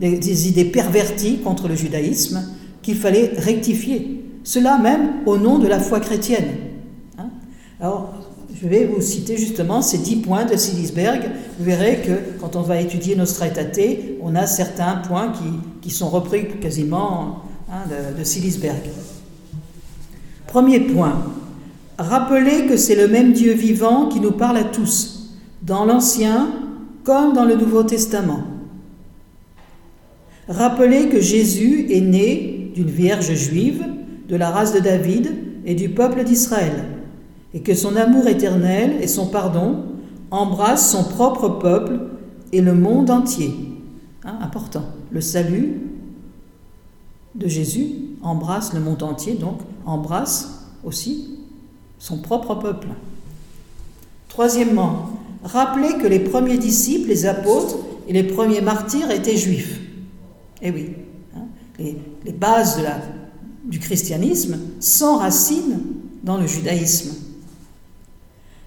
des, 0.00 0.48
idées 0.48 0.64
perverties 0.64 1.38
contre 1.38 1.68
le 1.68 1.74
judaïsme, 1.74 2.42
qu'il 2.82 2.96
fallait 2.96 3.32
rectifier. 3.36 4.24
Cela 4.44 4.78
même 4.78 5.26
au 5.26 5.36
nom 5.36 5.58
de 5.58 5.66
la 5.66 5.80
foi 5.80 6.00
chrétienne. 6.00 6.48
Hein? 7.18 7.30
Alors, 7.80 8.14
je 8.60 8.66
vais 8.66 8.86
vous 8.86 9.00
citer 9.00 9.36
justement 9.36 9.82
ces 9.82 9.98
dix 9.98 10.16
points 10.16 10.44
de 10.44 10.56
Silisberg. 10.56 11.30
Vous 11.58 11.64
verrez 11.64 12.02
que 12.04 12.40
quand 12.40 12.56
on 12.56 12.62
va 12.62 12.80
étudier 12.80 13.14
Nostratate, 13.14 13.80
on 14.20 14.34
a 14.34 14.46
certains 14.46 14.96
points 14.96 15.32
qui, 15.80 15.90
sont 15.90 16.08
repris 16.08 16.48
quasiment 16.60 17.42
hein, 17.70 17.84
de, 17.88 18.18
de 18.18 18.24
Silisberg. 18.24 18.82
Premier 20.48 20.80
point. 20.80 21.22
Rappelez 21.98 22.66
que 22.66 22.76
c'est 22.76 22.96
le 22.96 23.06
même 23.06 23.32
Dieu 23.32 23.52
vivant 23.52 24.08
qui 24.08 24.18
nous 24.18 24.32
parle 24.32 24.56
à 24.56 24.64
tous, 24.64 25.36
dans 25.62 25.84
l'Ancien 25.84 26.48
comme 27.04 27.32
dans 27.32 27.44
le 27.44 27.54
Nouveau 27.54 27.84
Testament. 27.84 28.42
Rappelez 30.48 31.08
que 31.08 31.20
Jésus 31.20 31.86
est 31.90 32.00
né 32.00 32.72
d'une 32.74 32.90
vierge 32.90 33.32
juive, 33.34 33.84
de 34.28 34.36
la 34.36 34.50
race 34.50 34.74
de 34.74 34.80
David 34.80 35.34
et 35.64 35.74
du 35.74 35.90
peuple 35.90 36.24
d'Israël 36.24 36.84
et 37.54 37.60
que 37.60 37.74
son 37.74 37.96
amour 37.96 38.26
éternel 38.26 38.96
et 39.00 39.06
son 39.06 39.26
pardon 39.26 39.84
embrassent 40.30 40.90
son 40.90 41.04
propre 41.04 41.48
peuple 41.48 42.00
et 42.52 42.60
le 42.60 42.74
monde 42.74 43.10
entier. 43.10 43.54
Hein, 44.24 44.38
important. 44.40 44.84
Le 45.10 45.20
salut 45.20 45.80
de 47.34 47.48
Jésus 47.48 47.88
embrasse 48.22 48.74
le 48.74 48.80
monde 48.80 49.02
entier, 49.02 49.34
donc 49.34 49.58
embrasse 49.88 50.66
aussi 50.84 51.38
son 51.98 52.18
propre 52.18 52.54
peuple. 52.54 52.88
Troisièmement, 54.28 55.10
rappelez 55.42 55.98
que 56.00 56.06
les 56.06 56.20
premiers 56.20 56.58
disciples, 56.58 57.08
les 57.08 57.26
apôtres 57.26 57.76
et 58.06 58.12
les 58.12 58.22
premiers 58.22 58.60
martyrs 58.60 59.10
étaient 59.10 59.36
juifs. 59.36 59.80
Eh 60.62 60.70
oui, 60.70 60.90
hein, 61.36 61.46
les, 61.78 62.32
bases 62.32 62.80
du 63.64 63.78
christianisme 63.78 64.58
s'enracinent 64.80 65.80
dans 66.22 66.36
le 66.36 66.46
judaïsme. 66.46 67.16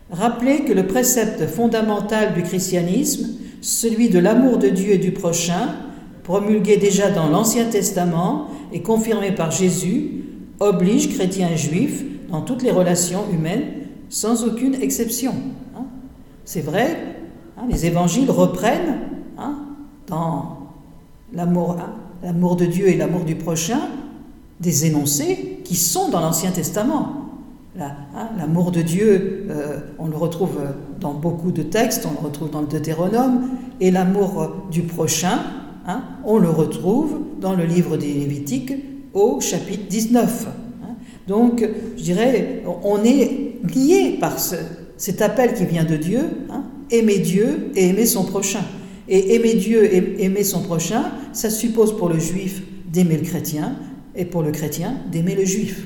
Rappelez 0.10 0.66
que 0.66 0.74
le 0.74 0.88
précepte 0.88 1.48
fondamental 1.48 2.34
du 2.34 2.44
christianisme, 2.44 3.30
celui 3.62 4.10
de 4.10 4.20
l'amour 4.20 4.58
de 4.58 4.68
Dieu 4.68 4.94
et 4.94 4.98
du 4.98 5.12
prochain, 5.12 5.76
promulgué 6.24 6.78
déjà 6.78 7.10
dans 7.12 7.30
l'Ancien 7.30 7.66
Testament 7.66 8.48
et 8.74 8.82
confirmé 8.82 9.32
par 9.32 9.52
Jésus, 9.52 10.22
oblige 10.62 11.10
chrétiens 11.10 11.50
et 11.50 11.58
juifs 11.58 12.04
dans 12.30 12.42
toutes 12.42 12.64
les 12.64 12.72
relations 12.72 13.26
humaines, 13.34 13.64
sans 14.10 14.46
aucune 14.46 14.76
exception. 14.76 15.34
Hein. 15.76 15.86
C'est 16.46 16.62
vrai, 16.62 16.98
hein, 17.58 17.64
les 17.70 17.86
évangiles 17.86 18.32
reprennent 18.32 19.00
hein, 19.38 19.56
dans 20.08 20.70
l'amour, 21.34 21.76
de 22.56 22.66
Dieu 22.66 22.88
et 22.88 22.96
l'amour 22.96 23.26
du 23.26 23.36
prochain 23.36 23.80
des 24.60 24.86
énoncés 24.86 25.60
qui 25.66 25.76
sont 25.76 26.10
dans 26.10 26.22
l'Ancien 26.22 26.52
Testament. 26.52 27.18
L'amour 28.38 28.72
de 28.72 28.82
Dieu, 28.82 29.48
euh, 29.50 29.80
on 29.98 30.08
le 30.08 30.18
retrouve 30.18 30.60
dans 31.00 31.14
beaucoup 31.14 31.52
de 31.52 31.64
textes, 31.64 32.06
on 32.06 32.22
le 32.22 32.28
retrouve 32.28 32.52
dans 32.52 32.62
le 32.62 32.68
Deutéronome, 32.68 33.50
et 33.80 33.92
l'amour 33.92 34.66
du 34.70 34.84
prochain, 34.84 35.40
on 36.26 36.38
le 36.38 36.50
retrouve 36.50 37.22
dans 37.40 37.56
le 37.56 37.64
livre 37.66 37.98
des 37.98 38.14
Lévitiques 38.14 38.74
au 39.14 39.40
chapitre 39.42 39.88
19. 39.90 40.48
Hein. 40.84 40.96
Donc, 41.28 41.68
je 41.98 42.04
dirais, 42.04 42.64
on 42.84 43.04
est 43.04 43.58
lié 43.64 44.18
par 44.20 44.38
cet 44.98 45.22
appel 45.22 45.54
qui 45.54 45.66
vient 45.66 45.86
de 45.86 45.98
Dieu, 45.98 46.22
aimer 46.90 47.20
Dieu 47.20 47.72
et 47.76 47.88
aimer 47.88 48.06
son 48.06 48.26
prochain. 48.26 48.64
Et 49.08 49.36
aimer 49.36 49.56
Dieu 49.56 49.84
et 49.94 50.24
aimer 50.24 50.44
son 50.44 50.62
prochain, 50.62 51.12
ça 51.34 51.50
suppose 51.50 51.98
pour 51.98 52.10
le 52.10 52.20
juif 52.20 52.62
d'aimer 52.88 53.18
le 53.18 53.24
chrétien, 53.24 53.76
et 54.16 54.26
pour 54.26 54.42
le 54.42 54.52
chrétien 54.52 54.96
d'aimer 55.12 55.36
le 55.36 55.46
juif. 55.46 55.86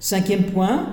Cinquième 0.00 0.44
point, 0.44 0.86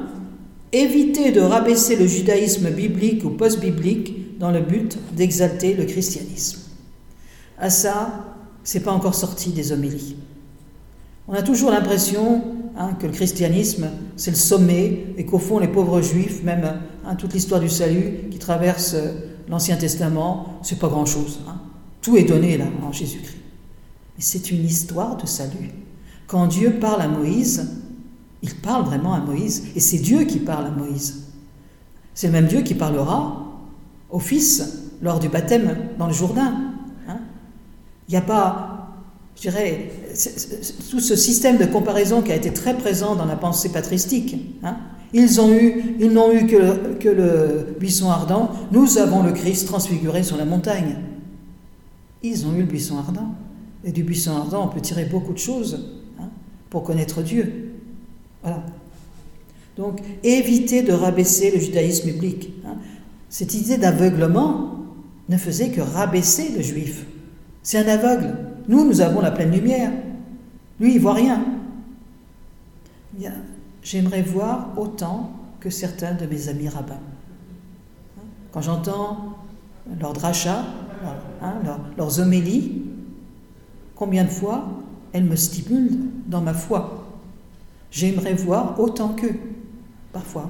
éviter 0.72 1.31
de 1.31 1.41
rabaisser 1.41 1.95
le 1.95 2.07
judaïsme 2.07 2.69
biblique 2.69 3.26
ou 3.26 3.31
post-biblique 3.31 4.39
dans 4.39 4.52
le 4.52 4.61
but 4.61 4.98
d'exalter 5.15 5.73
le 5.73 5.84
christianisme. 5.85 6.60
À 7.57 7.69
ça, 7.69 8.35
c'est 8.64 8.80
pas 8.80 8.91
encore 8.91 9.15
sorti 9.15 9.49
des 9.49 9.72
homélies. 9.72 10.15
On 11.31 11.33
a 11.33 11.41
toujours 11.41 11.71
l'impression 11.71 12.43
hein, 12.75 12.91
que 12.99 13.07
le 13.07 13.13
christianisme, 13.13 13.87
c'est 14.17 14.31
le 14.31 14.37
sommet 14.37 15.05
et 15.17 15.25
qu'au 15.25 15.39
fond, 15.39 15.59
les 15.59 15.69
pauvres 15.69 16.01
juifs, 16.01 16.43
même 16.43 16.81
hein, 17.05 17.15
toute 17.15 17.31
l'histoire 17.31 17.61
du 17.61 17.69
salut 17.69 18.27
qui 18.29 18.37
traverse 18.37 18.95
euh, 18.95 19.13
l'Ancien 19.47 19.77
Testament, 19.77 20.59
c'est 20.61 20.77
pas 20.77 20.89
grand-chose. 20.89 21.39
Hein. 21.47 21.55
Tout 22.01 22.17
est 22.17 22.25
donné 22.25 22.57
là 22.57 22.65
en 22.83 22.91
Jésus-Christ. 22.91 23.37
Mais 24.17 24.21
c'est 24.21 24.51
une 24.51 24.65
histoire 24.65 25.15
de 25.15 25.25
salut. 25.25 25.71
Quand 26.27 26.47
Dieu 26.47 26.79
parle 26.81 27.01
à 27.01 27.07
Moïse, 27.07 27.77
il 28.41 28.53
parle 28.55 28.83
vraiment 28.83 29.13
à 29.13 29.21
Moïse, 29.21 29.67
et 29.73 29.79
c'est 29.79 29.99
Dieu 29.99 30.25
qui 30.25 30.39
parle 30.39 30.65
à 30.65 30.71
Moïse. 30.71 31.29
C'est 32.13 32.27
le 32.27 32.33
même 32.33 32.47
Dieu 32.47 32.61
qui 32.61 32.73
parlera 32.73 33.47
au 34.09 34.19
Fils 34.19 34.89
lors 35.01 35.19
du 35.19 35.29
baptême 35.29 35.77
dans 35.97 36.07
le 36.07 36.13
Jourdain. 36.13 36.73
Il 38.09 38.11
n'y 38.11 38.17
a 38.17 38.21
pas, 38.21 38.70
je 39.35 39.41
dirais, 39.41 39.89
tout 40.89 40.99
ce 40.99 41.15
système 41.15 41.57
de 41.57 41.65
comparaison 41.65 42.21
qui 42.21 42.31
a 42.31 42.35
été 42.35 42.51
très 42.51 42.77
présent 42.77 43.15
dans 43.15 43.25
la 43.25 43.35
pensée 43.35 43.69
patristique. 43.69 44.35
Hein. 44.63 44.77
Ils 45.13 45.41
ont 45.41 45.53
eu, 45.53 45.95
ils 45.99 46.11
n'ont 46.11 46.31
eu 46.31 46.45
que 46.45 47.09
le 47.09 47.75
buisson 47.79 48.09
ardent. 48.09 48.51
Nous 48.71 48.97
avons 48.97 49.23
le 49.23 49.31
Christ 49.31 49.67
transfiguré 49.67 50.23
sur 50.23 50.37
la 50.37 50.45
montagne. 50.45 50.97
Ils 52.23 52.45
ont 52.45 52.53
eu 52.53 52.59
le 52.59 52.65
buisson 52.65 52.97
ardent. 52.97 53.33
Et 53.83 53.91
du 53.91 54.03
buisson 54.03 54.35
ardent, 54.35 54.65
on 54.65 54.67
peut 54.67 54.81
tirer 54.81 55.05
beaucoup 55.05 55.33
de 55.33 55.39
choses 55.39 55.97
hein, 56.19 56.29
pour 56.69 56.83
connaître 56.83 57.23
Dieu. 57.23 57.73
Voilà. 58.43 58.63
Donc, 59.75 60.01
éviter 60.23 60.83
de 60.83 60.93
rabaisser 60.93 61.51
le 61.51 61.59
judaïsme 61.59 62.11
biblique. 62.11 62.53
Hein. 62.65 62.75
Cette 63.29 63.53
idée 63.53 63.77
d'aveuglement 63.77 64.85
ne 65.29 65.37
faisait 65.37 65.69
que 65.69 65.81
rabaisser 65.81 66.51
le 66.55 66.61
juif. 66.61 67.05
C'est 67.63 67.79
un 67.79 67.87
aveugle. 67.87 68.37
Nous, 68.67 68.85
nous 68.85 69.01
avons 69.01 69.21
la 69.21 69.31
pleine 69.31 69.51
lumière. 69.51 69.91
Lui, 70.79 70.95
il 70.95 70.99
voit 70.99 71.13
rien. 71.13 71.43
J'aimerais 73.83 74.21
voir 74.21 74.69
autant 74.77 75.31
que 75.59 75.69
certains 75.69 76.13
de 76.13 76.25
mes 76.25 76.49
amis 76.49 76.69
rabbins. 76.69 76.99
Quand 78.51 78.61
j'entends 78.61 79.38
leurs 79.99 80.13
drachas, 80.13 80.63
hein, 81.41 81.53
leurs 81.97 82.19
homélies, 82.19 82.83
combien 83.95 84.23
de 84.23 84.29
fois 84.29 84.65
elles 85.13 85.23
me 85.23 85.35
stimulent 85.35 86.09
dans 86.27 86.41
ma 86.41 86.53
foi. 86.53 87.07
J'aimerais 87.91 88.33
voir 88.33 88.79
autant 88.79 89.09
qu'eux, 89.09 89.35
parfois. 90.13 90.49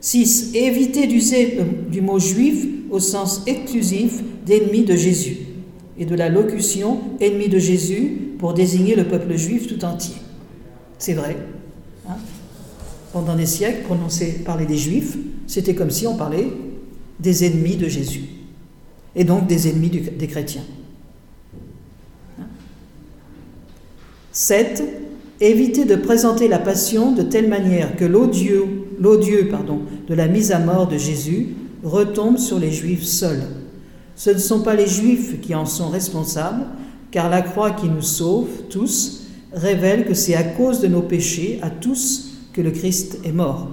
6. 0.00 0.50
Hein. 0.54 0.58
Éviter 0.58 1.06
d'user 1.06 1.60
du 1.90 2.00
mot 2.00 2.18
juif 2.18 2.66
au 2.90 2.98
sens 2.98 3.42
exclusif 3.46 4.22
d'ennemi 4.44 4.84
de 4.84 4.96
Jésus 4.96 5.47
et 5.98 6.06
de 6.06 6.14
la 6.14 6.28
locution 6.28 7.00
ennemi 7.20 7.48
de 7.48 7.58
Jésus 7.58 8.34
pour 8.38 8.54
désigner 8.54 8.94
le 8.94 9.04
peuple 9.04 9.36
juif 9.36 9.66
tout 9.66 9.84
entier. 9.84 10.16
C'est 10.98 11.14
vrai. 11.14 11.36
Hein. 12.08 12.16
Pendant 13.12 13.34
des 13.34 13.46
siècles, 13.46 13.82
prononcer, 13.82 14.42
parler 14.44 14.66
des 14.66 14.76
juifs, 14.76 15.16
c'était 15.46 15.74
comme 15.74 15.90
si 15.90 16.06
on 16.06 16.16
parlait 16.16 16.48
des 17.18 17.44
ennemis 17.44 17.76
de 17.76 17.88
Jésus 17.88 18.24
et 19.16 19.24
donc 19.24 19.46
des 19.46 19.68
ennemis 19.68 19.90
des 19.90 20.26
chrétiens. 20.26 20.62
7. 24.32 24.84
Éviter 25.40 25.84
de 25.84 25.96
présenter 25.96 26.48
la 26.48 26.58
passion 26.58 27.12
de 27.12 27.22
telle 27.22 27.48
manière 27.48 27.96
que 27.96 28.04
l'odieux, 28.04 28.66
de 29.00 30.14
la 30.14 30.28
mise 30.28 30.52
à 30.52 30.58
mort 30.58 30.86
de 30.86 30.96
Jésus 30.96 31.48
retombe 31.82 32.38
sur 32.38 32.58
les 32.58 32.70
Juifs 32.72 33.04
seuls. 33.04 33.42
Ce 34.18 34.30
ne 34.30 34.38
sont 34.38 34.62
pas 34.62 34.74
les 34.74 34.88
Juifs 34.88 35.40
qui 35.40 35.54
en 35.54 35.64
sont 35.64 35.90
responsables, 35.90 36.66
car 37.12 37.30
la 37.30 37.40
croix 37.40 37.70
qui 37.70 37.88
nous 37.88 38.02
sauve 38.02 38.48
tous 38.68 39.22
révèle 39.52 40.06
que 40.06 40.12
c'est 40.12 40.34
à 40.34 40.42
cause 40.42 40.80
de 40.80 40.88
nos 40.88 41.02
péchés, 41.02 41.60
à 41.62 41.70
tous, 41.70 42.32
que 42.52 42.60
le 42.60 42.72
Christ 42.72 43.20
est 43.24 43.30
mort. 43.30 43.68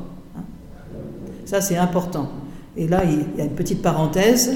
Ça, 1.45 1.61
c'est 1.61 1.77
important. 1.77 2.29
Et 2.77 2.87
là, 2.87 3.01
il 3.05 3.39
y 3.39 3.41
a 3.41 3.45
une 3.45 3.55
petite 3.55 3.81
parenthèse 3.81 4.51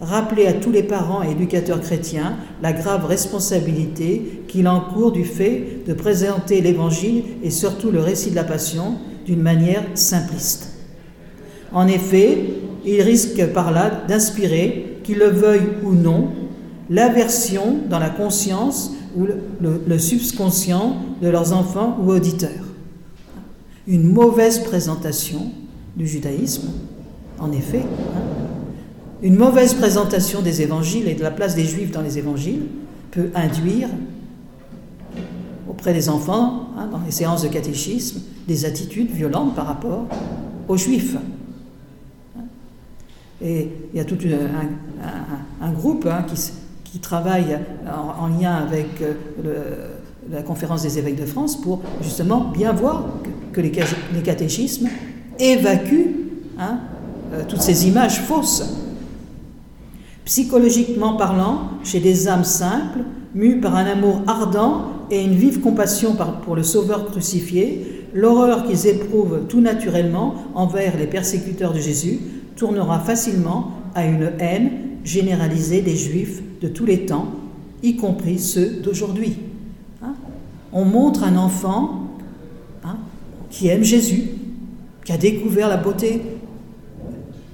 rappeler 0.00 0.46
à 0.46 0.52
tous 0.52 0.70
les 0.70 0.84
parents 0.84 1.24
et 1.24 1.32
éducateurs 1.32 1.80
chrétiens 1.80 2.36
la 2.62 2.72
grave 2.72 3.04
responsabilité 3.04 4.44
qu'il 4.46 4.68
encourt 4.68 5.10
du 5.10 5.24
fait 5.24 5.82
de 5.84 5.92
présenter 5.92 6.60
l'Évangile 6.60 7.24
et 7.42 7.50
surtout 7.50 7.90
le 7.90 8.00
récit 8.00 8.30
de 8.30 8.36
la 8.36 8.44
Passion 8.44 8.94
d'une 9.26 9.42
manière 9.42 9.82
simpliste. 9.94 10.70
En 11.72 11.88
effet, 11.88 12.38
il 12.84 13.02
risque 13.02 13.44
par 13.52 13.72
là 13.72 13.90
d'inspirer, 14.06 14.91
qu'ils 15.02 15.18
le 15.18 15.28
veuillent 15.28 15.72
ou 15.84 15.92
non, 15.92 16.28
l'aversion 16.90 17.78
dans 17.88 17.98
la 17.98 18.10
conscience 18.10 18.92
ou 19.16 19.26
le, 19.60 19.98
subconscient 19.98 20.96
de 21.20 21.28
leurs 21.28 21.52
enfants 21.52 21.98
ou 22.02 22.10
auditeurs. 22.10 22.50
Une 23.86 24.10
mauvaise 24.10 24.60
présentation 24.60 25.50
du 25.96 26.06
judaïsme, 26.06 26.68
en 27.38 27.52
effet, 27.52 27.82
hein, 27.82 28.20
une 29.22 29.36
mauvaise 29.36 29.74
présentation 29.74 30.42
des 30.42 30.62
évangiles 30.62 31.08
et 31.08 31.14
de 31.14 31.22
la 31.22 31.30
place 31.30 31.54
des 31.54 31.64
juifs 31.64 31.92
dans 31.92 32.02
les 32.02 32.18
évangiles 32.18 32.62
peut 33.12 33.30
induire 33.34 33.88
auprès 35.68 35.94
des 35.94 36.08
enfants, 36.08 36.68
hein, 36.76 36.88
dans 36.90 37.00
les 37.04 37.12
séances 37.12 37.42
de 37.42 37.48
catéchisme, 37.48 38.20
des 38.48 38.64
attitudes 38.64 39.10
violentes 39.10 39.54
par 39.54 39.66
rapport 39.66 40.06
aux 40.68 40.76
juifs. 40.76 41.16
Et 43.40 43.68
il 43.92 43.96
y 43.96 44.00
a 44.00 44.04
tout 44.04 44.18
un, 44.24 44.91
groupe 45.72 46.06
hein, 46.06 46.24
qui, 46.84 46.98
travaille 46.98 47.58
en, 48.18 48.28
lien 48.28 48.54
avec 48.54 49.00
euh, 49.00 49.88
la 50.30 50.42
conférence 50.42 50.82
des 50.82 50.98
évêques 50.98 51.20
de 51.20 51.26
France 51.26 51.60
pour 51.60 51.80
justement 52.02 52.50
bien 52.50 52.72
voir 52.72 53.04
que, 53.52 53.60
les, 53.60 53.70
catéchismes 54.22 54.88
évacuent 55.38 56.14
hein, 56.58 56.78
euh, 57.32 57.42
toutes 57.48 57.62
ces 57.62 57.88
images 57.88 58.20
fausses. 58.20 58.78
Psychologiquement 60.24 61.16
parlant, 61.16 61.70
chez 61.82 61.98
des 61.98 62.28
âmes 62.28 62.44
simples, 62.44 63.00
mues 63.34 63.60
par 63.60 63.74
un 63.74 63.86
amour 63.86 64.22
ardent 64.26 64.84
et 65.10 65.22
une 65.22 65.34
vive 65.34 65.60
compassion 65.60 66.16
pour 66.44 66.54
le 66.54 66.62
Sauveur 66.62 67.06
crucifié, 67.10 68.06
l'horreur 68.14 68.64
qu'ils 68.64 68.86
éprouvent 68.86 69.46
tout 69.48 69.60
naturellement 69.60 70.34
envers 70.54 70.96
les 70.96 71.06
persécuteurs 71.06 71.72
de 71.72 71.80
Jésus 71.80 72.20
tournera 72.56 73.00
facilement 73.00 73.72
à 73.94 74.04
une 74.06 74.32
haine 74.38 74.70
généralisée 75.04 75.82
des 75.82 75.96
Juifs 75.96 76.42
de 76.60 76.68
tous 76.68 76.84
les 76.84 77.06
temps, 77.06 77.28
y 77.82 77.96
compris 77.96 78.38
ceux 78.38 78.80
d'aujourd'hui. 78.82 79.36
Hein? 80.02 80.14
On 80.72 80.84
montre 80.84 81.24
un 81.24 81.36
enfant 81.36 82.06
hein, 82.84 82.96
qui 83.50 83.68
aime 83.68 83.82
Jésus, 83.82 84.24
qui 85.04 85.12
a 85.12 85.16
découvert 85.16 85.68
la 85.68 85.76
beauté 85.76 86.22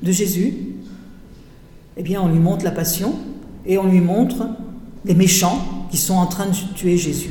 de 0.02 0.12
Jésus, 0.12 0.54
eh 1.96 2.02
bien, 2.02 2.22
on 2.22 2.28
lui 2.28 2.38
montre 2.38 2.64
la 2.64 2.70
passion 2.70 3.14
et 3.66 3.76
on 3.76 3.88
lui 3.88 4.00
montre 4.00 4.48
les 5.04 5.14
méchants 5.14 5.58
qui 5.90 5.96
sont 5.96 6.14
en 6.14 6.26
train 6.26 6.46
de 6.46 6.54
tuer 6.74 6.96
Jésus. 6.96 7.30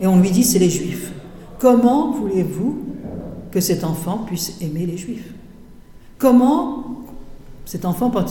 Et 0.00 0.06
on 0.06 0.18
lui 0.20 0.30
dit, 0.30 0.42
c'est 0.42 0.58
les 0.58 0.70
Juifs. 0.70 1.12
Comment 1.58 2.12
voulez-vous 2.12 2.78
que 3.50 3.60
cet 3.60 3.84
enfant 3.84 4.24
puisse 4.26 4.56
aimer 4.62 4.86
les 4.86 4.96
Juifs? 4.96 5.34
Comment 6.16 7.02
cet 7.64 7.84
enfant 7.84 8.10
peut 8.10 8.24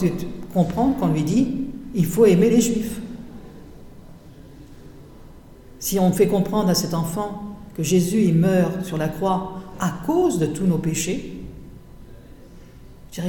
comprendre 0.52 0.96
qu'on 0.98 1.08
lui 1.08 1.22
dit, 1.22 1.48
il 1.94 2.06
faut 2.06 2.26
aimer 2.26 2.50
les 2.50 2.60
Juifs 2.60 3.00
Si 5.78 5.98
on 5.98 6.12
fait 6.12 6.28
comprendre 6.28 6.68
à 6.68 6.74
cet 6.74 6.94
enfant 6.94 7.56
que 7.74 7.82
Jésus 7.82 8.32
meurt 8.32 8.84
sur 8.84 8.98
la 8.98 9.08
croix 9.08 9.60
à 9.78 9.90
cause 10.04 10.38
de 10.38 10.46
tous 10.46 10.64
nos 10.64 10.78
péchés, 10.78 11.40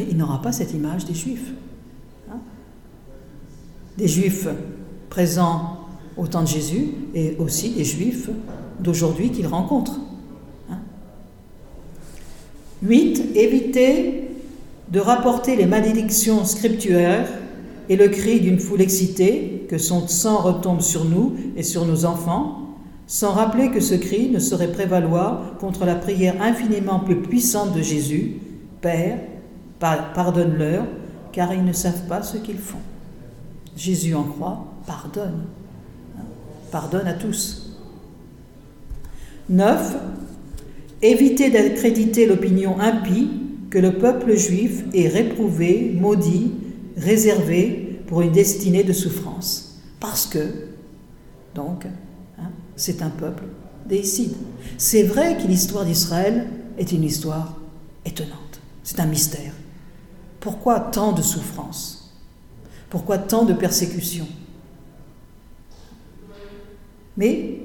il 0.09 0.17
n'aura 0.17 0.41
pas 0.41 0.51
cette 0.51 0.73
image 0.73 1.05
des 1.05 1.13
Juifs. 1.13 1.51
Hein. 2.29 2.39
des 3.97 4.07
Juifs 4.07 4.47
présents 5.09 5.87
au 6.17 6.27
temps 6.27 6.43
de 6.43 6.47
Jésus 6.47 6.89
et 7.13 7.35
aussi 7.39 7.71
des 7.71 7.83
Juifs 7.83 8.29
d'aujourd'hui 8.79 9.31
qu'il 9.31 9.47
rencontre. 9.47 9.99
8. 12.83 13.19
Hein. 13.19 13.23
Éviter 13.35 14.30
de 14.91 14.99
rapporter 14.99 15.55
les 15.55 15.65
malédictions 15.65 16.43
scripturaires 16.43 17.29
et 17.87 17.95
le 17.95 18.09
cri 18.09 18.41
d'une 18.41 18.59
foule 18.59 18.81
excitée, 18.81 19.65
que 19.69 19.77
son 19.77 20.07
sang 20.07 20.37
retombe 20.37 20.81
sur 20.81 21.05
nous 21.05 21.35
et 21.55 21.63
sur 21.63 21.85
nos 21.85 22.05
enfants, 22.05 22.57
sans 23.07 23.31
rappeler 23.31 23.71
que 23.71 23.79
ce 23.79 23.95
cri 23.95 24.29
ne 24.29 24.39
saurait 24.39 24.71
prévaloir 24.71 25.57
contre 25.59 25.85
la 25.85 25.95
prière 25.95 26.41
infiniment 26.41 26.99
plus 26.99 27.21
puissante 27.21 27.73
de 27.73 27.81
Jésus, 27.81 28.35
Père, 28.81 29.17
Pardonne-leur, 29.79 30.85
car 31.31 31.53
ils 31.53 31.63
ne 31.63 31.73
savent 31.73 32.07
pas 32.07 32.21
ce 32.21 32.37
qu'ils 32.37 32.57
font. 32.57 32.77
Jésus 33.75 34.13
en 34.13 34.23
croit, 34.23 34.65
pardonne. 34.85 35.45
Hein, 36.17 36.23
pardonne 36.71 37.07
à 37.07 37.13
tous. 37.13 37.77
9. 39.49 39.95
Éviter 41.01 41.49
d'accréditer 41.49 42.27
l'opinion 42.27 42.79
impie 42.79 43.29
que 43.71 43.79
le 43.79 43.93
peuple 43.93 44.37
juif 44.37 44.83
est 44.93 45.07
réprouvé, 45.07 45.95
maudit, 45.99 46.51
réservé 46.97 48.01
pour 48.05 48.21
une 48.21 48.31
destinée 48.31 48.83
de 48.83 48.93
souffrance. 48.93 49.81
Parce 49.99 50.27
que 50.27 50.67
donc, 51.55 51.85
hein, 52.37 52.51
c'est 52.75 53.01
un 53.01 53.09
peuple 53.09 53.43
déicide. 53.85 54.33
C'est 54.77 55.03
vrai 55.03 55.37
que 55.37 55.47
l'histoire 55.47 55.85
d'Israël 55.85 56.47
est 56.77 56.91
une 56.91 57.03
histoire 57.03 57.59
étonnante. 58.05 58.61
C'est 58.83 58.99
un 58.99 59.05
mystère. 59.05 59.53
Pourquoi 60.39 60.79
tant 60.79 61.13
de 61.13 61.21
souffrances 61.21 62.13
Pourquoi 62.89 63.17
tant 63.17 63.45
de 63.45 63.53
persécutions 63.53 64.27
Mais 67.15 67.59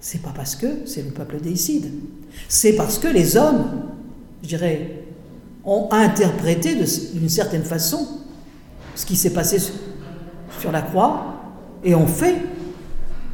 c'est 0.00 0.22
pas 0.22 0.32
parce 0.34 0.56
que 0.56 0.86
c'est 0.86 1.02
le 1.02 1.10
peuple 1.10 1.40
déicide. 1.40 1.90
C'est 2.48 2.74
parce 2.74 2.98
que 2.98 3.08
les 3.08 3.36
hommes, 3.36 3.95
je 4.46 4.56
dirais, 4.56 5.02
ont 5.64 5.88
interprété 5.90 6.76
d'une 7.14 7.28
certaine 7.28 7.64
façon 7.64 8.06
ce 8.94 9.04
qui 9.04 9.16
s'est 9.16 9.32
passé 9.32 9.58
sur 10.60 10.70
la 10.70 10.82
croix 10.82 11.42
et 11.82 11.96
ont 11.96 12.06
fait 12.06 12.36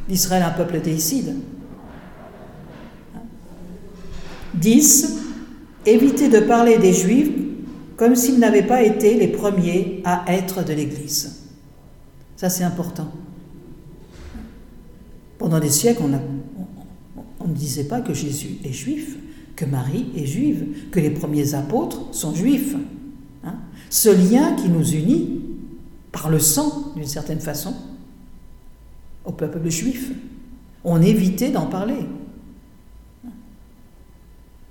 d'Israël 0.09 0.41
un 0.43 0.49
peuple 0.49 0.81
déicide. 0.81 1.35
10. 4.55 5.19
Éviter 5.85 6.29
de 6.29 6.39
parler 6.39 6.79
des 6.79 6.93
Juifs 6.93 7.31
comme 7.95 8.15
s'ils 8.15 8.39
n'avaient 8.39 8.65
pas 8.65 8.81
été 8.81 9.15
les 9.15 9.27
premiers 9.27 10.01
à 10.03 10.25
être 10.29 10.65
de 10.65 10.73
l'Église. 10.73 11.41
Ça, 12.35 12.49
c'est 12.49 12.63
important. 12.63 13.11
Pendant 15.37 15.59
des 15.59 15.69
siècles, 15.69 16.01
on, 17.39 17.47
ne 17.47 17.53
disait 17.53 17.83
pas 17.83 18.01
que 18.01 18.13
Jésus 18.13 18.57
est 18.65 18.71
juif, 18.71 19.17
que 19.55 19.65
Marie 19.65 20.07
est 20.15 20.25
juive, 20.25 20.89
que 20.91 20.99
les 20.99 21.11
premiers 21.11 21.53
apôtres 21.53 22.01
sont 22.11 22.33
juifs. 22.33 22.75
Hein. 23.43 23.55
Ce 23.89 24.09
lien 24.09 24.55
qui 24.55 24.69
nous 24.69 24.93
unit 24.93 25.41
par 26.11 26.29
le 26.29 26.39
sang, 26.39 26.93
d'une 26.95 27.07
certaine 27.07 27.39
façon, 27.39 27.73
au 29.25 29.31
peuple 29.31 29.69
juif, 29.69 30.11
on 30.83 31.01
évitait 31.01 31.49
d'en 31.49 31.65
parler. 31.65 32.05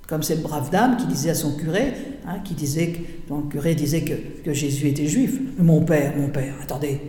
Comme 0.06 0.22
cette 0.22 0.42
brave 0.42 0.70
dame 0.70 0.96
qui 0.96 1.06
disait 1.06 1.30
à 1.30 1.34
son 1.34 1.56
curé, 1.56 1.94
hein, 2.26 2.40
qui 2.44 2.54
disait, 2.54 2.88
que, 2.88 3.34
le 3.34 3.48
curé 3.48 3.74
disait 3.74 4.02
que, 4.02 4.52
Jésus 4.52 4.88
était 4.88 5.06
juif. 5.06 5.38
Mon 5.58 5.82
père, 5.84 6.14
mon 6.16 6.28
père, 6.28 6.54
attendez, 6.62 7.00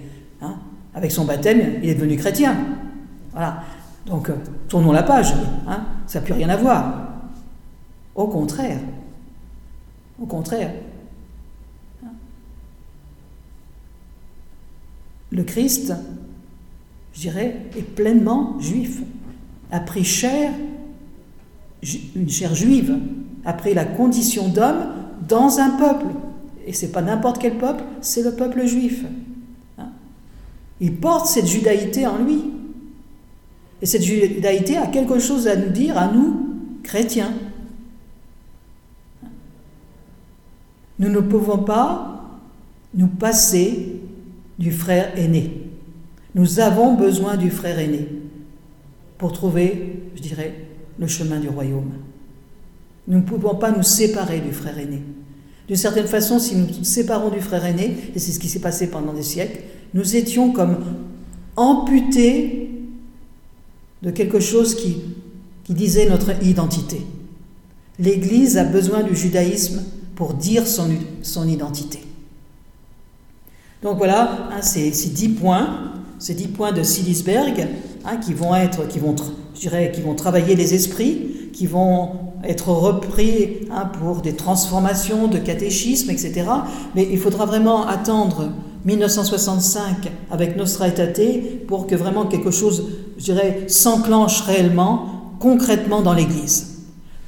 hein, 0.41 0.55
avec 0.93 1.11
son 1.11 1.25
baptême, 1.25 1.79
il 1.83 1.89
est 1.89 1.95
devenu 1.95 2.15
chrétien. 2.15 2.55
Voilà. 3.33 3.63
Donc, 4.05 4.29
euh, 4.29 4.35
tournons 4.67 4.91
la 4.91 5.03
page, 5.03 5.33
ça 6.07 6.19
n'a 6.19 6.25
plus 6.25 6.33
rien 6.33 6.49
à 6.49 6.57
voir. 6.57 7.02
Au 8.15 8.27
contraire. 8.27 8.79
Au 10.21 10.25
contraire. 10.25 10.73
Le 15.31 15.43
Christ, 15.43 15.93
je 17.13 17.21
dirais, 17.21 17.57
est 17.75 17.81
pleinement 17.81 18.59
juif, 18.59 19.01
a 19.71 19.79
pris 19.79 20.03
chair 20.03 20.51
une 22.15 22.29
chair 22.29 22.55
juive, 22.55 22.97
après 23.45 23.73
la 23.73 23.85
condition 23.85 24.47
d'homme 24.47 24.85
dans 25.27 25.59
un 25.59 25.71
peuple. 25.71 26.05
Et 26.65 26.73
c'est 26.73 26.91
pas 26.91 27.01
n'importe 27.01 27.39
quel 27.41 27.57
peuple, 27.57 27.83
c'est 28.01 28.23
le 28.23 28.35
peuple 28.35 28.65
juif. 28.65 29.03
Hein. 29.77 29.89
Il 30.79 30.95
porte 30.95 31.27
cette 31.27 31.47
judaïté 31.47 32.07
en 32.07 32.17
lui. 32.17 32.41
Et 33.81 33.85
cette 33.85 34.03
judaïté 34.03 34.77
a 34.77 34.87
quelque 34.87 35.19
chose 35.19 35.47
à 35.47 35.57
nous 35.57 35.69
dire, 35.69 35.97
à 35.97 36.07
nous, 36.07 36.55
chrétiens. 36.83 37.33
Nous 40.99 41.09
ne 41.09 41.19
pouvons 41.19 41.59
pas 41.59 42.39
nous 42.93 43.07
passer 43.07 43.99
du 44.59 44.71
frère 44.71 45.17
aîné. 45.17 45.61
Nous 46.35 46.59
avons 46.59 46.93
besoin 46.95 47.37
du 47.37 47.49
frère 47.49 47.79
aîné 47.79 48.07
pour 49.17 49.33
trouver, 49.33 50.03
je 50.15 50.21
dirais, 50.21 50.53
le 50.99 51.07
chemin 51.07 51.39
du 51.39 51.49
royaume. 51.49 51.93
Nous 53.07 53.17
ne 53.17 53.23
pouvons 53.23 53.55
pas 53.55 53.71
nous 53.71 53.83
séparer 53.83 54.39
du 54.39 54.51
frère 54.51 54.77
aîné. 54.77 55.01
D'une 55.67 55.77
certaine 55.77 56.07
façon, 56.07 56.39
si 56.39 56.55
nous 56.55 56.65
nous 56.65 56.83
séparons 56.83 57.29
du 57.29 57.39
frère 57.39 57.65
aîné, 57.65 57.95
et 58.15 58.19
c'est 58.19 58.31
ce 58.31 58.39
qui 58.39 58.47
s'est 58.47 58.59
passé 58.59 58.87
pendant 58.87 59.13
des 59.13 59.23
siècles, 59.23 59.61
nous 59.93 60.15
étions 60.15 60.51
comme 60.51 60.77
amputés 61.55 62.69
de 64.01 64.11
quelque 64.11 64.39
chose 64.39 64.75
qui, 64.75 64.97
qui 65.63 65.73
disait 65.73 66.09
notre 66.09 66.43
identité. 66.43 67.01
L'Église 67.99 68.57
a 68.57 68.63
besoin 68.63 69.03
du 69.03 69.15
judaïsme 69.15 69.83
pour 70.15 70.33
dire 70.33 70.67
son, 70.67 70.89
son 71.21 71.47
identité. 71.47 72.03
Donc 73.81 73.97
voilà, 73.97 74.49
hein, 74.51 74.61
ces, 74.61 74.91
dix 75.09 75.29
points, 75.29 75.91
ces 76.19 76.33
dix 76.33 76.47
points 76.47 76.71
de 76.71 76.83
Silisberg, 76.83 77.67
hein, 78.05 78.17
qui 78.17 78.33
vont 78.33 78.55
être, 78.55 78.87
qui 78.87 78.99
vont 78.99 79.15
je 79.55 79.59
dirais, 79.59 79.91
qui 79.93 80.01
vont 80.01 80.15
travailler 80.15 80.55
les 80.55 80.73
esprits, 80.73 81.49
qui 81.53 81.67
vont 81.67 82.11
être 82.43 82.69
repris 82.69 83.67
hein, 83.71 83.85
pour 83.99 84.21
des 84.21 84.35
transformations 84.35 85.27
de 85.27 85.37
catéchisme, 85.37 86.09
etc. 86.09 86.45
Mais 86.95 87.07
il 87.09 87.17
faudra 87.17 87.45
vraiment 87.45 87.85
attendre 87.85 88.51
1965 88.85 90.11
avec 90.31 90.57
Nostra 90.57 90.87
Aetate 90.87 91.65
pour 91.67 91.87
que 91.87 91.95
vraiment 91.95 92.25
quelque 92.25 92.51
chose, 92.51 92.89
je 93.17 93.23
dirais, 93.25 93.65
s'enclenche 93.67 94.41
réellement, 94.41 95.35
concrètement 95.39 96.01
dans 96.01 96.13
l'Église. 96.13 96.72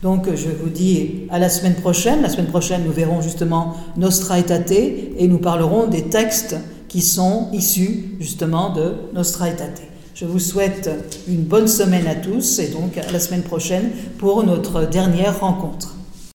Donc 0.05 0.27
je 0.35 0.49
vous 0.49 0.69
dis 0.69 1.23
à 1.31 1.39
la 1.39 1.49
semaine 1.49 1.73
prochaine. 1.73 2.21
La 2.21 2.29
semaine 2.29 2.45
prochaine, 2.45 2.83
nous 2.85 2.91
verrons 2.91 3.21
justement 3.21 3.75
Nostra 3.97 4.37
Aetate 4.37 4.69
et 4.69 5.27
nous 5.27 5.39
parlerons 5.39 5.87
des 5.87 6.03
textes 6.03 6.55
qui 6.87 7.01
sont 7.01 7.47
issus 7.53 8.15
justement 8.19 8.71
de 8.71 8.93
Nostra 9.15 9.49
Aetate. 9.49 9.81
Je 10.13 10.25
vous 10.25 10.37
souhaite 10.37 10.91
une 11.27 11.41
bonne 11.41 11.67
semaine 11.67 12.05
à 12.05 12.13
tous 12.13 12.59
et 12.59 12.67
donc 12.67 12.99
à 12.99 13.11
la 13.11 13.19
semaine 13.19 13.41
prochaine 13.41 13.89
pour 14.19 14.43
notre 14.43 14.87
dernière 14.87 15.39
rencontre. 15.39 15.95